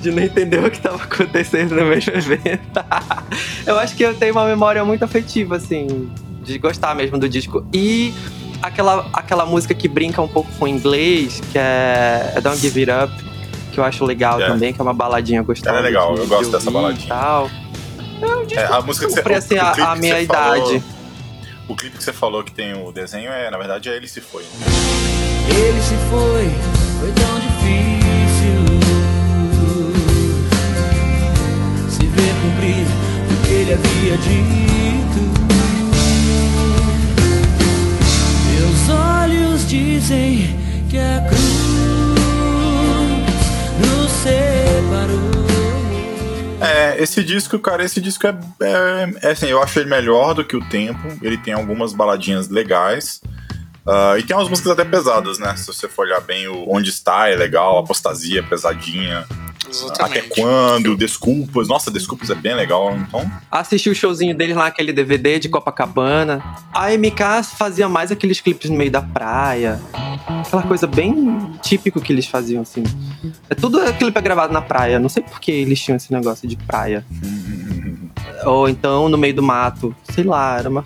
[0.00, 2.80] de não entender o que tava acontecendo no mesmo evento.
[3.66, 6.10] eu acho que eu tenho uma memória muito afetiva, assim,
[6.42, 7.64] de gostar mesmo do disco.
[7.72, 8.12] E
[8.62, 12.80] aquela, aquela música que brinca um pouco com o inglês, que é é Don't Give
[12.90, 13.24] It Up,
[13.70, 14.46] que eu acho legal É.
[14.46, 15.70] também, que é uma baladinha gostosa.
[15.70, 17.08] Ela é legal, de- eu de gosto dessa ouvir baladinha.
[17.08, 17.50] Tal.
[18.56, 20.84] É, a música que você assim, o a- clipe a que minha você falou- idade.
[21.70, 24.20] O clipe que você falou que tem o desenho é, na verdade, é Ele Se
[24.20, 24.42] Foi.
[24.42, 24.48] né?
[25.48, 26.50] Ele se foi,
[27.00, 28.64] foi tão difícil
[31.88, 32.86] se ver cumprir
[33.30, 35.20] o que ele havia dito.
[38.46, 40.56] Meus olhos dizem
[40.88, 42.20] que a cruz
[43.80, 45.49] nos separou.
[46.60, 50.44] É, esse disco, cara, esse disco é, é, é assim, eu acho ele melhor do
[50.44, 51.08] que o tempo.
[51.22, 53.20] Ele tem algumas baladinhas legais.
[53.86, 55.56] Ah, e tem umas músicas até pesadas, né?
[55.56, 59.26] Se você for olhar bem, o Onde Está é legal, Apostasia é pesadinha.
[59.70, 60.18] Exatamente.
[60.18, 60.96] Até quando?
[60.96, 61.68] Desculpas.
[61.68, 62.96] Nossa, Desculpas é bem legal.
[62.96, 66.42] Então, Assisti o showzinho deles lá, aquele DVD de Copacabana.
[66.74, 69.80] A MK fazia mais aqueles clipes no meio da praia.
[70.26, 72.82] Aquela coisa bem típico que eles faziam, assim.
[73.48, 74.98] É tudo clipe gravado na praia.
[74.98, 77.04] Não sei por que eles tinham esse negócio de praia.
[78.44, 79.94] Ou então no meio do mato.
[80.12, 80.84] Sei lá, era uma.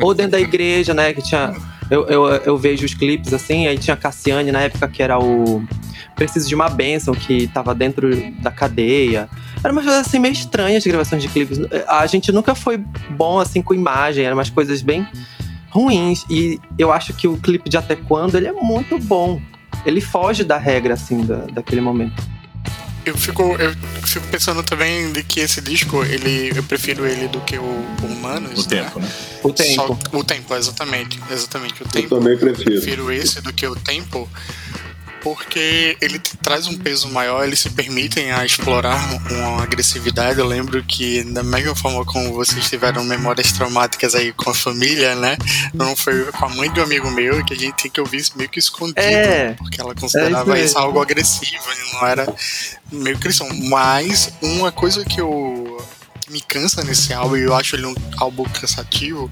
[0.00, 1.12] Ou dentro da igreja, né?
[1.12, 1.54] Que tinha.
[1.90, 5.62] Eu, eu, eu vejo os clipes assim, aí tinha Cassiane na época que era o.
[6.16, 8.08] Preciso de uma bênção, que tava dentro
[8.40, 9.28] da cadeia.
[9.62, 11.58] Era umas coisas assim meio estranhas de gravações de clipes.
[11.88, 12.78] A gente nunca foi
[13.10, 15.06] bom assim com imagem, eram umas coisas bem
[15.70, 16.24] ruins.
[16.30, 19.40] E eu acho que o clipe de Até Quando ele é muito bom.
[19.84, 22.22] Ele foge da regra, assim, da, daquele momento.
[23.04, 23.74] Eu fico, eu
[24.06, 28.06] fico pensando também de que esse disco, ele, eu prefiro ele do que o, o
[28.06, 28.64] Humanos.
[28.64, 29.08] o tempo, né?
[29.42, 29.74] O tempo.
[29.74, 31.20] Só- o tempo, exatamente.
[31.30, 32.08] Exatamente, o Eu tempo.
[32.16, 32.70] também prefiro.
[32.70, 34.26] prefiro esse do que o tempo.
[35.24, 40.38] Porque ele traz um peso maior, eles se permitem a explorar uma agressividade.
[40.38, 45.14] Eu lembro que, da mesma forma como vocês tiveram memórias traumáticas aí com a família,
[45.14, 45.38] né?
[45.72, 48.18] Não foi com a mãe de um amigo meu que a gente tem que ouvir
[48.18, 49.00] isso meio que escondido.
[49.00, 49.54] É.
[49.54, 52.34] Porque ela considerava É isso isso algo agressivo, não era
[52.90, 53.48] meio cristão.
[53.68, 55.63] Mas uma coisa que eu
[56.30, 59.30] me cansa nesse álbum, e eu acho ele um álbum cansativo,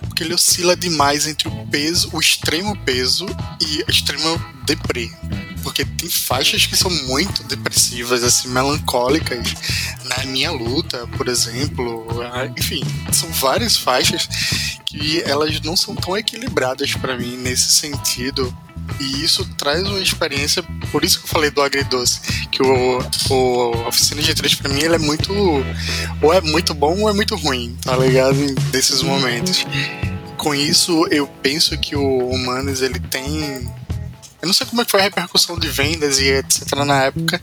[0.00, 3.26] porque ele oscila demais entre o peso, o extremo peso
[3.60, 5.10] e a extrema deprê.
[5.66, 9.52] Porque tem faixas que são muito depressivas, assim, melancólicas.
[10.04, 12.06] Na minha luta, por exemplo.
[12.32, 14.28] ah, Enfim, são várias faixas
[14.86, 18.56] que elas não são tão equilibradas pra mim nesse sentido.
[19.00, 20.62] E isso traz uma experiência,
[20.92, 22.20] por isso que eu falei do agridoce,
[22.52, 25.32] que o, o Oficina de Três pra mim ele é muito.
[26.22, 28.36] Ou é muito bom ou é muito ruim, tá ligado?
[28.72, 29.66] Nesses momentos.
[30.36, 33.68] Com isso, eu penso que o Humanos ele tem.
[34.42, 37.40] Eu não sei como é que foi a repercussão de vendas e etc na época,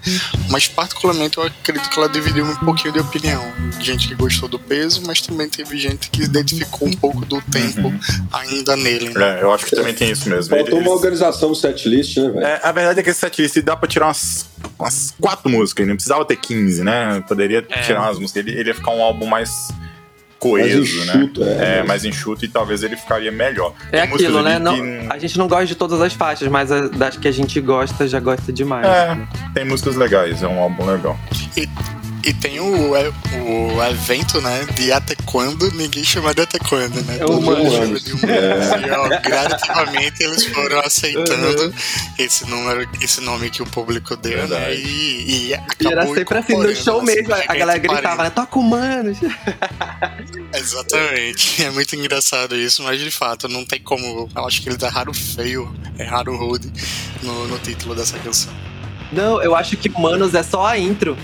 [0.49, 3.43] mas particularmente eu acredito que ela dividiu um pouquinho de opinião.
[3.79, 7.91] Gente que gostou do peso, mas também teve gente que identificou um pouco do tempo
[8.31, 9.09] ainda nele.
[9.09, 9.39] Né?
[9.39, 10.55] É, eu acho que também tem isso mesmo.
[10.55, 12.45] Faltou uma organização setlist, né, velho?
[12.45, 14.45] É, a verdade é que esse setlist dá pra tirar umas,
[14.79, 17.23] umas quatro músicas, não precisava ter 15, né?
[17.27, 17.81] Poderia É.
[17.81, 18.45] tirar umas músicas.
[18.45, 19.69] Ele, ele ia ficar um álbum mais
[20.49, 21.79] coeso, enxuto, né?
[21.79, 21.83] é.
[21.83, 23.73] mais enxuto e talvez ele ficaria melhor.
[23.91, 24.59] É Tem aquilo, né?
[24.59, 27.31] Não, que- a gente não gosta de todas as faixas, mas a- das que a
[27.31, 28.85] gente gosta, já gosta demais.
[28.85, 29.17] É,
[29.53, 31.17] tem músicas legais, é um álbum legal.
[31.57, 31.67] E
[32.31, 33.09] tem o, é,
[33.41, 34.65] o evento, né?
[34.75, 37.15] De até quando ninguém chama de até quando, né?
[37.15, 38.87] É Todo mundo chama de humanos.
[38.87, 41.73] E, ó, gradativamente eles foram aceitando
[42.17, 44.47] esse número, esse nome que o público deu, né?
[44.47, 44.81] Verdade.
[44.81, 47.87] E, e E acabou era sempre assim, no show assim, mesmo, a galera parede.
[47.87, 48.29] gritava, né?
[48.29, 49.17] Toca humanos.
[50.53, 51.63] Exatamente.
[51.63, 54.29] É muito engraçado isso, mas de fato não tem como.
[54.35, 56.71] Eu acho que ele dá raro feio, é raro rude
[57.21, 58.53] no, no título dessa canção.
[59.11, 61.17] Não, eu acho que humanos é só a intro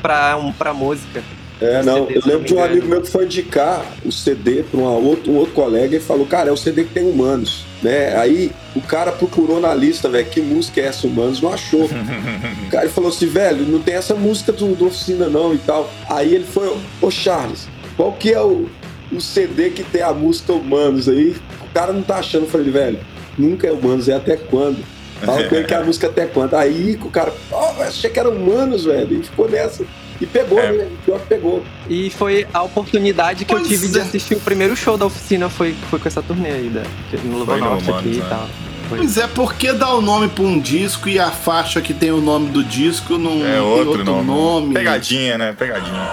[0.00, 1.22] pra, um, pra música.
[1.60, 2.06] É, não.
[2.06, 2.72] CD, Eu não lembro de um engano.
[2.72, 6.50] amigo meu que foi indicar o CD para outro, um outro colega e falou, cara,
[6.50, 7.64] é o CD que tem humanos.
[7.82, 8.16] Né?
[8.16, 11.84] Aí o cara procurou na lista, velho, que música é essa, humanos, não achou.
[11.84, 15.90] o cara falou assim, velho, não tem essa música do, do Oficina não e tal.
[16.10, 18.68] Aí ele foi, ô Charles, qual que é o,
[19.10, 21.36] o CD que tem a música Humanos aí?
[21.62, 22.98] O cara não tá achando, eu falei, velho,
[23.38, 24.78] nunca é Humanos, é até quando?
[25.24, 26.54] Fala com ele que é a música até quando.
[26.54, 29.84] Aí o cara, ó, oh, achei que era Humanos, velho, e ficou nessa.
[30.20, 30.72] E pegou, É.
[30.72, 30.88] né?
[31.04, 31.62] Pior que pegou.
[31.90, 34.02] E foi a oportunidade que eu Pois tive de é.
[34.02, 37.38] assistir o primeiro show da oficina, foi, foi com essa turnê aí, da, que- no
[37.38, 38.24] Luva no Norte Humanos, aqui né?
[38.24, 38.48] e tal.
[38.88, 38.98] Foi.
[38.98, 42.12] Pois é, por que dar o nome pra um disco e a faixa que tem
[42.12, 44.24] o nome do disco não É tem outro, nome.
[44.26, 44.74] nome?
[44.74, 45.54] Pegadinha, né?
[45.58, 46.08] Pegadinha.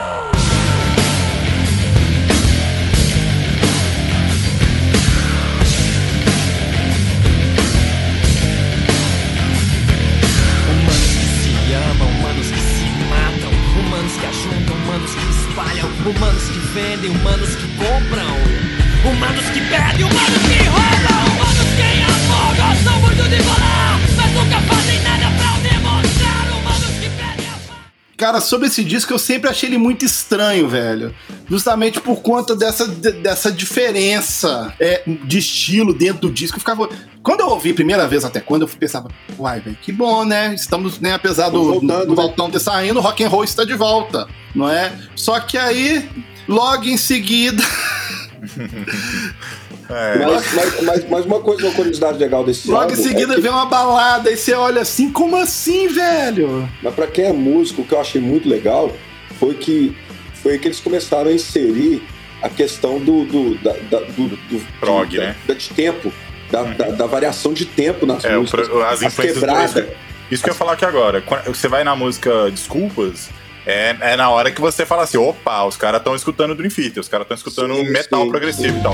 [28.34, 31.14] Cara, sobre esse disco eu sempre achei ele muito estranho, velho.
[31.47, 36.55] Justamente por conta dessa, de- dessa diferença é, de estilo dentro do disco.
[36.57, 36.89] Eu ficava.
[37.22, 39.07] Quando eu ouvi a primeira vez, até quando, eu pensava,
[39.38, 40.51] uai, velho, que bom, né?
[40.55, 42.15] Estamos, né, apesar do, Voltando, do né?
[42.15, 44.91] Valtão ter saindo, o rock and roll está de volta, não é?
[45.15, 46.10] Só que aí,
[46.47, 47.61] logo em seguida.
[49.89, 53.34] É, Mas, mas, mas, mas uma coisa, uma curiosidade legal desse Logo álbum em seguida
[53.34, 56.69] é que, vem uma balada e você olha assim, como assim, velho?
[56.81, 58.91] mas pra quem é músico, o que eu achei muito legal
[59.39, 59.95] foi que
[60.41, 62.01] foi que eles começaram a inserir
[62.41, 65.35] a questão do do da, da- do, do- Prog, de, né?
[65.47, 66.11] da, de tempo,
[66.51, 69.85] da, da, da variação de tempo nas É, músicas, pro- as influências do- quebradas.
[70.31, 71.22] Isso que eu ia falar aqui agora.
[71.22, 73.30] Quando você vai na música Desculpas,
[73.65, 76.99] é, é na hora que você fala assim: opa, os caras estão escutando Dream Theater,
[77.01, 78.93] os caras estão escutando Sim, metal sim, progressivo e tal.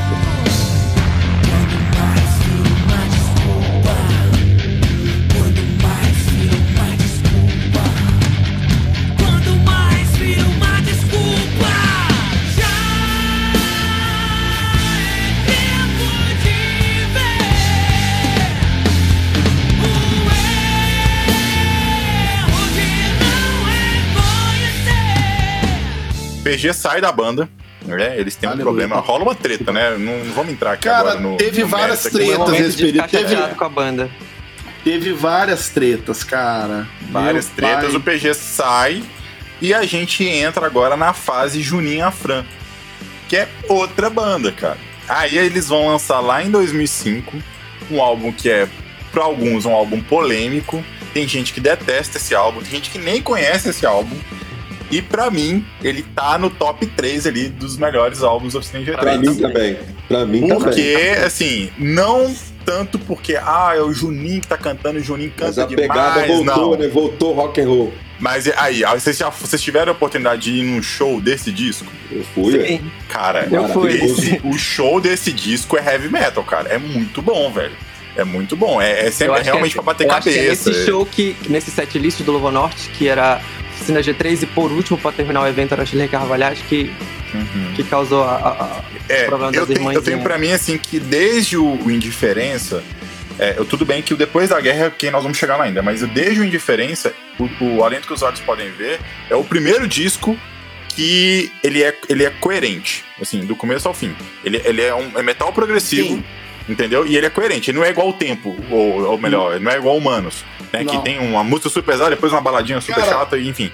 [26.52, 27.50] PG sai da banda.
[27.86, 28.20] Né?
[28.20, 28.66] Eles têm um Aleluia.
[28.66, 28.96] problema.
[29.00, 29.92] Rola uma treta, né?
[29.98, 31.38] Não, não vamos entrar aqui Cara, agora no.
[31.38, 33.08] teve no várias mérito tretas nesse período.
[33.08, 34.10] Teve, com a banda.
[34.84, 36.88] teve várias tretas, cara.
[37.10, 37.96] Várias Meu tretas, pai.
[37.96, 39.04] o PG sai
[39.62, 42.46] e a gente entra agora na fase Juninho Afran,
[43.28, 44.78] que é outra banda, cara.
[45.08, 47.38] Aí eles vão lançar lá em 2005
[47.90, 48.68] um álbum que é
[49.12, 50.84] pra alguns, um álbum polêmico.
[51.14, 54.16] Tem gente que detesta esse álbum, tem gente que nem conhece esse álbum.
[54.92, 59.14] E pra mim, ele tá no top 3 ali dos melhores álbuns do Oficina Pra
[59.16, 59.20] G3.
[59.20, 59.78] mim também.
[60.08, 60.58] Pra mim também.
[60.60, 60.96] Porque,
[61.26, 62.34] assim, não
[62.66, 66.22] tanto porque, ah, é o Juninho que tá cantando, o Juninho Mas canta a pegada
[66.22, 66.78] demais, voltou, não.
[66.78, 66.88] né?
[66.88, 67.94] Voltou rock and roll.
[68.20, 71.88] Mas aí, aí, vocês, já, vocês tiveram a oportunidade de ir num show desse disco?
[72.12, 72.68] Eu fui, é.
[72.68, 73.94] Sim, Cara, eu fui.
[73.94, 76.68] esse- o show desse disco é heavy metal, cara.
[76.70, 77.72] É muito bom, velho.
[78.18, 78.82] É muito bom.
[78.82, 80.70] É, é sempre que realmente é- pra bater eu acho que é cabeça.
[80.70, 83.40] nesse show que, nesse setlist do Lobo Norte, que era
[83.92, 86.92] Oficina G3 e por último, pra terminar o evento, era Chile Carvalhais, que,
[87.34, 87.74] Uhum.
[87.76, 90.78] que causou a, a- a- É, problema eu das tenho, eu tenho pra mim, assim,
[90.78, 92.84] que desde o, o Indiferença,
[93.38, 95.64] é, eu- tudo bem que o Depois da Guerra é quem nós vamos chegar lá
[95.66, 99.00] ainda, mas desde o Indiferença, o, o Alento que os Olhos Podem Ver,
[99.30, 100.38] é o primeiro disco
[100.96, 104.14] que ele é, ele é coerente, assim, do começo ao fim.
[104.44, 106.24] Ele, ele é um é metal progressivo, Sim.
[106.70, 107.06] Entendeu?
[107.06, 109.72] E ele é coerente, ele não é igual o Tempo, ou, ou melhor, ele não
[109.72, 110.86] é igual Humanos, né?
[110.86, 111.02] Que Não.
[111.02, 113.72] tem uma música super pesada, depois uma baladinha super Cara, chata, enfim.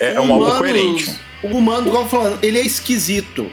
[0.00, 1.14] É, é O um álbum Humanos- coerente.
[1.42, 3.50] O humano, igual eu falando, ele é esquisito.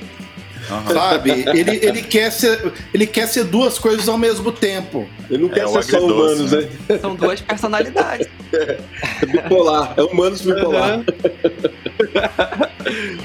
[0.69, 0.94] Aham.
[0.94, 1.31] Sabe?
[1.31, 5.07] ele, ele, quer ser, ele quer ser duas coisas ao mesmo tempo.
[5.30, 6.69] Ele não É, quer ser só humanos, né?
[6.89, 6.98] né?
[6.99, 8.27] São duas personalidades.
[8.53, 9.94] É bipolar.
[9.98, 11.02] É humanos bipolar.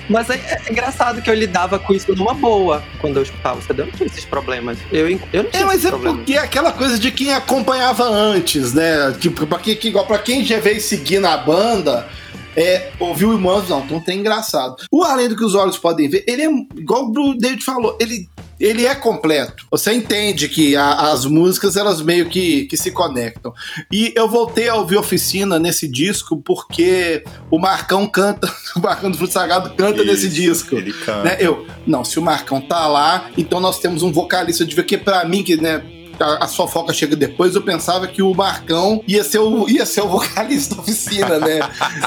[0.08, 0.34] Mas é,
[0.66, 3.82] é engraçado que eu lidava com isso numa boa quando eu escutava o CD.
[3.82, 4.78] Eu não tinha esses problemas.
[4.92, 6.18] Eu, eu não tinha É, mas esses é problemas.
[6.18, 9.14] porque é aquela coisa de quem acompanhava antes, né?
[9.20, 12.08] Tipo, pra quem, que- igual pra quem já veio seguir na banda,
[12.56, 14.76] é, ouviu o Irmãos, não, não tem engraçado.
[14.90, 16.48] O Além do que os olhos podem ver, ele é,
[16.78, 18.28] igual o David falou, ele,
[18.60, 19.66] ele é completo.
[19.70, 23.52] Você entende que a- as músicas, elas meio que, que se conectam.
[23.90, 29.16] E eu voltei a ouvir Oficina nesse disco porque o Marcão canta, o Marcão do
[29.16, 30.76] Fruto Sagrado canta nesse Isso, disco.
[30.76, 31.22] Ele canta.
[31.24, 31.36] Né?
[31.40, 34.98] Eu, não, se o Marcão tá lá, então nós temos um vocalista de ver que
[34.98, 35.82] pra mim, que né,
[36.22, 40.02] a, a fofoca chega depois, eu pensava que o Marcão ia ser o, ia ser
[40.02, 41.60] o vocalista da oficina, né?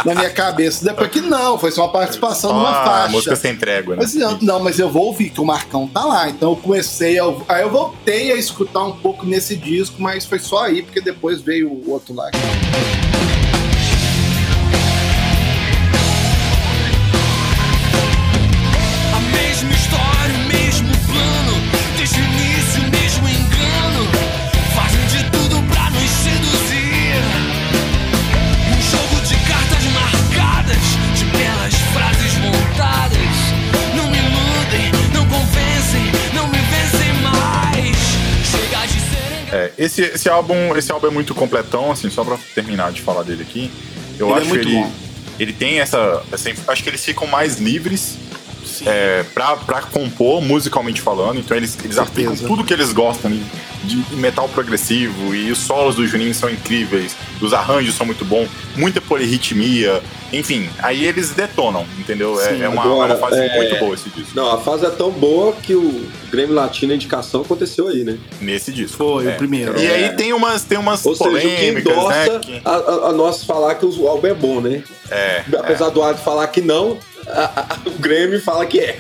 [0.06, 0.86] na minha cabeça.
[0.86, 3.10] Depois que não, foi só uma participação Só numa a faixa.
[3.10, 4.02] música sem trégua, né?
[4.02, 6.30] Mas não, não, mas eu vou ouvir que o Marcão tá lá.
[6.30, 7.24] Então eu comecei a.
[7.48, 11.42] Aí eu voltei a escutar um pouco nesse disco, mas foi só aí, porque depois
[11.42, 12.30] veio o outro lá.
[39.78, 43.44] Esse, esse, álbum, esse álbum é muito completão, assim, só pra terminar de falar dele
[43.44, 43.72] aqui.
[44.18, 44.76] Eu Ele é acho muito ele.
[44.76, 44.92] bom.
[45.40, 46.50] Ele tem essa, essa.
[46.68, 48.18] Acho que eles ficam mais livres
[48.86, 51.40] é, pra, pra compor, musicalmente falando.
[51.40, 53.44] Então eles, eles aplicam tudo que eles gostam de,
[53.84, 55.36] de metal progressivo.
[55.36, 57.16] E os solos do Juninho são incríveis.
[57.42, 58.50] Os arranjos são muito bons.
[58.76, 60.02] Muita polirritmia.
[60.34, 62.40] Enfim, aí eles detonam, entendeu?
[62.42, 64.32] É- Sim, é, uma, agora, uma fase é- muito boa esse disco.
[64.36, 68.18] Não, a fase é tão boa que o Grêmio Latino a indicação aconteceu aí, né?
[68.42, 68.98] Nesse disco.
[68.98, 69.30] Foi É.
[69.30, 69.80] o primeiro.
[69.80, 69.96] E É.
[70.10, 72.62] aí tem umas, tem umas Ou seja, o que polêmicas, endossa né?
[72.66, 74.84] a, a- a nós falar que o álbum é bom, né?
[75.10, 76.98] é, Apesar do Ado falar que não,
[77.28, 78.98] a- a- o Grêmio fala que é.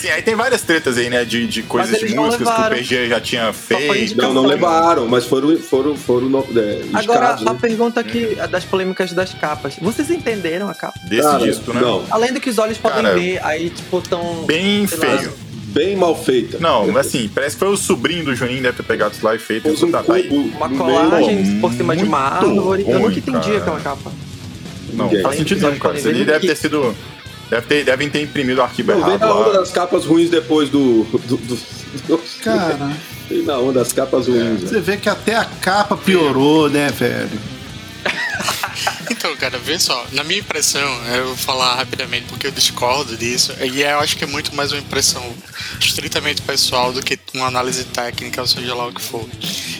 [0.00, 1.24] Sim, aí tem várias tretas aí, né?
[1.24, 4.16] De, de coisas de músicas que o PG já tinha feito.
[4.16, 7.58] Não, não levaram, mas foram, foram, foram no- é, Agora, a né?
[7.60, 9.74] pergunta aqui a das polêmicas das capas.
[9.80, 10.98] Vocês entenderam a capa?
[11.08, 11.80] Desse Cara, disco, né?
[11.80, 14.44] Não, Além do que os olhos podem Cara, ver, aí, tipo, tão.
[14.44, 15.18] Bem Sei lá.
[15.18, 15.32] feio.
[15.66, 16.58] bem mal feita.
[16.58, 19.38] Não, assim, parece que foi o sobrinho do Juninho deve ter pegado isso lá e
[19.38, 19.68] feito.
[19.68, 20.24] Um tá, tá aí.
[20.28, 21.60] cubo Uma colagem meio.
[21.60, 22.82] por cima de uma árvore.
[22.82, 23.56] eu ruim, nunca entendi cara.
[23.58, 24.12] aquela capa.
[24.92, 25.22] Não, Ninguém.
[25.22, 25.96] faz sentido não, cara.
[25.98, 26.94] Isso ali deve ter sido.
[27.50, 29.58] Deve ter, devem ter imprimido o arquivo Não, vem errado na onda lá.
[29.58, 31.02] das capas ruins depois do.
[31.04, 31.56] do, do-
[32.06, 32.96] do- Cara,
[33.28, 34.62] Vem na onda das capas ruins.
[34.62, 34.68] né?
[34.68, 37.28] você vê que até a capa piorou, né, velho?
[39.10, 40.80] Então, cara, vê só, na minha impressão,
[41.14, 44.72] eu vou falar rapidamente porque eu discordo disso, e eu acho que é muito mais
[44.72, 45.22] uma impressão
[45.78, 49.28] estritamente pessoal do que uma análise técnica, ou seja lá o que for.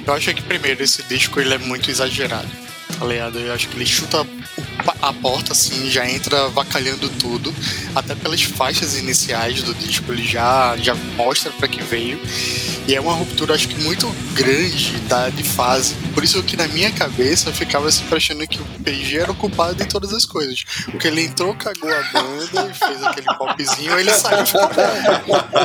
[0.06, 2.48] Eu acho que, primeiro, esse disco ele é muito exagerado,
[2.98, 3.38] tá ligado?
[3.38, 4.26] Eu acho que ele chuta
[5.02, 7.54] a porta, assim, já entra vacalhando tudo,
[7.94, 12.20] até pelas faixas iniciais do disco, ele já, já mostra pra que veio.
[12.86, 15.94] E é uma ruptura, acho que muito grande da, de fase.
[16.12, 19.34] Por isso que na minha cabeça eu ficava sempre achando que o PG era o
[19.34, 20.64] culpado de todas as coisas.
[20.86, 24.44] Porque ele entrou, cagou a banda e fez aquele popzinho, aí ele saiu.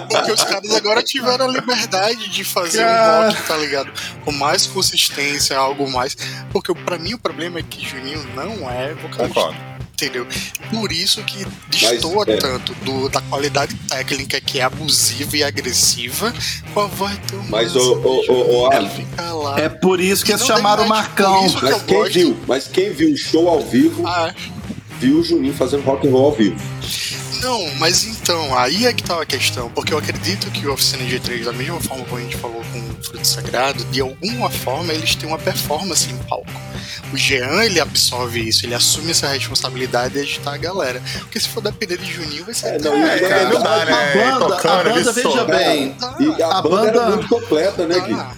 [0.10, 3.28] Porque os caras agora tiveram a liberdade de fazer Cara.
[3.28, 3.92] um rock, tá ligado?
[4.24, 6.16] Com mais consistência, algo mais.
[6.52, 9.40] Porque pra mim o problema é que Juninho não é vocalista.
[9.42, 9.76] Concordo.
[9.94, 10.28] Entendeu?
[10.72, 12.36] Por isso que destoa é.
[12.36, 16.34] tanto do, da qualidade técnica que é abusiva e agressiva
[16.74, 19.58] com a voz do Mas, ô, ô, ô, ô, Ele Alan, fica lá.
[19.58, 21.48] É por isso que eles chamaram o Marcão.
[21.48, 22.14] que mas quem gosto.
[22.14, 22.38] viu?
[22.46, 24.34] Mas quem viu o show ao vivo, Ah,
[25.00, 26.58] viu o Juninho fazendo rock and roll ao vivo.
[27.46, 31.04] Não, mas então, aí é que tá a questão, porque eu acredito que o Oficina
[31.04, 34.92] G3, da mesma forma como a gente falou com o Fruto Sagrado, de alguma forma
[34.92, 36.50] eles têm uma performance em palco.
[37.14, 41.00] O Jean, ele absorve isso, ele assume essa responsabilidade de agitar a galera.
[41.20, 42.68] Porque se for depender de Juninho, vai ser...
[42.68, 43.92] É, não, É, isso é cara, não dá, né?
[43.94, 47.86] A banda, Tocando, a banda veja bem, E a, A banda, era banda- muito completa,
[47.86, 48.14] né, Gui?
[48.14, 48.36] ah,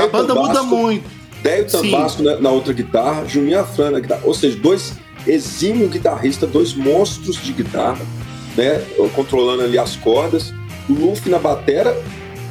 [0.00, 1.10] a banda muda muito.
[1.68, 1.90] Sim.
[1.90, 4.22] Tambasco na, na outra guitarra, Juninho Afran na guitarra.
[4.24, 4.92] Ou seja, dois
[5.26, 7.98] exímios guitarristas, dois monstros de guitarra,
[8.56, 8.82] né?
[9.14, 10.52] Controlando ali as cordas.
[10.88, 11.96] O Luffy na batera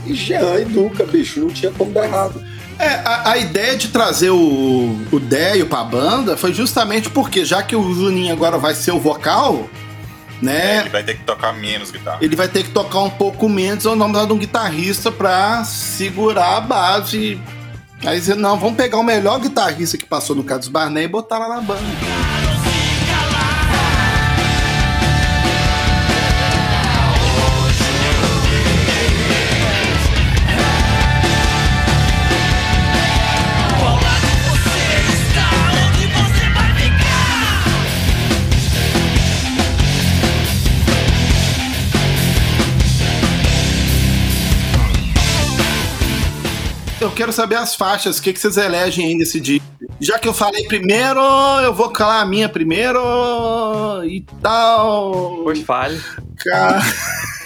[0.06, 2.44] e Jean e Duca, bicho, não tinha como dar errado.
[2.80, 7.62] É, a, a ideia de trazer o, o Déio pra banda foi justamente porque, já
[7.62, 9.70] que o Juninho agora vai ser o vocal,
[10.42, 10.80] É, né?
[10.82, 12.18] ele vai ter que tocar menos guitarra.
[12.20, 16.58] Ele vai ter que tocar um pouco menos ou não de um guitarrista pra segurar
[16.58, 17.40] a base.
[18.04, 21.38] Aí você, não, vamos pegar o melhor guitarrista que passou no Carlos Barnet e botar
[21.38, 22.33] lá na banda.
[47.14, 49.62] Quero saber as faixas, o que, que vocês elegem aí nesse dia.
[50.00, 51.20] Já que eu falei primeiro,
[51.64, 53.00] eu vou calar a minha primeiro
[54.06, 55.42] e tal.
[55.44, 56.02] Pois fale.
[56.38, 56.82] Cara,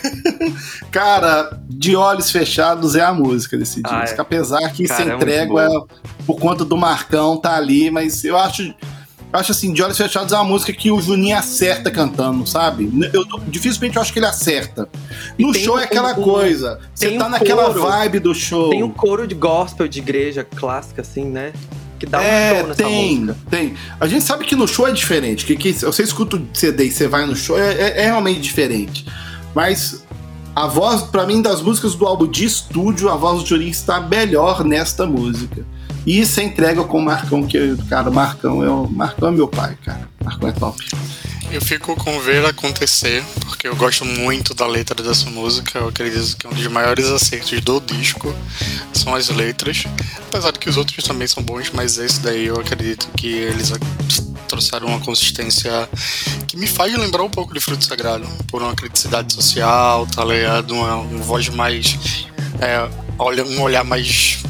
[0.91, 4.17] Cara, de olhos fechados é a música desse Ah, disco.
[4.17, 4.21] é.
[4.21, 5.85] Apesar que Cara, sem é trégua
[6.25, 8.73] por conta do Marcão tá ali, mas eu acho.
[9.33, 12.89] Acho assim, de olhos fechados é uma música que o Juninho acerta cantando, sabe?
[13.13, 14.87] Eu, dificilmente eu acho que ele acerta.
[15.37, 16.79] No show é um- aquela um- coisa.
[16.95, 17.81] Você tá um naquela coro.
[17.81, 18.69] vibe do show.
[18.69, 21.51] Tem um coro de gospel de igreja clássica, assim, né?
[21.99, 23.37] Que dá um é, show nessa tem, música.
[23.49, 23.73] tem.
[23.99, 25.45] A gente sabe que no show é diferente.
[25.45, 28.39] Que, que você escuta o CD e você vai no show, é, é- é realmente
[28.39, 29.05] diferente.
[29.53, 30.03] Mas
[30.55, 33.99] a voz, pra mim, das músicas do álbum de estúdio, a voz do Juninho está
[33.99, 35.65] melhor nesta música.
[36.07, 39.77] E você entrega com o Marcão, que, cara, Marcão é, o, Marcão é meu pai,
[39.83, 40.07] cara.
[40.23, 40.87] Marcão é top.
[41.51, 45.79] Eu fico com ver acontecer, porque eu gosto muito da letra dessa música.
[45.79, 48.33] Eu acredito que um dos maiores acertos do disco
[48.93, 49.83] são as letras.
[50.29, 53.73] Apesar de que os outros também são bons, mas esse daí eu acredito que eles
[54.47, 55.89] trouxeram uma consistência
[56.47, 60.73] que me faz lembrar um pouco de Fruto Sagrado, por uma criticidade social, tá ligado?
[60.73, 61.99] Uma, uma voz mais.
[62.61, 62.89] É,
[63.19, 64.41] olha, um olhar mais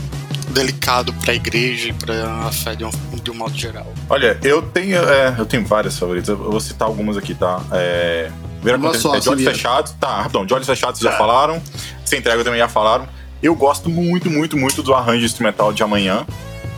[0.49, 2.89] delicado pra igreja e pra fé de um,
[3.21, 3.91] de um modo geral.
[4.09, 6.29] Olha, eu tenho, é, eu tenho várias favoritas.
[6.29, 7.61] Eu vou citar algumas aqui, tá?
[7.71, 9.93] É, primeira Uma só, é de olhos fechados.
[9.99, 10.45] Tá, rapidão.
[10.45, 11.61] De olhos fechados já falaram.
[12.05, 13.07] Sem entrega também já falaram.
[13.41, 16.25] Eu gosto muito, muito, muito do arranjo instrumental de amanhã.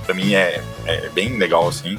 [0.06, 1.98] Pra mim é, é bem legal, assim.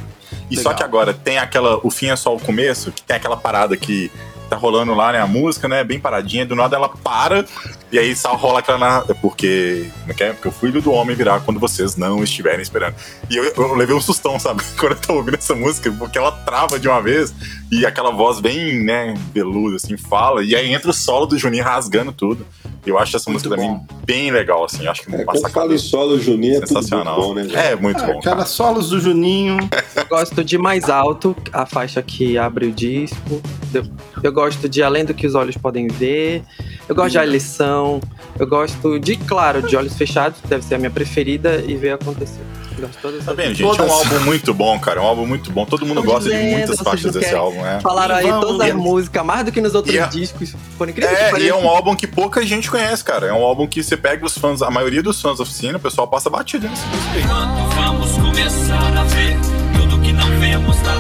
[0.51, 0.75] E só Legal.
[0.75, 1.79] que agora tem aquela.
[1.85, 4.11] O fim é só o começo, que tem aquela parada que
[4.51, 5.21] tá rolando lá, né?
[5.21, 5.83] A música, né?
[5.85, 7.45] Bem paradinha, do nada ela para,
[7.93, 8.79] e aí só rola aquela.
[8.79, 9.87] na- Porque.
[10.01, 10.33] Como é que é?
[10.33, 12.95] Porque o filho do homem virá quando vocês não estiverem esperando.
[13.31, 14.63] E eu, eu levei um sustão, sabe?
[14.79, 17.33] Quando eu tô ouvindo essa música, porque ela trava de uma vez,
[17.71, 21.65] e aquela voz bem, né, veluda, assim, fala, e aí entra o solo do Juninho
[21.65, 22.47] rasgando tudo.
[22.87, 23.79] Eu acho essa Muito música bom.
[23.85, 24.87] também bem legal, assim.
[24.87, 27.21] Acho que É, uma quando fala em solo, Juninho, é tudo muito sensacional.
[27.21, 27.47] bom, né?
[27.53, 28.21] é, muito Ah, bom.
[28.21, 28.47] cara, Cara.
[28.47, 29.59] solos do Juninho.
[29.95, 33.43] Eu gosto de Mais Alto, a faixa que abre o disco.
[33.75, 33.85] Eu,
[34.23, 36.43] eu gosto de Além do que os olhos podem ver.
[36.89, 38.01] Eu gosto de A Lição.
[38.39, 41.93] Eu gosto de, claro, de Olhos Fechados, que deve ser a minha preferida, e Ver
[41.93, 42.41] Acontecer.
[42.79, 43.63] Eu gosto de todas Tá vendo, gente?
[43.63, 43.91] É um Todas.
[43.93, 45.01] álbum muito bom, cara.
[45.01, 45.67] É um álbum muito bom.
[45.67, 47.79] Todo mundo gosta de muitas faixas desse álbum, né?
[47.83, 50.55] Falaram aí Vamos, todas as músicas, mais do que nos outros e a- discos.
[50.79, 53.27] Por incrível que É, e é um álbum que pouca gente conhece, cara.
[53.27, 55.81] É um álbum que você pega os fãs, a maioria dos fãs da oficina, o
[55.81, 57.23] pessoal passa batido nesse disco aí.
[57.23, 59.37] Quando vamos começar a ver
[59.79, 61.00] tudo que não vemos na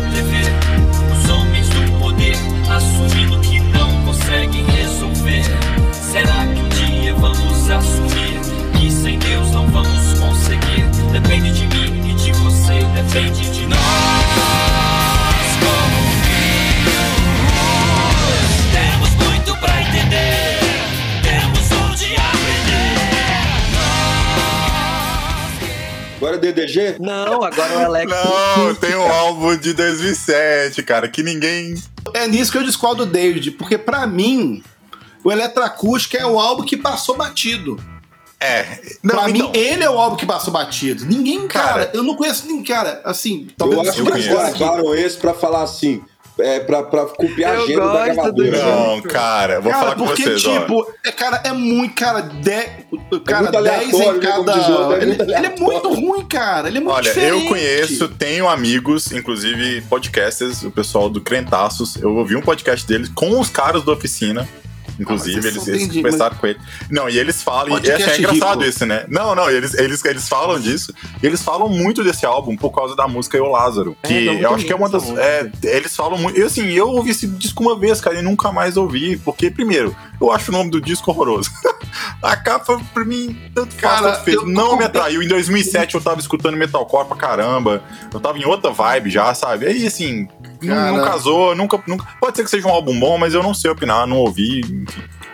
[13.10, 13.80] depende de nós.
[15.58, 16.94] Como filhos,
[18.72, 20.60] temos muito pra entender,
[21.20, 22.94] temos onde aprender.
[26.16, 26.96] Agora é DDG?
[27.00, 28.12] Não, agora o Alex.
[28.12, 31.74] Não, tem um álbum de 2007, cara, que ninguém.
[32.14, 34.62] É nisso que eu discordo do David, porque pra mim,
[35.24, 37.76] o Eletroacústica é o álbum que passou batido.
[38.40, 38.64] É.
[39.02, 41.04] Não, pra então, mim, ele é o álbum que passou batido.
[41.04, 44.50] Ninguém, cara, Cara, eu não conheço ninguém, cara, assim, Eu talvez acho eu que discorde
[44.50, 44.58] aqui.
[44.58, 46.02] gravaram esse pra falar assim:
[46.38, 48.64] é, pra, pra cumprir a agenda da gravadora.
[48.64, 50.60] Não, cara, vou cara, falar com porque, vocês, ó.
[50.60, 52.50] tipo, é, cara, é muito, cara, de,
[53.26, 54.52] cara, muito 10 aleatório, em né, cada.
[54.52, 56.68] é ele, muito ele é muito ruim, cara.
[56.68, 57.42] Ele é muito Olha, diferente.
[57.42, 61.96] eu conheço, tenho amigos, inclusive podcasters, o pessoal do Crentaços.
[61.96, 64.48] Eu ouvi um podcast deles com os caras da oficina.
[65.00, 66.60] Inclusive, Ah, mas eles, eles entendi, conversaram com ele.
[66.90, 69.04] Não, e eles falam, e é engraçado isso, né?
[69.08, 70.92] Não, não, eles, eles, eles falam disso.
[71.22, 73.96] E eles falam muito desse álbum por causa da música Eu Lázaro.
[74.02, 75.08] É, Que é eu acho que é uma das.
[75.16, 76.38] É, eles falam muito.
[76.38, 79.16] Eu, assim, eu ouvi esse disco uma vez, cara, e nunca mais ouvi.
[79.16, 81.50] Porque, primeiro, eu acho o nome do disco horroroso.
[82.22, 84.44] A capa, pra mim, tanto faz, Cara, tanto fez.
[84.46, 85.22] Não me atraiu.
[85.22, 87.82] Em 2007 eu tava escutando metalcore pra caramba.
[88.12, 89.66] Eu tava em outra vibe já, sabe?
[89.66, 90.28] Aí, assim,
[90.68, 90.92] Cara.
[90.92, 92.06] não casou, nunca, nunca.
[92.20, 94.60] Pode ser que seja um álbum bom, mas eu não sei opinar, não ouvi.
[94.60, 94.84] enfim,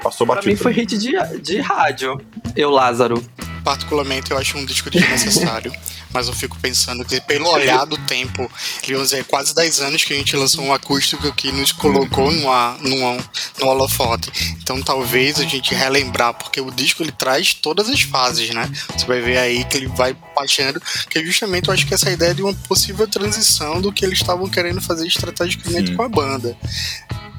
[0.02, 0.52] passou Pra batido.
[0.52, 2.20] mim foi hit de, de rádio.
[2.54, 3.22] Eu, Lázaro.
[3.66, 5.72] Particularmente, eu acho um disco desnecessário.
[6.12, 8.50] mas eu fico pensando que, pelo olhar do tempo,
[8.82, 12.30] ele vamos dizer, quase 10 anos que a gente lançou um acústico que nos colocou
[12.32, 13.16] numa, numa,
[13.60, 14.30] no holofote.
[14.62, 18.70] Então, talvez a gente relembrar, porque o disco ele traz todas as fases, né?
[18.96, 20.80] Você vai ver aí que ele vai baixando,
[21.10, 24.20] que é justamente eu acho que essa ideia de uma possível transição do que eles
[24.20, 25.96] estavam querendo fazer estrategicamente Sim.
[25.96, 26.56] com a banda.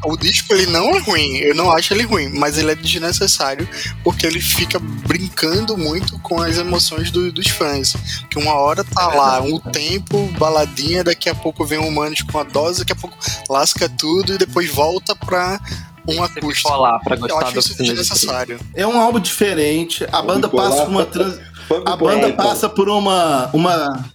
[0.06, 3.68] O disco ele não é ruim, eu não acho ele ruim, mas ele é desnecessário
[4.04, 7.94] porque ele fica brincando muito com as emoções do- dos fãs.
[8.30, 12.38] Que uma hora tá lá, um tempo, baladinha, daqui a pouco vem um humanos com
[12.40, 13.18] a dose, daqui a pouco
[13.50, 15.60] lasca tudo e depois volta pra
[16.08, 16.70] um acústico.
[16.70, 18.60] Colar pra Eu gostar acho isso desnecessário.
[18.76, 20.06] É um álbum diferente.
[20.12, 21.40] A banda passa por uma trans...
[21.86, 24.06] A banda passa por uma, uma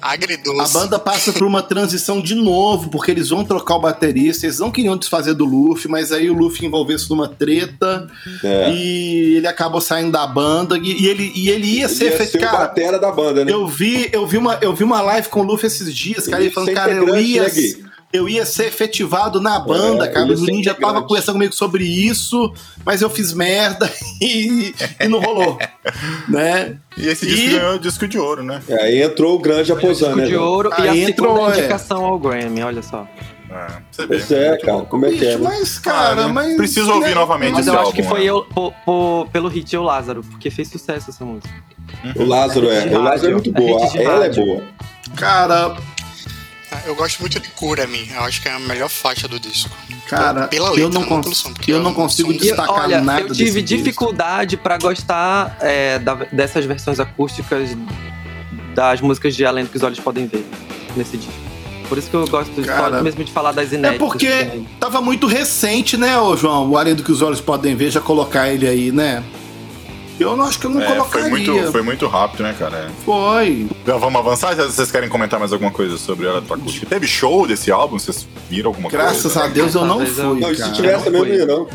[0.00, 0.76] Agridoce.
[0.76, 4.58] A banda passa por uma transição de novo, porque eles vão trocar o baterista, eles
[4.58, 8.06] não queriam desfazer do Luffy, mas aí o Luffy envolveu-se numa treta
[8.44, 8.70] É.
[8.72, 12.16] e ele acabou saindo da banda e, e ele, e ele ia Ele ser ia
[12.16, 12.38] feito.
[12.38, 13.52] Cara, batera da banda, né?
[13.52, 16.38] eu vi, eu, vi uma, eu vi uma live com o Luffy esses dias, cara,
[16.38, 17.42] Ele ele falando, cara, eu integrante, ia.
[17.82, 17.85] né?
[18.12, 20.26] Eu ia ser efetivado na banda, É, cara.
[20.26, 22.52] O Juninho já tava conversando comigo sobre isso,
[22.84, 23.90] mas eu fiz merda
[24.22, 25.58] e, e não rolou.
[26.28, 26.76] né?
[26.96, 28.62] E esse E- disco ganhou disco de ouro, né?
[28.68, 30.24] É, aí entrou o grande aposando, Disco né?
[30.24, 30.42] de velho?
[30.42, 31.58] ouro e a Aí entrou, segunda é.
[31.58, 33.06] indicação ao Grammy, olha só.
[33.50, 34.08] É, você vê.
[34.08, 35.36] Pois é, muito cara, como é que é?
[35.36, 35.40] Né?
[35.42, 36.56] mas, cara, Ah, mas.
[36.56, 38.26] preciso ouvir né, novamente Mas esse eu acho álbum, que foi né?
[38.26, 41.48] eu, po- po- pelo hit Eu Lázaro, porque fez sucesso essa música.
[42.16, 42.98] O Lázaro É é.
[42.98, 43.86] O Lázaro é muito é boa.
[43.96, 44.62] Ela é boa.
[45.16, 45.76] Cara, Ah,
[46.84, 49.70] Eu gosto muito de Cura-me, eu acho que é a melhor faixa do disco.
[50.08, 52.84] Cara, Pela eu letra, não, não cons- pelo som, eu é não consigo som- destacar
[52.84, 53.84] Olha, nada eu tive desse disco.
[53.84, 57.70] dificuldade pra gostar é, da- dessas versões acústicas
[58.74, 60.44] das músicas de Além do que os Olhos Podem Ver
[60.96, 61.32] nesse disco.
[61.88, 63.98] Por isso que eu gosto Cara, mesmo de falar das É inéditas.
[64.08, 64.68] porque também.
[64.80, 66.68] tava muito recente, né, ô João?
[66.70, 69.22] O Além do que os olhos podem ver, já colocar ele aí, né?
[70.18, 71.28] Eu não acho que eu não É, foi, colocaria.
[71.28, 72.90] muito, foi muito rápido, né, cara?
[73.04, 73.66] Foi.
[73.82, 74.54] Então, vamos avançar?
[74.56, 76.86] Vocês querem comentar mais alguma coisa sobre ela acústica?
[76.86, 77.98] Teve show desse álbum?
[77.98, 79.44] Vocês viram alguma Graças coisa?
[79.44, 80.72] a Deus eu não fui, Não, e se cara.
[80.72, 81.68] tivesse também eu não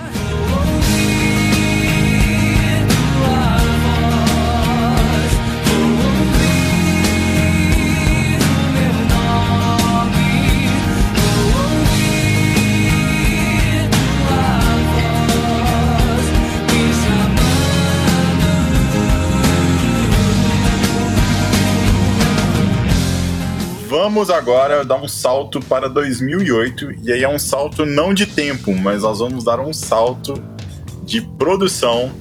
[24.01, 26.91] Vamos agora dar um salto para 2008.
[27.03, 30.43] E aí é um salto não de tempo, mas nós vamos dar um salto
[31.03, 32.11] de produção,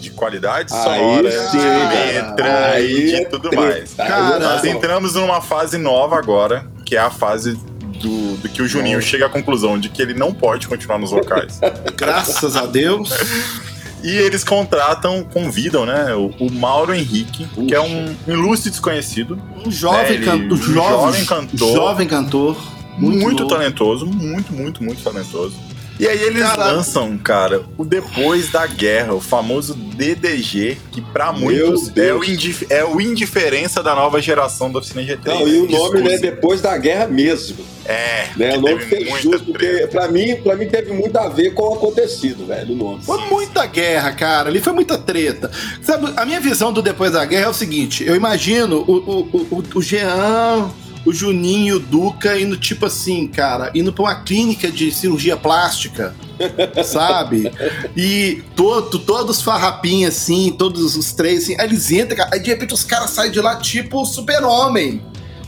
[0.00, 3.66] de qualidade Aí sonora, sim, de letra Aí e de é tudo treta.
[3.66, 3.92] mais.
[3.92, 7.52] Cara, Nós entramos numa fase nova agora, que é a fase
[8.00, 11.10] do, do que o Juninho chega à conclusão de que ele não pode continuar nos
[11.10, 11.60] vocais.
[11.98, 13.10] Graças a Deus.
[14.02, 19.70] E eles contratam, convidam, né, o, o Mauro Henrique, que é um ilustre desconhecido, Um
[19.70, 21.74] jovem, É, cantor, um jovem, jovem cantor.
[21.74, 22.56] jovem cantor.
[22.98, 25.54] Muito, muito, talentoso, muito, muito, muito talentoso.
[26.00, 31.30] E aí eles Cara- lançam, cara, o Depois da Guerra, o famoso DDG, que pra
[31.30, 32.20] Meu muitos é o,
[32.70, 35.26] é o indiferença da nova geração da Oficina G3.
[35.26, 37.58] Não, e o nome, né, depois da guerra mesmo.
[37.84, 38.56] É, Né?
[38.56, 41.64] O nome teve fez justo, porque pra mim, pra mim teve muito a ver com
[41.64, 43.02] o acontecido, velho, o nome.
[43.04, 44.48] Foi muita guerra, cara.
[44.48, 45.50] Ali foi muita treta.
[45.82, 49.46] Sabe, a minha visão do depois da guerra é o seguinte: eu imagino o, o,
[49.58, 50.70] o, o Jean,
[51.04, 56.14] o Juninho, o Duca indo tipo assim, cara, indo pra uma clínica de cirurgia plástica,
[56.84, 57.50] sabe?
[57.96, 62.50] E todo, todos farrapinhos assim, todos os três assim, aí eles entram, cara, aí de
[62.50, 65.02] repente os caras saem de lá tipo super-homem.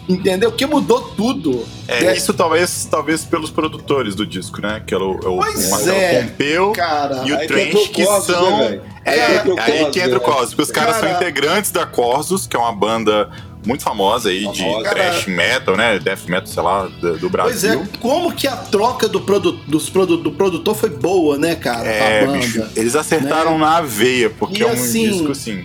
[0.09, 0.51] Entendeu?
[0.51, 1.65] Que mudou tudo.
[1.87, 2.17] É, É.
[2.17, 4.83] isso talvez, talvez pelos produtores do disco, né?
[4.85, 8.59] Que é o, é o Marcelo é, Pompeu Cara, e o Trench, que Cosmos, são
[8.59, 8.81] né?
[9.05, 10.27] É, Aí aí que entra o né?
[10.27, 13.31] Cosmos, porque os caras Cara- são integrantes da Corsos, que é uma banda
[13.65, 14.91] muito famosa aí de Famosa.
[14.91, 15.99] thrash metal, né?
[15.99, 17.89] Death metal, sei lá, do, do Pois é, Brasil.
[18.01, 21.87] como que a troca do, produ dos produ do produtor foi boa, né, cara?
[21.87, 22.39] É, banda.
[22.39, 23.59] bicho, eles acertaram né?
[23.65, 25.65] na veia, porque E é um assim, disco assim.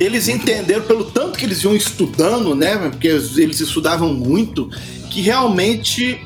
[0.00, 2.76] Eles entenderam, pelo tanto que eles iam estudando, né?
[2.76, 4.70] Porque eles estudavam muito,
[5.10, 6.20] que realmente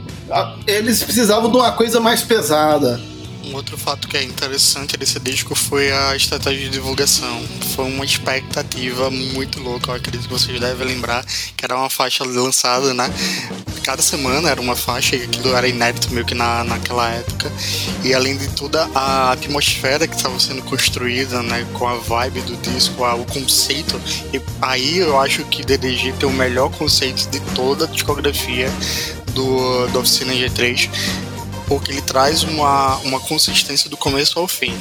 [0.67, 3.01] eles precisavam de uma coisa mais pesada.
[3.45, 7.43] Um outro fato que é interessante desse disco foi a estratégia de divulgação.
[7.75, 11.25] Foi uma expectativa muito louca, eu acredito que vocês devem lembrar,
[11.57, 13.13] que era uma faixa lançada, né?
[13.83, 17.51] Cada semana era uma faixa, e aquilo era inédito meio que na, naquela época.
[18.05, 21.67] E além de toda a atmosfera que estava sendo construída, né?
[21.73, 24.01] Com a vibe do disco, o conceito.
[24.33, 28.71] E aí eu acho que DDG tem o melhor conceito de toda a discografia
[29.35, 30.89] do, do Oficina G3
[31.73, 34.79] porque ele traz uma, uma consistência do começo ao fim.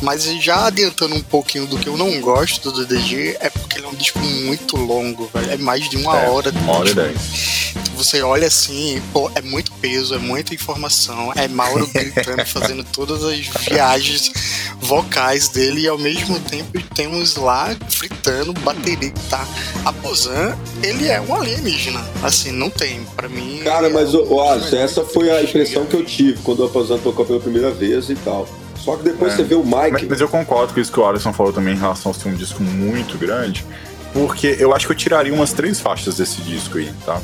[0.00, 3.86] Mas já adiantando um pouquinho do que eu não gosto do DDG, é porque ele
[3.86, 5.52] é um disco muito longo, velho.
[5.52, 7.74] É mais de uma É, hora de uma hora e dez.
[7.94, 13.22] Você olha assim, pô, é muito peso, é muita informação, é Mauro gritando, fazendo todas
[13.22, 14.32] as viagens
[14.80, 19.46] vocais dele e ao mesmo tempo temos lá fritando bateria que tá.
[19.84, 22.00] A Pozan, ele é um alienígena.
[22.22, 23.04] Assim, não tem.
[23.14, 23.60] Pra mim.
[23.62, 26.64] Cara, é mas, um Alisson, melhores essa foi a impressão que eu tive quando o
[26.64, 28.48] Aposan tocou pela primeira vez e tal.
[28.84, 29.36] Só que depois É.
[29.36, 29.90] você vê o Mike.
[29.92, 32.28] Mas, mas eu concordo com isso que o Alisson falou também em relação a ser
[32.28, 33.64] um disco muito grande,
[34.12, 37.20] porque eu acho que eu tiraria umas três faixas desse disco aí, tá?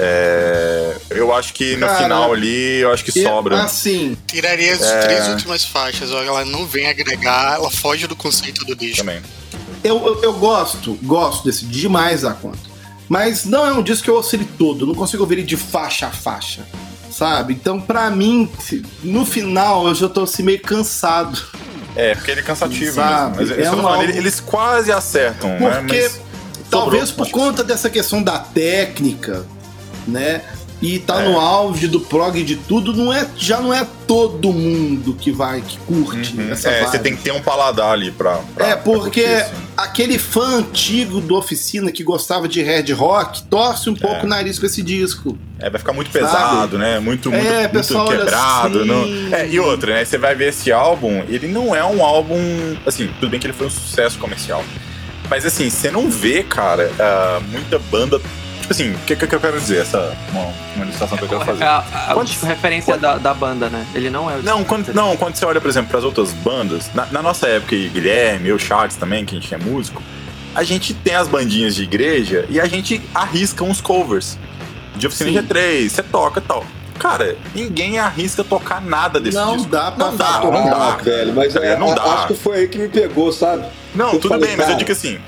[0.00, 3.62] É, eu acho que no Cara, final ali, eu acho que E, sobra.
[3.64, 5.00] assim, Tiraria as É.
[5.00, 8.98] três últimas faixas, ela não vem agregar, ela foge do conceito do disco.
[8.98, 9.20] também.
[9.82, 12.58] eu, eu, eu gosto, gosto desse demais da conta.
[13.08, 15.42] Mas não é um disco que eu ouço ele todo, eu não consigo ouvir ele
[15.44, 16.62] de faixa a faixa.
[17.18, 17.52] Sabe?
[17.52, 18.48] Então, pra mim,
[19.02, 21.36] no final, eu já tô assim meio cansado.
[21.96, 23.56] É, porque ele é cansativo Sabe, mesmo.
[23.56, 25.80] Mas é um álbum- eles, quase acertam, né?
[25.80, 26.20] Porque Mas
[26.70, 29.44] talvez sobrou, por conta dessa questão da técnica,
[30.06, 30.42] né?
[30.80, 31.28] E tá É.
[31.28, 35.60] no auge do prog de tudo, não é, já não é todo mundo que vai,
[35.60, 36.52] que curte Uhum.
[36.52, 37.02] essa É, você vibe.
[37.02, 38.38] tem que ter um paladar ali pra.
[38.54, 39.54] pra É, pra porque curtir, assim.
[39.76, 44.24] aquele fã antigo do Oficina que gostava de hard rock torce um pouco É.
[44.24, 45.36] o nariz com esse disco.
[45.58, 46.24] É, vai ficar muito Sabe?
[46.24, 47.00] pesado, né?
[47.00, 48.78] Muito, muito, É, muito quebrado.
[48.78, 48.86] assim.
[48.88, 50.04] não- É, e outra, né?
[50.04, 52.38] Você vai ver esse álbum, ele não é um álbum.
[52.86, 54.62] Assim, tudo bem que ele foi um sucesso comercial.
[55.28, 58.20] Mas assim, você não vê, cara, ah, muita banda.
[58.68, 59.80] Tipo assim, o que, que, que eu quero dizer?
[59.80, 60.42] Essa uma,
[60.76, 61.64] uma ilustração que eu quero fazer.
[61.64, 63.86] É a, a, Quando- tipo, referência da, da banda, né?
[63.94, 66.32] Ele não é o Não quando, não, quando você olha, por exemplo, para as outras
[66.34, 70.02] bandas, na, na nossa época, e Guilherme, eu, Charles também, que a gente é músico,
[70.54, 74.38] a gente tem as bandinhas de igreja e a gente arrisca uns covers
[74.96, 75.48] de oficina Sim.
[75.48, 76.66] G3, você toca e tal.
[76.98, 79.70] Cara, ninguém arrisca tocar nada desse Não disco.
[79.70, 80.76] dá pra não dá, não dá.
[80.76, 82.02] Ah, velho, mas Tá é, não a- dá.
[82.02, 83.64] acho que foi aí que me pegou, sabe?
[83.94, 85.18] Não, Eu tudo falei, bem, mas eu digo assim.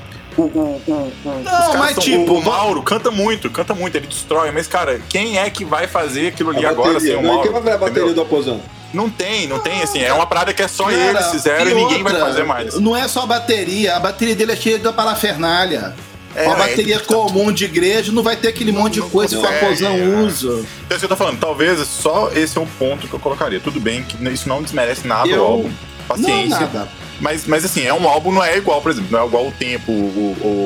[0.41, 3.75] O, o, o, o- os Não, caras mas são- tipo, o, Mauro canta muito, canta
[3.75, 7.15] muito, ele destrói, mas cara, quem é que vai fazer aquilo ali A agora bateria,
[7.15, 7.43] sem o não, Mauro?
[7.43, 8.15] quem vai ver a bateria entendeu?
[8.15, 8.59] do Aposan?
[8.93, 11.75] Não tem, não tem, assim, é uma parada que é só Cara, eles fizeram e
[11.75, 12.75] ninguém vai outra, fazer mais.
[12.81, 15.95] Não é só a bateria, a bateria dele é cheia de parafernália.
[16.35, 19.11] É, uma é, bateria tá- comum de igreja não vai ter aquele monte de não
[19.11, 20.05] coisa que o consegue, Aposão é.
[20.25, 20.47] usa.
[20.49, 20.61] Então,
[20.91, 23.59] isso que eu tô falando, talvez só esse é um ponto que eu colocaria.
[23.61, 25.69] Tudo bem que isso não desmerece nada Eu- o álbum.
[25.69, 26.61] Não, Paciência.
[26.61, 26.89] nada.
[27.21, 29.53] Mas, mas assim, é um álbum, não é igual, por exemplo, não é igual o
[29.53, 29.93] tempo.
[29.93, 29.95] O,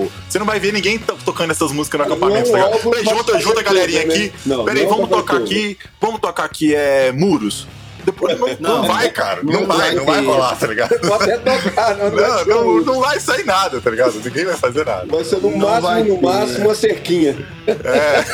[0.08, 2.70] o- você não vai ver ninguém to- tocando essas músicas no acampamento, Não tá é
[2.70, 2.90] ligado?
[2.90, 4.18] Peraí, junta, junta a galerinha aqui.
[4.26, 4.32] né?
[4.46, 5.78] Não, Peraí, não é vamos tocar aqui.
[6.00, 7.12] Vamos tocar aqui, é.
[7.12, 7.66] Muros.
[8.04, 9.42] Depois não, não Não, vai, cara.
[9.42, 10.98] Não, não vai, vai não vai rolar, tá ligado?
[11.08, 14.12] Pode até tocar, não, Não, vai, não, não vai sair nada, tá ligado?
[14.22, 15.06] Ninguém vai fazer nada.
[15.06, 16.22] vai ser no Não vai máximo, no ter.
[16.26, 17.48] máximo, uma cerquinha.
[17.66, 18.24] É.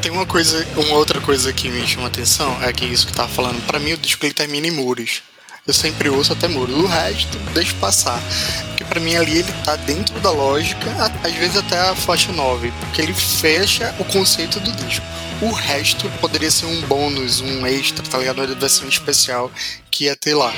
[0.02, 3.12] Tem uma coisa, uma outra coisa que me chama a atenção, é que isso que
[3.14, 5.22] eu tava falando, pra mim o disco ele termina em muros.
[5.68, 6.76] Eu sempre ouço até muros.
[6.76, 8.22] O resto, deixo passar.
[8.68, 10.92] Porque pra mim ali ele tá dentro da lógica,
[11.24, 15.06] às vezes até a faixa 9, porque ele fecha o conceito do disco.
[15.42, 18.44] O resto poderia ser um bônus, um extra, tá ligado?
[18.44, 19.52] Uma versão especial
[19.90, 20.54] que ia ter lá.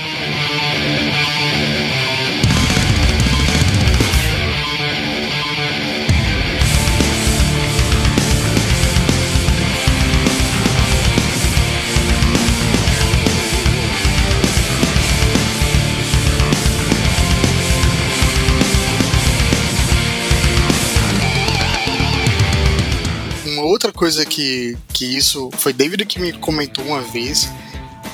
[23.98, 27.49] Coisa que, que isso foi David que me comentou uma vez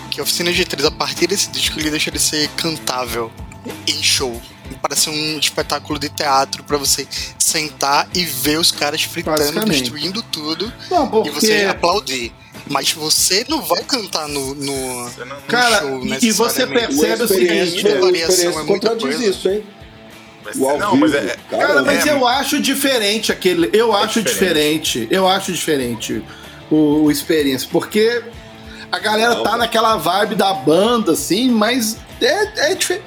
[0.09, 3.31] que a Oficina G3, a partir desse disco, ele deixa de ser cantável
[3.87, 4.39] em show.
[4.81, 7.07] Parece um espetáculo de teatro pra você
[7.37, 11.65] sentar e ver os caras fritando, destruindo tudo Não, e você porque.
[11.69, 12.31] aplaudir.
[12.69, 17.27] Mas você não vai cantar no, no, no Cara, show, e- e você percebe o
[17.27, 19.25] seguinte, a variação é muita contradiz coisa.
[19.25, 19.63] isso, hein?
[20.43, 21.35] Mas, O não, mas é.
[21.49, 23.69] Cara, mas é- eu acho diferente aquele.
[23.73, 25.07] Eu acho diferente.
[25.09, 26.23] Eu acho diferente
[26.69, 28.21] o, o Experience, porque
[28.91, 29.43] a galera Não.
[29.43, 33.01] tá naquela vibe da banda, assim, mas é, é, dife-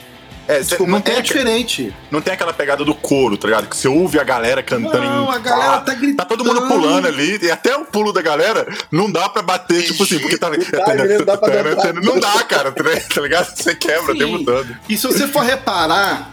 [0.49, 1.93] é, cê- desculpa, não, tem, é diferente.
[2.11, 3.67] não tem aquela pegada do coro, tá ligado?
[3.69, 5.35] Que você ouve a galera cantando Não, em.
[5.35, 6.17] a galera Ah, tá gritando.
[6.17, 9.83] Tá todo mundo pulando ali, e até o pulo da galera não dá pra bater,
[9.85, 10.49] tipo assim, porque tá.
[10.51, 13.55] Não dá, não dá cara, tá ligado?
[13.57, 14.19] Você quebra o Sim.
[14.19, 14.77] tempo todo.
[14.89, 16.33] E se você for reparar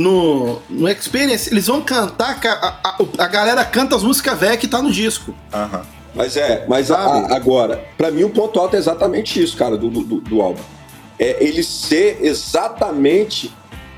[0.00, 2.38] no, no Experience, eles vão cantar.
[2.38, 5.34] ca- A, a, a galera canta as músicas velhas que tá no disco.
[5.52, 5.82] Aham.
[6.14, 9.88] Mas é, mas a- agora, pra mim o ponto alto é exatamente isso, cara, do,
[9.88, 10.60] do, do álbum.
[11.18, 13.50] É ele ser exatamente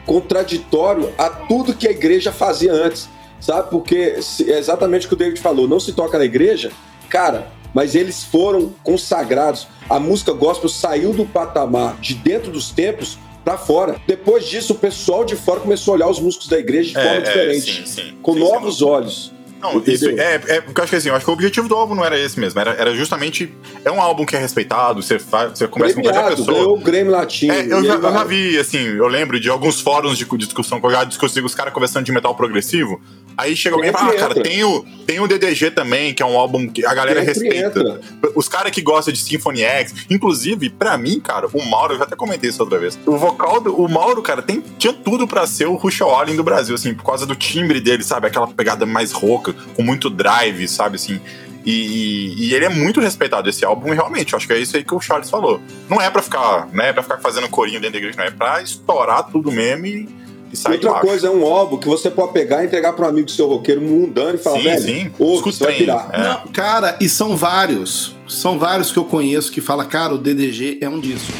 [0.06, 3.08] contraditório a tudo que a igreja fazia antes,
[3.40, 3.68] sabe?
[3.70, 6.70] Porque se- é exatamente o que o David falou, não se toca na igreja,
[7.08, 9.66] cara, mas eles foram consagrados.
[9.90, 13.18] A música gospel saiu do patamar de dentro dos templos
[13.48, 13.96] pra fora.
[14.06, 17.02] Depois disso, o pessoal de fora começou a olhar os músicos da igreja de É,
[17.02, 18.14] forma é, diferente, sim, sim.
[18.20, 19.32] com Sim, novos olhos.
[19.60, 21.74] Não, isso é, é porque eu acho que assim, eu acho que o objetivo do
[21.74, 23.52] álbum não era esse mesmo, era, era justamente
[23.84, 26.46] é um álbum que é respeitado, você faz, você conversa com qualquer pessoa.
[26.58, 27.52] ganhou o Grêmio Latino.
[27.52, 30.86] É, eu já, eu já vi, assim, eu lembro de alguns fóruns de discussão que
[30.86, 33.00] eu já discuti com os caras conversando de metal progressivo.
[33.38, 36.26] Aí chega alguém e fala, ah, cara, tem o, tem o DDG também, que é
[36.26, 37.56] um álbum que a galera respeita.
[37.80, 38.00] entra.
[38.34, 42.04] Os caras que gostam de Symphony X, inclusive, pra mim, cara, o Mauro, eu já
[42.04, 42.98] até comentei isso outra vez.
[43.06, 46.42] O vocal do o Mauro, cara, tem, tinha tudo pra ser o Rush Allen do
[46.42, 48.26] Brasil, assim, por causa do timbre dele, sabe?
[48.26, 51.20] Aquela pegada mais rouca, com muito drive, sabe, assim.
[51.64, 54.76] E, e- e ele é muito respeitado esse álbum, realmente, eu acho que é isso
[54.76, 55.60] aí que o Charles falou.
[55.88, 58.60] Não é pra ficar, né, pra ficar fazendo corinho dentro da igreja, não é pra
[58.62, 60.08] estourar tudo mesmo e,
[60.52, 61.06] e sair de Outra baixo.
[61.06, 63.80] coisa é um álbum que você pode pegar e entregar para um amigo seu roqueiro
[63.80, 65.06] mundano e falar, Sim, velho, sim.
[65.06, 66.10] Escuta você vai pirar.
[66.12, 66.22] É.
[66.22, 68.14] Não, cara, e são vários.
[68.26, 71.32] São vários que eu conheço que fala, cara, o DDG é um disco.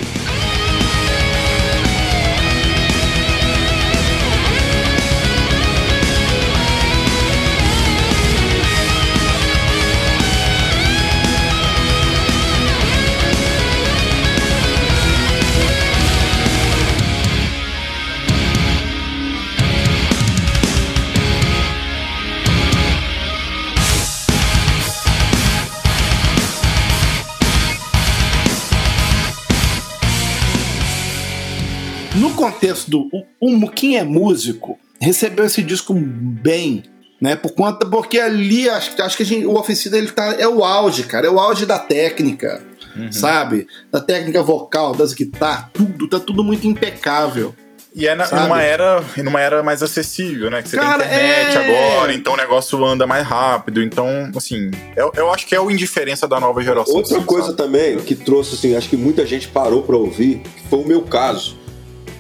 [32.52, 36.82] Contexto do o, o Muquim é músico, recebeu esse disco bem,
[37.20, 37.36] né?
[37.36, 40.64] Por conta porque ali acho, acho que a gente, o ofensivo ele tá é o
[40.64, 42.62] auge, cara, é o auge da técnica,
[43.10, 43.66] sabe?
[43.92, 47.54] Da técnica vocal, das guitarras, tudo, tá tudo muito impecável.
[47.94, 48.42] E é na- Sabe?
[48.42, 50.62] numa era, numa era mais acessível, né?
[50.62, 51.64] Que você Cara, tem internet é.
[51.90, 53.82] agora, então o negócio anda mais rápido.
[53.82, 56.94] Então, assim, eu, eu acho que é o indiferença da nova geração.
[56.94, 57.56] Outra assim, coisa sabe?
[57.56, 61.02] também que trouxe, assim, acho que muita gente parou para ouvir, que foi o meu
[61.02, 61.57] caso,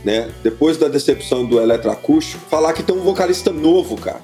[0.04, 0.30] né?
[0.42, 4.20] Depois da decepção do eletroacústico, falar que tem um vocalista novo, cara.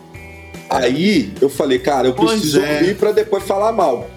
[0.71, 2.79] Aí eu falei, cara, eu preciso é.
[2.79, 4.09] ouvir para depois falar mal.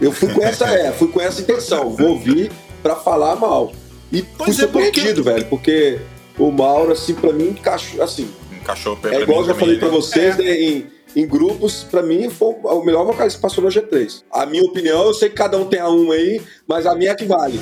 [0.00, 2.50] Eu fui com essa, é, fui com essa intenção, vou ouvir
[2.82, 3.72] para falar mal.
[4.12, 5.98] E fui Pois é, porque- surpreendido, velho, porque
[6.38, 9.88] o Mauro, assim, para mim, encaixou, assim, Encaixou pra é igual eu já falei pra
[9.88, 9.94] né?
[9.94, 14.22] vocês, né, em, em grupos, pra mim foi o melhor vocalista que passou no G3.
[14.30, 17.12] A minha opinião, eu sei que cada um tem a uma aí, mas a minha
[17.12, 17.60] é que vale.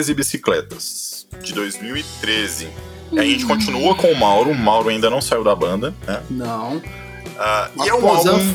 [0.00, 2.68] Histórias e Bicicletas, de 2013.
[3.12, 4.50] E a gente continua com o Mauro.
[4.50, 6.22] O Mauro ainda não saiu da banda, né?
[6.30, 6.80] Não.
[7.38, 8.54] Ah, e é um álbum.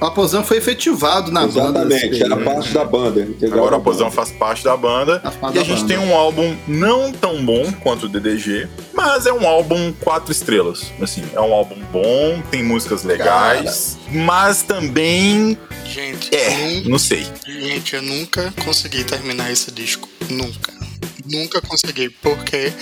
[0.00, 1.80] O Raposão foi efetivado na banda.
[1.84, 3.28] Exatamente, era parte da banda.
[3.44, 4.16] Agora da a Posão banda.
[4.16, 5.20] faz parte da banda.
[5.20, 5.88] Parte E a da gente banda.
[5.94, 10.90] tem um álbum não tão bom quanto o DDG, mas é um álbum quatro estrelas.
[11.02, 17.26] Assim, é um álbum bom, tem músicas legais, mas também Gente, é, eu não sei.
[17.46, 20.08] Gente, eu nunca consegui terminar esse disco.
[20.30, 20.79] Nunca.
[21.26, 22.72] Nunca consegui, porque.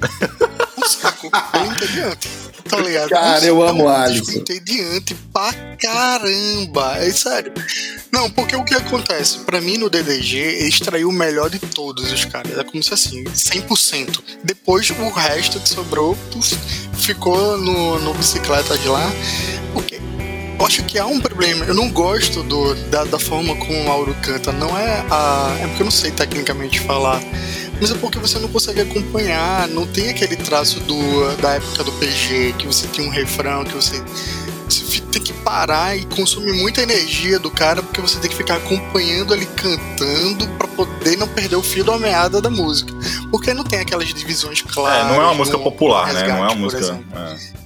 [0.76, 1.30] Um saco.
[1.54, 2.28] Eu entediante.
[2.68, 3.08] Tá ligado?
[3.10, 4.32] Cara, eu amo Alisson.
[4.32, 6.96] Entediante pra caramba.
[6.98, 7.52] É sério.
[8.12, 9.38] Não, porque o que acontece?
[9.40, 12.58] Pra mim, no DDG, extraiu o melhor de todos os caras.
[12.58, 14.20] É como se assim, 100%.
[14.42, 16.56] Depois, o resto que sobrou puf,
[16.94, 19.10] ficou no, no bicicleta de lá.
[19.72, 20.00] Porque
[20.58, 21.64] eu acho que há um problema.
[21.66, 24.52] Eu não gosto do, da, da forma como o Mauro canta.
[24.52, 25.56] Não é a.
[25.60, 27.20] É porque eu não sei tecnicamente falar.
[27.80, 29.68] Mas é porque você não consegue acompanhar.
[29.68, 33.74] Não tem aquele traço do, da época do PG, que você tinha um refrão, que
[33.74, 34.02] você
[34.68, 38.56] você tem que parar e consumir muita energia do cara, porque você tem que ficar
[38.56, 42.92] acompanhando ele cantando pra poder não perder o fio da meada da música.
[43.30, 45.06] Porque não tem aquelas divisões É, claras.
[45.08, 46.22] não é uma música no popular, né?
[46.28, 47.00] Não é uma Resgate, música.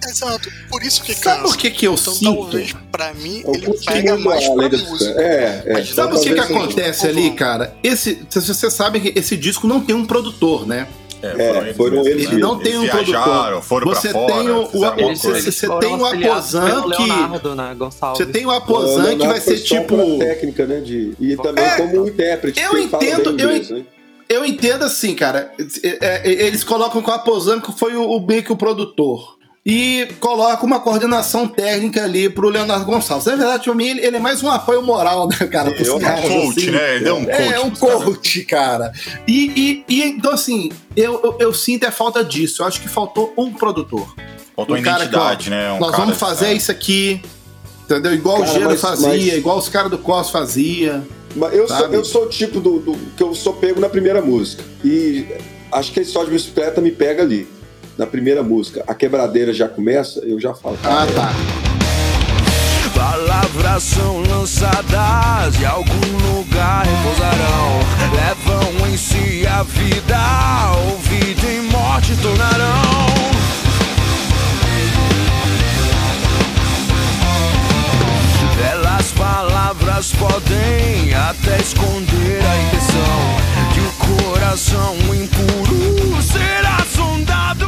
[0.05, 0.09] é.
[0.11, 1.43] Exato, por isso que Sabe cansa.
[1.43, 2.35] por que, que eu Então, sinto?
[2.35, 5.20] talvez, pra mim, Eu ele pega muito mais pra Lenda música.
[5.20, 5.73] É, é.
[5.75, 7.75] Mas Sabe o que, que acontece ali, cara?
[7.83, 10.87] Esse, você sabe que esse disco não tem um produtor, né?
[11.20, 13.62] É, foram eles Ele não tem um viajaram, produtor.
[13.62, 14.69] foram Você fora, tem o-
[14.99, 17.77] Eles, eles Você foram tem o Aposan que- Leonardo, né.
[18.15, 20.19] Você tem o Aposan que vai ser tipo.
[20.19, 20.81] técnica, né?
[20.81, 22.61] De, e também É, como intérprete.
[22.61, 23.82] eu entendo, eu inglês, né?
[24.28, 25.53] Eu entendo assim, cara.
[25.82, 29.38] é, é, Eles colocam que o Aposan que foi o, o meio que o produtor.
[29.70, 33.27] E coloca uma coordenação técnica ali pro Leonardo Gonçalves.
[33.27, 35.70] Na verdade, pra mim, ele, é mais um apoio moral, né, cara?
[35.73, 36.70] pros Eu Um caras, coach, assim.
[36.70, 36.95] né?
[36.95, 37.53] Ele deu um coach.
[37.53, 38.05] É, um pros caras.
[38.05, 38.93] coach, cara.
[39.27, 42.62] E, e, e, então, assim, eu, eu, eu sinto a falta disso.
[42.62, 44.09] Eu acho que faltou um produtor.
[44.57, 45.70] Faltou Um cara que, identidade, né?
[45.73, 46.55] Um Nós cara- vamos fazer é.
[46.55, 47.20] isso aqui.
[47.85, 48.15] Entendeu?
[48.15, 51.03] Igual Cara, o Gelo mas- fazia, mas- igual os caras do Cos fazia.
[51.36, 54.23] Mas eu sou, eu sou o tipo do, do- que eu sou pego na primeira
[54.23, 54.65] música.
[54.82, 55.27] E
[55.70, 57.47] acho que a história de bicicleta me pega ali.
[57.99, 58.85] Na primeira música.
[58.87, 60.79] A quebradeira já começa, eu já falo.
[60.85, 61.33] Ah, tá.
[62.95, 67.81] Palavras são lançadas e algum lugar repousarão.
[68.15, 70.16] Levam em si a vida,
[70.77, 73.09] ou vida e morte tornarão.
[78.57, 87.68] Belas palavras podem até esconder a intenção que o coração impuro será sondado.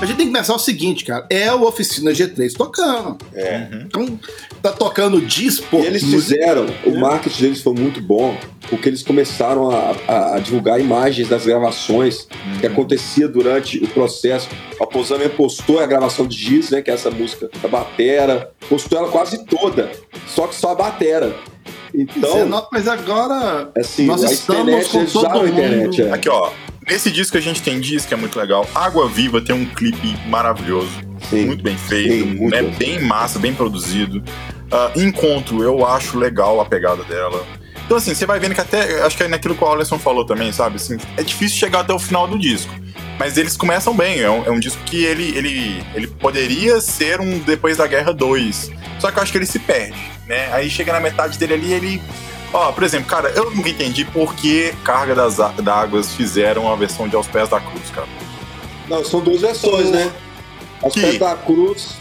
[0.00, 1.26] A gente tem que pensar o seguinte, cara.
[1.28, 3.18] É o Oficina G3 tocando.
[3.34, 3.66] É.
[3.84, 4.18] Então,
[4.62, 5.80] tá tocando dispo.
[5.80, 8.36] E eles fizeram, o marketing deles foi muito bom,
[8.70, 12.28] porque eles começaram a, a- a divulgar imagens das gravações
[12.60, 14.48] que acontecia durante o processo.
[14.80, 18.98] A Posame postou a gravação de Giz, né, que é essa música da batera, postou
[19.00, 19.90] ela quase toda,
[20.28, 21.34] só que só a batera.
[21.92, 23.72] Então, Mas agora.
[23.76, 25.84] assim, nós a estamos internet, com eles todo usaram a internet.
[26.02, 26.02] mundo.
[26.02, 26.12] é.
[26.12, 26.50] Aqui, ó.
[26.88, 28.68] Nesse disco a gente tem disco que é muito legal.
[28.74, 30.90] Água Viva tem um clipe maravilhoso.
[31.28, 31.46] Sim.
[31.46, 32.62] Muito bem feito, Sim, muito né?
[32.62, 32.70] bom.
[32.78, 34.22] bem massa, bem produzido.
[34.72, 37.44] Ah, Encontro, eu acho legal a pegada dela.
[37.84, 39.02] Então, assim, você vai vendo que até.
[39.02, 40.76] Acho que é naquilo que o Alisson falou também, sabe?
[40.76, 42.72] Assim, é difícil chegar até o final do disco.
[43.18, 44.20] Mas eles começam bem.
[44.20, 48.12] É um, é um disco que ele, ele, ele poderia ser um Depois da Guerra
[48.12, 48.70] 2.
[48.98, 50.52] Só que eu acho que ele se perde, né?
[50.52, 52.02] Aí chega na metade dele ali, ele.
[52.52, 56.76] Ó, por exemplo, cara, eu nunca entendi por que Carga das Á- d'Águas fizeram a
[56.76, 58.08] versão de Aos Pés da Cruz, cara.
[58.88, 60.10] Não, são duas versões, né?
[60.82, 61.98] Aos Que- pés da cruz.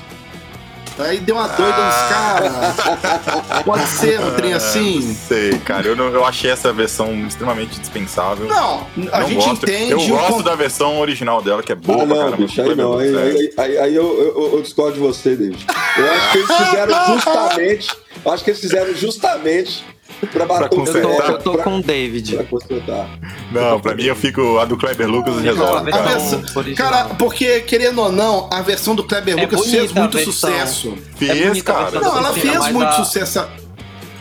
[1.00, 3.64] Aí deu uma doida nos caras.
[3.66, 5.14] Pode ser um trem Não assim.
[5.28, 5.86] sei, cara.
[5.86, 8.48] Eu, não- eu achei essa versão extremamente dispensável.
[8.48, 9.64] Não, a Não gente gosto.
[9.70, 12.38] entende Eu gosto con- da versão original dela, que é boa ah, pra não, caramba.
[12.38, 12.98] bicho, aí não.
[12.98, 14.06] Aí, aí, aí- aí eu,
[14.36, 15.68] eu- eu discordo de você, David.
[15.98, 17.98] Eu acho que eles fizeram justamente.
[18.26, 19.86] Eu acho que eles fizeram justamente
[20.26, 21.30] pra bater Pra o Eu tô, consertar.
[21.32, 22.36] eu tô pra, com o David.
[22.36, 23.10] pra consertar.
[23.52, 24.58] Não, pra mim eu fico.
[24.58, 26.04] A do Kleber Lucas resolve, cara.
[26.04, 26.44] versão-.
[26.76, 30.98] Cara, porque, querendo ou não, a versão do Kleber É Lucas fez muito sucesso.
[31.16, 32.00] Fez, É cara.
[32.00, 33.46] Não, ela fez muito a- sucesso.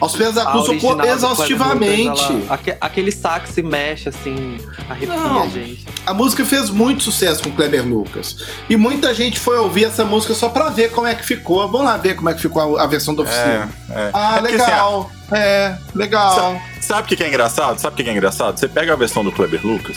[0.01, 0.68] Aos pés da cruz
[1.09, 2.23] exaustivamente.
[2.23, 4.59] Ela- aque- aquele sax se mexe assim,
[4.89, 5.43] arrepia Não.
[5.44, 5.86] a gente.
[6.06, 8.36] A música fez muito sucesso com o Kleber Lucas.
[8.68, 11.60] E muita gente foi ouvir essa música só pra ver como é que ficou.
[11.68, 13.68] Vamos lá ver como é que ficou a, a versão da oficina.
[13.90, 14.10] É, é.
[14.12, 15.10] Ah, É porque, assim, legal.
[15.32, 16.60] é, legal.
[16.81, 17.78] Sabe o que é engraçado?
[17.78, 18.59] Sabe o que que é engraçado?
[18.59, 19.97] Você pega a versão do Kleber Lucas,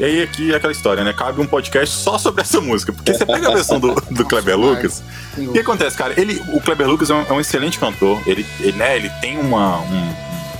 [0.00, 1.12] e aí aqui é aquela história, né?
[1.12, 2.90] Cabe um podcast só sobre essa música.
[2.90, 5.02] Porque você pega a versão do, do Kleber Lucas,
[5.36, 6.18] o que acontece, cara?
[6.18, 8.18] Ele, o Kleber Lucas é um, é um excelente cantor.
[8.26, 10.14] Ele, ele, né, ele tem uma, um,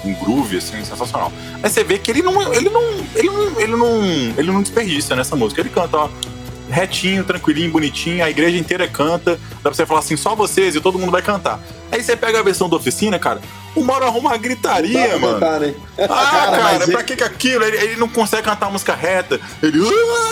[0.04, 1.32] um groove, assim, sensacional.
[1.62, 2.82] Mas você vê que ele não, ele não,
[3.14, 4.04] ele não, ele não,
[4.36, 5.62] ele não desperdiça nessa música.
[5.62, 6.10] Ele canta, ó,
[6.68, 9.40] retinho, tranquilinho, bonitinho, a igreja inteira canta.
[9.62, 11.58] Dá pra você falar assim, só vocês e todo mundo vai cantar.
[11.90, 13.40] Aí você pega a versão da oficina, cara,
[13.76, 15.34] o Mauro arruma uma gritaria, mano.
[15.40, 15.74] cantar, né?
[15.98, 17.64] Ah, Cara, cara, mas pra ele- que que aquilo?
[17.64, 19.40] Ele, ele não consegue cantar a música reta.
[19.62, 19.78] Ele,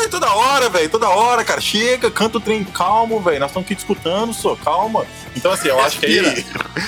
[0.01, 1.61] "Ai, toda hora, velho, toda hora, cara.
[1.61, 3.41] Chega, canta o trem calmo, velho.
[3.41, 5.05] Nós estamos aqui escutando, só calma.
[5.37, 6.45] Então, assim, eu acho que aí.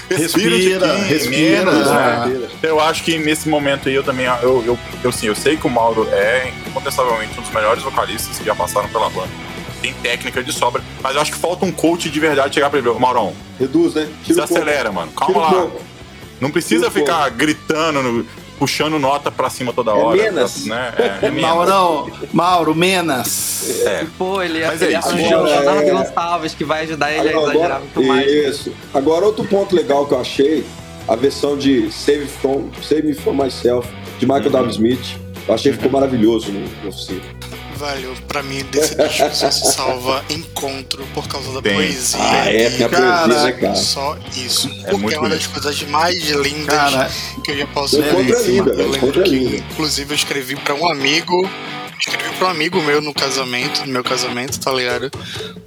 [0.09, 1.31] Respira, um tiquinho, respira.
[1.72, 2.27] menos, Ah.
[2.27, 2.48] né?
[2.62, 4.27] Eu acho que nesse momento aí eu também.
[4.43, 8.39] Eu, eu, eu, sim, eu sei que o Mauro é incontestavelmente um dos melhores vocalistas
[8.39, 9.28] que já passaram pela banda.
[9.81, 12.78] Tem técnica de sobra, mas eu acho que falta um coach de verdade chegar pra
[12.78, 12.89] ele.
[12.89, 14.09] "Ô, Maurão, Reduz, né?
[14.27, 15.10] se Tira acelera, mano.
[15.12, 15.70] Tira Calma um lá.
[16.41, 18.27] Não precisa ficar gritando, no-
[18.59, 20.17] puxando nota pra cima toda É hora.
[20.23, 20.65] menos.
[20.67, 20.93] Né?
[20.99, 21.41] É, é menos.
[21.43, 23.81] Maurão, Mauro, Menas.
[23.87, 24.07] É.
[24.19, 27.29] Pô, ele, Mas é ele arranjou o Agora, Leonardo é- Gonçalves, que vai ajudar ele
[27.29, 28.27] a Agora- exagerar muito mais.
[28.31, 28.73] Isso.
[28.93, 30.65] Agora, outro ponto legal que eu achei,
[31.09, 33.89] a versão de Save, From, Save Me From Myself,
[34.19, 34.53] de Michael Uhum.
[34.53, 34.71] W.
[34.71, 35.17] Smith.
[35.49, 37.21] Eu achei que ficou maravilhoso no, no oficina.
[37.81, 41.74] Velho, pra mim, desse disco só se salva Encontro por causa da Tem.
[41.74, 42.20] poesia.
[42.20, 43.74] Ah, é, tem a Cara, poesia, né, cara?
[43.74, 44.69] Só isso.
[44.85, 47.11] É porque é uma das coisas mais lindas Cara,
[47.43, 48.47] que eu já posso Encontro é ver.
[48.51, 49.57] linda, Eu velho, lembro Encontro é que, linda.
[49.73, 51.48] inclusive, eu escrevi pra um amigo.
[52.01, 55.10] Escrevi pra um amigo meu no casamento, no meu casamento, tá ligado?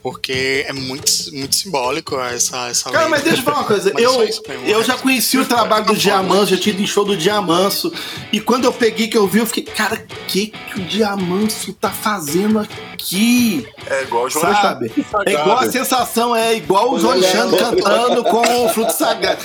[0.01, 3.93] Porque é muito, muito simbólico essa, essa Cara, mas deixa eu falar uma coisa.
[3.95, 4.27] Eu,
[4.65, 7.93] eu já conheci o trabalho do Diamanso, já tinha ido em show do Diamanso.
[8.31, 11.71] E quando eu peguei que eu vi, eu fiquei, cara, o que, que o Diamanso
[11.73, 13.67] tá fazendo aqui?
[13.85, 14.91] É igual o João Sabe?
[15.25, 19.43] É igual a sensação, é igual o João Alexandre cantando com o Fruto Sagrado.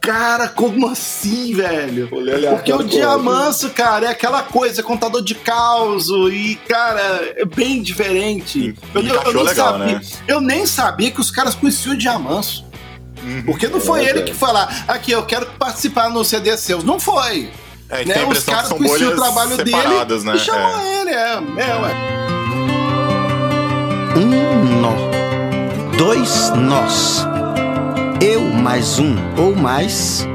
[0.00, 2.08] Cara, como assim, velho?
[2.50, 8.74] Porque o Diamanso, cara, é aquela coisa, contador de caos e, cara, é bem diferente.
[8.94, 10.00] Eu, eu- eu legal, sabia, né?
[10.28, 12.64] eu nem sabia que os caras conheciam o Diamanso.
[13.44, 14.24] Porque não foi É, ele velho.
[14.26, 16.84] que falar, aqui, eu quero participar no CD seus.
[16.84, 17.50] Não foi.
[17.88, 18.24] É, e Né?
[18.26, 19.70] Os caras conheciam o trabalho dele
[20.24, 20.34] né?
[20.34, 21.00] e chamou É.
[21.00, 21.10] ele.
[21.10, 22.16] É, é, ué.
[24.16, 24.92] Um nó,
[25.98, 27.26] dois nós,
[28.20, 30.26] eu mais um ou mais,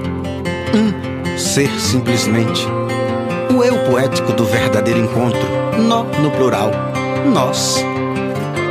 [0.73, 2.65] um ser simplesmente.
[3.53, 5.41] O eu poético do verdadeiro encontro,
[5.77, 6.71] nó no plural,
[7.33, 7.83] nós.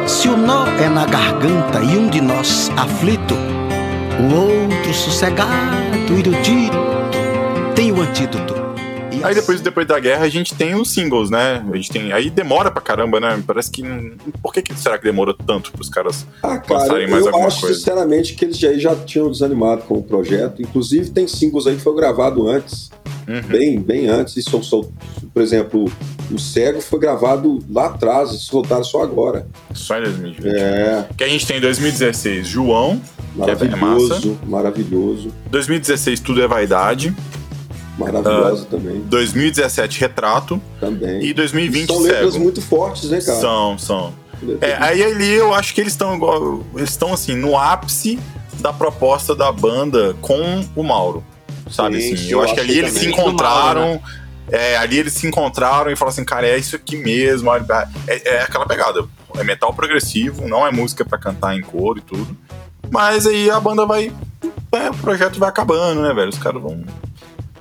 [0.06, 5.50] Se o nó é na garganta e um de nós aflito, o outro sossegado,
[6.08, 6.78] erudito,
[7.74, 8.69] tem o antídoto.
[9.20, 11.64] E Aí depois, depois da guerra a gente tem os singles, né?
[11.70, 12.12] A gente tem.
[12.12, 13.42] Aí demora pra caramba, né?
[13.46, 13.82] Parece que.
[14.42, 17.46] Por que, que será que demorou tanto pros caras Ah, cara, lançarem mais eu alguma
[17.48, 17.76] acho coisa?
[17.76, 20.62] sinceramente que eles já, já tinham desanimado com o projeto.
[20.62, 22.90] Inclusive, tem singles aí que foi gravado antes,
[23.28, 23.42] Uhum.
[23.42, 24.36] bem, bem antes.
[24.36, 24.90] E são, são-
[25.32, 25.90] por exemplo,
[26.30, 29.46] o Cego foi gravado lá atrás, eles soltaram só agora.
[29.74, 30.46] Só em 2020.
[30.46, 33.00] É, Que a gente tem em 2016 João,
[33.36, 37.14] Que é maravilhoso, maravilhoso, 2016 Tudo é Vaidade,
[38.00, 41.22] maravilhosa também, 2017 Retrato também.
[41.24, 42.44] e 2020 São letras Cego.
[42.44, 43.38] muito fortes, né, cara?
[43.40, 44.14] São, são.
[44.60, 46.64] É, aí ali eu acho que eles estão igual.
[46.74, 48.18] Eles estão assim, no ápice
[48.60, 51.22] da proposta da banda com o Mauro.
[51.70, 52.16] Sabe Sim, assim?
[52.24, 54.00] sim, Eu eu acho que ali eles se encontraram.
[54.52, 57.50] É, ali eles se encontraram e falaram assim, cara, é isso aqui mesmo.
[57.50, 57.64] olha,
[58.08, 59.04] É, é aquela pegada.
[59.36, 62.36] É metal progressivo, não é música pra cantar em coro e tudo.
[62.90, 64.10] Mas aí a banda vai.
[64.72, 66.30] é, o projeto vai acabando, né, velho?
[66.30, 66.82] Os caras vão.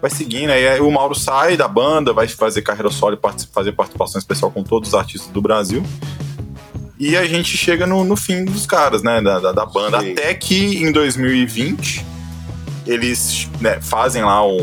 [0.01, 4.17] Vai seguindo, aí o Mauro sai da banda, vai fazer carreira solo e fazer participação
[4.19, 5.83] especial com todos os artistas do Brasil.
[6.97, 9.21] E a gente chega no, no fim dos caras, né?
[9.21, 9.99] Da, da, da banda.
[10.01, 10.11] Sim.
[10.13, 12.05] Até que em 2020
[12.87, 14.57] eles né, fazem lá um,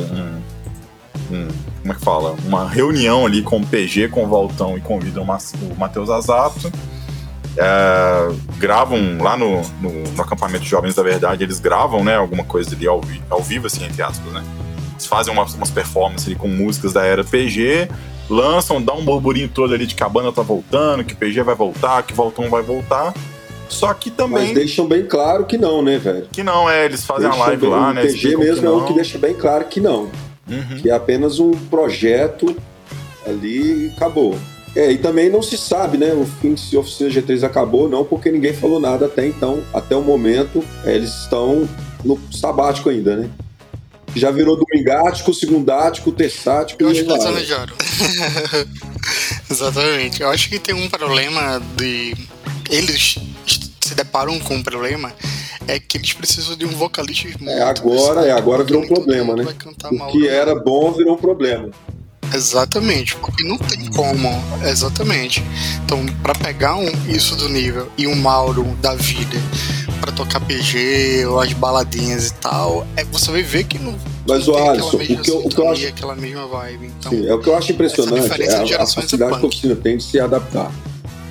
[1.31, 1.49] um-
[1.81, 2.35] Como é que fala?
[2.45, 6.73] Uma reunião ali com o PG, com o Valtão e convidam o Matheus Azato.
[7.59, 12.17] É, gravam lá no, no, no acampamento de Jovens da Verdade, eles gravam, né?
[12.17, 14.45] Alguma coisa ali ao, vi- ao vivo, assim, entre aspas, né?
[14.97, 17.89] Eles fazem umas, umas performances ali com músicas da era PG,
[18.31, 21.43] lançam, dá um burburinho todo ali de que a banda tá voltando, que o PG
[21.43, 23.15] vai voltar, que o Valtão vai voltar.
[23.69, 26.27] Só que Mas também deixam bem claro que não, né, velho?
[26.33, 28.03] que não, é, eles fazem a Deixam live bem- lá, o né?
[28.03, 30.09] PG explicam mesmo é o que deixa bem claro que não.
[30.49, 30.79] Uhum.
[30.81, 32.57] que é apenas um projeto
[33.27, 34.39] ali e acabou.
[34.77, 36.13] É, e também não se sabe, né?
[36.13, 39.61] O fim se a oficina G3 acabou, não, porque ninguém falou nada até então.
[39.75, 41.69] Até o momento, é, eles estão
[42.05, 43.29] no sabático ainda, né?
[44.17, 47.75] Já virou domingático, segundático, terçático Eu e acho que aí eles planejaram.
[49.51, 50.23] Exatamente.
[50.23, 52.15] Eu acho que tem um problema de.
[52.71, 53.17] Eles
[53.81, 55.13] se deparam com um problema
[55.69, 59.35] é que eles precisam de um vocalista muito É, agora, é, agora virou um problema,
[59.37, 59.45] né?
[59.45, 61.71] O que do- era bom virou um problema.
[62.35, 64.29] Exatamente, porque não tem como.
[64.65, 65.43] Exatamente.
[65.85, 69.37] Então, pra pegar um, isso do nível e um Mauro da vida
[70.01, 73.95] pra tocar PG ou as baladinhas e tal, é, você vai ver que não.
[74.29, 76.91] Mas, o Alisson, o que eu- o que eu acho- aquela mesma vibe.
[76.99, 79.45] Então, Sim, é o que eu acho impressionante é a, a gerações é facilidade que
[79.45, 80.71] a oficina tem de se adaptar.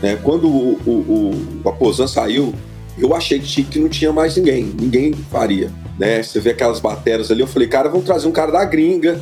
[0.02, 0.18] né?
[0.24, 2.54] Quando o, o, o, Aposan saiu,
[2.98, 5.72] eu achei que, que não tinha mais ninguém, ninguém faria.
[6.00, 6.22] Né?
[6.24, 9.20] Você vê aquelas bateras ali, eu falei, cara, vamos trazer um cara da gringa,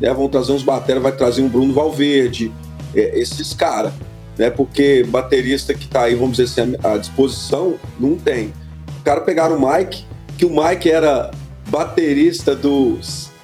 [0.00, 0.12] né?
[0.12, 2.52] vão trazer uns bateras, vai trazer um Bruno Valverde,
[2.94, 3.92] é, esses caras.
[4.38, 4.50] Né?
[4.50, 8.52] Porque baterista que tá aí, vamos dizer assim, à disposição, não tem.
[9.00, 10.04] O cara pegaram o Mike,
[10.36, 11.30] que o Mike era
[11.68, 12.98] baterista do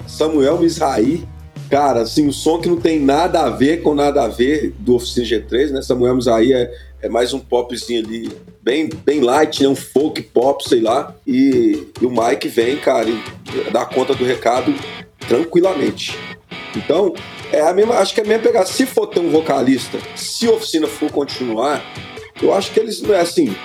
[0.07, 1.27] Samuel Mizrahi,
[1.73, 4.93] Cara, assim, o som que não tem nada a ver com nada a ver do
[4.93, 5.81] Oficina G3, né?
[5.81, 6.71] Samuel Mizrahi é,
[7.01, 8.31] é mais um popzinho ali,
[8.61, 9.67] bem, bem light, né?
[9.67, 11.15] Um folk pop, sei lá.
[11.25, 13.19] E, e o Mike vem, cara, e
[13.71, 14.71] dá conta do recado
[15.27, 16.15] tranquilamente.
[16.75, 17.13] Então,
[17.51, 18.65] é a mesma, acho que é a mesma pegada.
[18.65, 21.83] Se for ter um vocalista, se a oficina for continuar,
[22.41, 23.55] eu acho que eles não é assim.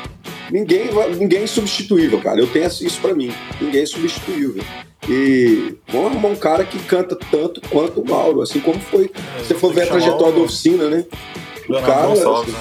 [0.50, 2.38] Ninguém, ninguém é insubstituível, cara.
[2.40, 3.32] Eu tenho isso pra mim.
[3.60, 4.62] Ninguém é substituível.
[5.08, 9.10] E vamos arrumar um cara que canta tanto quanto o Mauro, assim como foi.
[9.42, 11.04] Se você for ver a trajetória o- da oficina, né?
[11.68, 12.60] Leonardo cara, Gonçalves, né?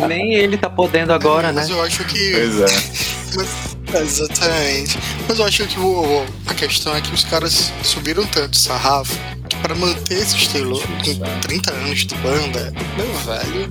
[0.00, 0.04] É.
[0.08, 1.60] Nem ele tá podendo agora, né?
[1.62, 2.32] Mas eu acho que.
[2.32, 2.66] Pois é.
[3.36, 4.98] Mas- exatamente.
[5.28, 8.56] Mas eu acho que o- o- a questão é que os caras subiram tanto o
[8.58, 9.14] sarrafo
[9.48, 13.70] que para manter esse estilo com 30 anos de banda, meu velho.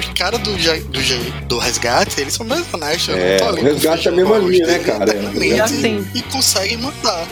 [0.00, 3.08] Os caras do, do, do resgate, eles são mais honestos.
[3.08, 5.14] eu É, o Resgate é a mesma linha, né, cara?
[5.44, 7.26] E assim- E conseguem mandar.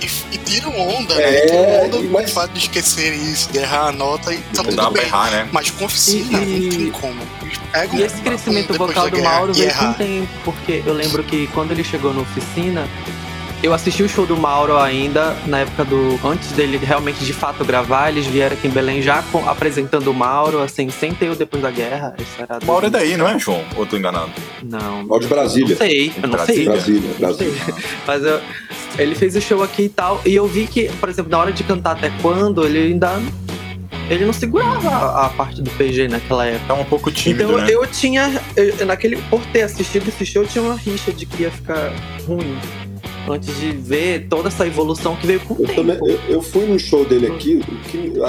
[0.00, 1.40] E, e tiram onda, É, né?
[1.40, 4.64] Tiram onda mas- o fato de esquecer isso, de errar a nota e tá Não
[4.64, 5.02] tudo dá pra bem.
[5.02, 5.48] errar, né?
[5.52, 7.20] Mas com oficina E- não tem como.
[7.72, 11.46] Pegam E esse crescimento vocal do Mauro veio com o tempo, porque eu lembro que
[11.48, 12.86] quando ele chegou na oficina,
[13.62, 16.18] eu assisti o show do Mauro ainda, na época do.
[16.24, 20.14] Antes dele realmente de fato gravar, eles vieram aqui em Belém já com- apresentando o
[20.14, 22.14] Mauro, assim, sem ter o depois da guerra.
[22.18, 23.64] Isso era O Mauro é daí, não é, João?
[23.74, 24.30] Ou eu tô enganado?
[24.62, 25.02] Não.
[25.04, 25.70] Mauro de Brasília.
[25.70, 26.64] Não sei, eu não sei.
[26.64, 27.54] Brasília, Brasília.
[28.06, 28.40] Mas eu-
[28.96, 30.20] ele fez o show aqui e tal.
[30.24, 33.20] E eu vi que, por exemplo, na hora de cantar até quando, ele ainda.
[34.10, 36.64] Ele não segurava a, a parte do PG naquela época.
[36.66, 37.66] Tá um pouco tímido, Então né?
[37.70, 38.40] eu tinha.
[38.56, 41.92] eu- naquele, por ter assistido esse show, eu tinha uma rixa de que ia ficar
[42.26, 42.56] ruim.
[43.28, 45.74] Antes de ver toda essa evolução que veio com o Eu, tempo.
[45.82, 47.60] também, eu, eu fui num show dele aqui.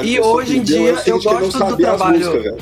[0.04, 2.58] E hoje em é dia, eu não gosto do trabalho- músicas, velho.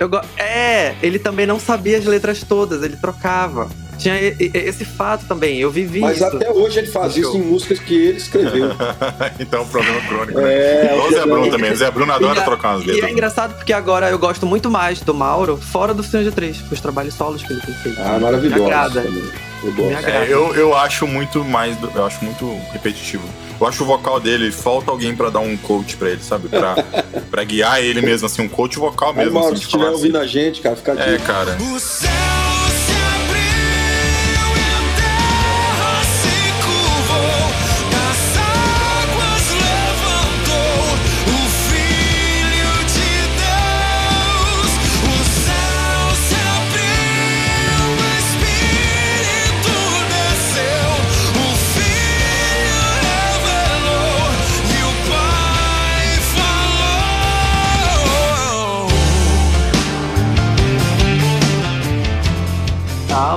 [0.00, 3.68] Eu go- É, ele também não sabia as letras todas, ele trocava.
[3.98, 4.14] Tinha
[4.54, 6.24] esse fato também, eu vivi Mas isso.
[6.26, 8.70] até hoje ele faz isso em músicas que ele escreveu.
[9.40, 10.52] então é um problema crônico, né?
[10.52, 11.72] É, o Zé Bruno também.
[11.72, 13.12] O Zé Bruno adora E trocar umas E é letras.
[13.12, 16.74] engraçado porque agora eu gosto muito mais do Mauro fora do Senhor de Três, com
[16.74, 17.98] os trabalhos solos que ele tem feito.
[18.00, 18.62] Ah, maravilhoso.
[18.62, 19.00] Me agrada.
[19.00, 19.46] Eu.
[19.90, 21.76] É, eu, eu acho muito mais.
[21.78, 23.26] do- Eu acho muito repetitivo.
[23.58, 26.48] Eu acho o vocal dele, falta alguém pra dar um coach pra ele, sabe?
[26.48, 26.74] Pra,
[27.30, 29.32] pra guiar ele mesmo, assim, um coach vocal Aí, mesmo.
[29.32, 30.24] Mauro, assim, se estiver ouvindo assim.
[30.24, 31.24] a gente, cara, fica É, aqui.
[31.24, 31.56] cara.
[31.74, 32.10] O céu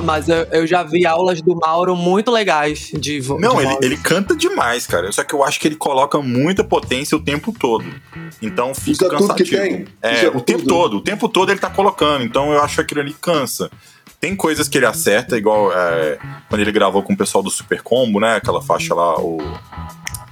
[0.02, 3.66] Mas eu, eu já vi aulas do Mauro muito legais de vo- Não, de ele,
[3.72, 3.78] voz.
[3.82, 5.10] ele canta demais, cara.
[5.12, 7.84] Só que eu acho que ele coloca muita potência o tempo todo.
[8.42, 9.62] Então fica Usa tudo que cansativo.
[9.62, 9.86] tem.
[10.02, 10.68] É, Usa o tempo tudo.
[10.68, 10.96] todo.
[10.96, 12.24] O tempo todo ele tá colocando.
[12.24, 13.70] Então eu acho que aquilo ali cansa.
[14.20, 16.18] Tem coisas que ele acerta, igual é,
[16.48, 18.36] quando ele gravou com o pessoal do Super Combo, né?
[18.36, 19.38] Aquela faixa lá, o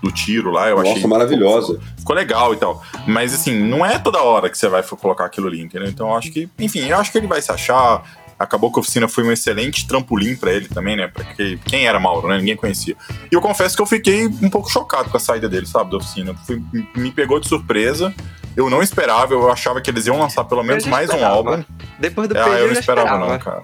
[0.03, 1.07] do tiro lá, eu Nossa, achei.
[1.07, 1.81] maravilhosa.
[1.99, 2.83] Ficou legal e tal.
[3.07, 5.89] Mas assim, não é toda hora que você vai colocar aquilo ali, entendeu?
[5.89, 8.03] Então eu acho que, enfim, eu acho que ele vai se achar.
[8.39, 11.09] Acabou que a oficina foi um excelente trampolim pra ele também, né?
[11.09, 12.39] Porque quem era Mauro, né?
[12.39, 12.95] Ninguém conhecia.
[13.31, 15.97] E eu confesso que eu fiquei um pouco chocado com a saída dele, sabe, da
[15.97, 16.35] oficina.
[16.47, 16.63] Foi-
[16.95, 18.15] me pegou de surpresa.
[18.57, 21.63] Eu não esperava, eu achava que eles iam lançar pelo menos mais um álbum.
[21.99, 23.33] Depois do Ah, PG eu eu não esperava, esperava.
[23.33, 23.63] não, cara.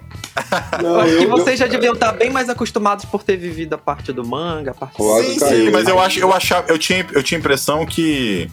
[0.81, 3.35] Não, Eu acho que eu- vocês eu- já deviam estar bem mais acostumados por ter
[3.35, 5.65] vivido a parte do manga, a parte Sim, caiu.
[5.65, 8.49] sim, mas eu acho, eu achava, eu tinha, eu tinha impressão que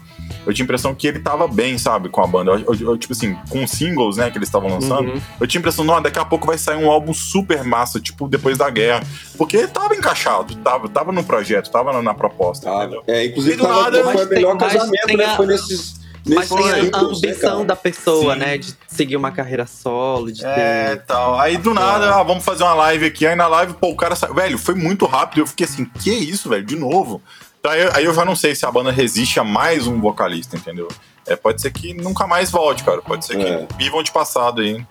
[0.47, 2.51] eu tinha impressão que ele tava bem, sabe, com a banda.
[2.53, 5.21] Eu, eu- eu, tipo assim, com os singles, né, que eles estavam lançando, Uhum.
[5.41, 8.29] eu tinha a impressão, não, daqui a pouco vai sair um álbum super massa, tipo,
[8.29, 9.03] depois da guerra.
[9.37, 12.79] Porque ele tava encaixado, tava, tava no projeto, tava na, na proposta, Tá.
[12.83, 13.03] entendeu?
[13.07, 15.25] É, inclusive do tava, nada- foi o melhor tem- casamento, né?
[15.25, 16.03] a- Foi nesses.
[16.25, 18.39] Mas tem a né, ambição da pessoa, Sim.
[18.39, 18.57] né?
[18.57, 21.03] De seguir uma carreira solo, de É, ter.
[21.05, 21.37] tal.
[21.41, 23.27] Aí do nada, ah, vamos fazer uma live aqui.
[23.27, 24.33] Aí na live, pô, o cara saiu.
[24.33, 25.41] Velho, foi muito rápido.
[25.41, 26.65] Eu fiquei assim, que isso, velho?
[26.65, 27.21] De novo.
[27.65, 30.57] Então, aí, aí eu já não sei se a banda resiste a mais um vocalista,
[30.57, 30.89] entendeu?
[31.25, 33.01] É, pode ser que nunca mais volte, cara.
[33.01, 33.67] Pode ser É.
[33.67, 34.85] que vivam de passado aí.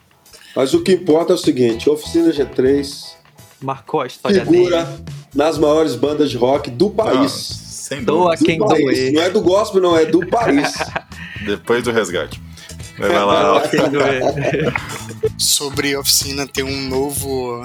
[0.55, 3.11] Mas o que importa é o seguinte: Oficina G3
[3.61, 5.03] Marcou a história figura dele.
[5.35, 7.31] nas maiores bandas de rock do Ah, país.
[7.33, 8.45] sem Doa dúvida.
[8.45, 8.83] quem do país.
[8.85, 9.11] doer.
[9.11, 10.73] Não é do gospel, não, é do país.
[11.45, 12.41] Depois do resgate.
[13.01, 13.63] Vai lá.
[15.37, 17.63] Sobre a oficina ter um novo.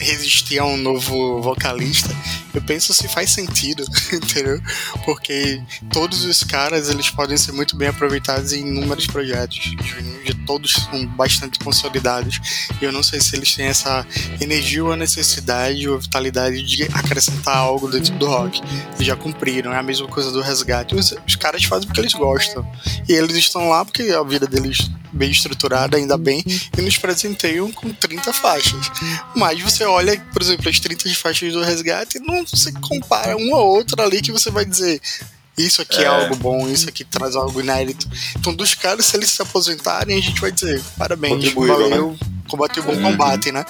[0.00, 2.14] resistir a um novo vocalista,
[2.52, 4.60] eu penso se faz sentido, entendeu?
[5.04, 5.62] Porque
[5.92, 10.72] todos os caras eles podem ser muito bem aproveitados em inúmeros projetos, de, de todos
[10.72, 12.40] são bastante consolidados.
[12.80, 14.04] E eu não sei se eles têm essa
[14.40, 18.60] energia ou a necessidade ou a vitalidade de acrescentar algo dentro do rock.
[18.94, 20.94] Eles já cumpriram, é a mesma coisa do resgate.
[20.94, 22.66] Os, os caras fazem porque eles gostam.
[23.08, 26.44] E eles estão lá porque a vida deles bem estruturada, ainda bem,
[26.76, 28.90] e nos presenteiam com 30 faixas.
[29.34, 33.58] Mas você olha, por exemplo, as 30 faixas do resgate e não se compara uma
[33.58, 35.00] ou outra ali que você vai dizer.
[35.58, 36.04] Isso aqui é.
[36.04, 36.06] É.
[36.06, 38.08] algo bom, isso aqui traz algo inédito.
[38.38, 42.18] Então, dos caras, se eles se aposentarem, a gente vai dizer: parabéns, Contribuíram, valeu,
[42.48, 43.64] Combate o bom combate, né?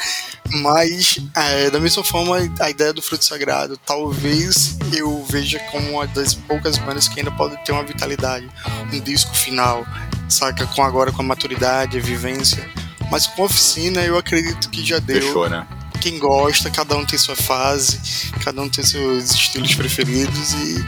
[0.63, 6.07] Mas, é, da mesma forma, a ideia do Fruto Sagrado, talvez eu veja como uma
[6.07, 8.49] das poucas bandas que ainda pode ter uma vitalidade,
[8.91, 9.87] um disco final,
[10.31, 10.67] saca?
[10.67, 12.69] Com agora com a maturidade, a vivência.
[13.11, 15.21] Mas com a oficina, eu acredito que já deu.
[15.21, 15.67] Fechou, né?
[16.01, 18.01] Quem gosta, cada um tem sua fase,
[18.43, 20.85] cada um tem seus estilos preferidos e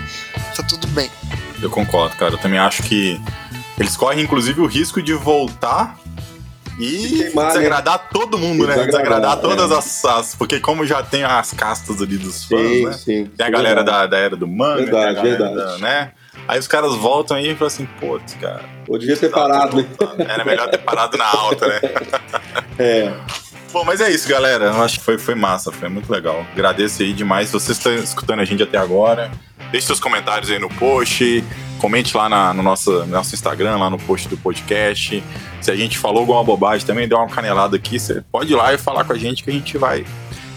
[0.57, 1.11] tá tudo bem.
[1.61, 2.35] Eu concordo, cara.
[2.35, 3.21] Eu também acho que
[3.79, 5.99] eles correm, inclusive, o risco de voltar
[6.79, 7.53] e queimar, né?
[7.53, 8.75] desagradar todo mundo, né?
[8.75, 9.77] Desagradar, Desagradar todas é.
[9.79, 12.93] as, as- Porque como já tem as castas ali dos fãs, Sim, né?
[12.95, 13.25] sim.
[13.37, 15.81] Tem a galera da, da era do manga, Verdade, tem a galera verdade.
[15.83, 16.13] da- né?
[16.49, 18.63] Aí os caras voltam aí e falam assim, putz, cara.
[18.89, 19.87] Ou devia ter tá parado, né?
[20.29, 21.81] Era melhor ter parado na alta, né?
[22.79, 23.13] É.
[23.73, 24.67] Bom, mas é isso, galera.
[24.67, 26.45] Eu acho que foi, foi massa, foi muito legal.
[26.53, 27.49] Agradeço aí demais.
[27.49, 29.31] Se você está escutando a gente até agora,
[29.71, 31.43] deixe seus comentários aí no post,
[31.79, 35.23] comente lá na- no nosso, no nosso Instagram, lá no post do podcast.
[35.61, 38.75] Se a gente falou alguma bobagem também, deu uma canelada aqui, você pode ir lá
[38.75, 40.05] e falar com a gente que a gente vai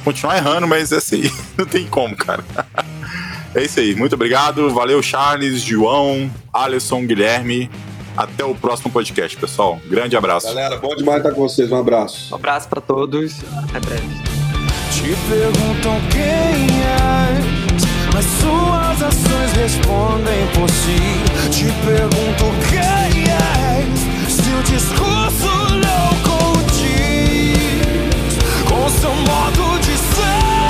[0.03, 1.31] continuar errando, mas é aí.
[1.57, 2.43] Não tem como, cara.
[3.55, 3.95] É isso aí.
[3.95, 4.69] Muito obrigado.
[4.69, 7.69] Valeu, Charles, João, Alisson, Guilherme.
[8.17, 9.79] Até o próximo podcast, pessoal.
[9.87, 10.47] Grande abraço.
[10.47, 11.71] Galera, bom demais estar com vocês.
[11.71, 12.33] Um abraço.
[12.33, 13.35] Um abraço para todos.
[13.63, 14.07] Até breve.
[14.91, 17.83] Te perguntam quem és,
[18.13, 21.49] mas suas ações respondem por si.
[21.49, 23.99] Te pergunto quem és,
[24.31, 27.85] se o discurso não condiz
[28.69, 30.64] com seu modo de ser.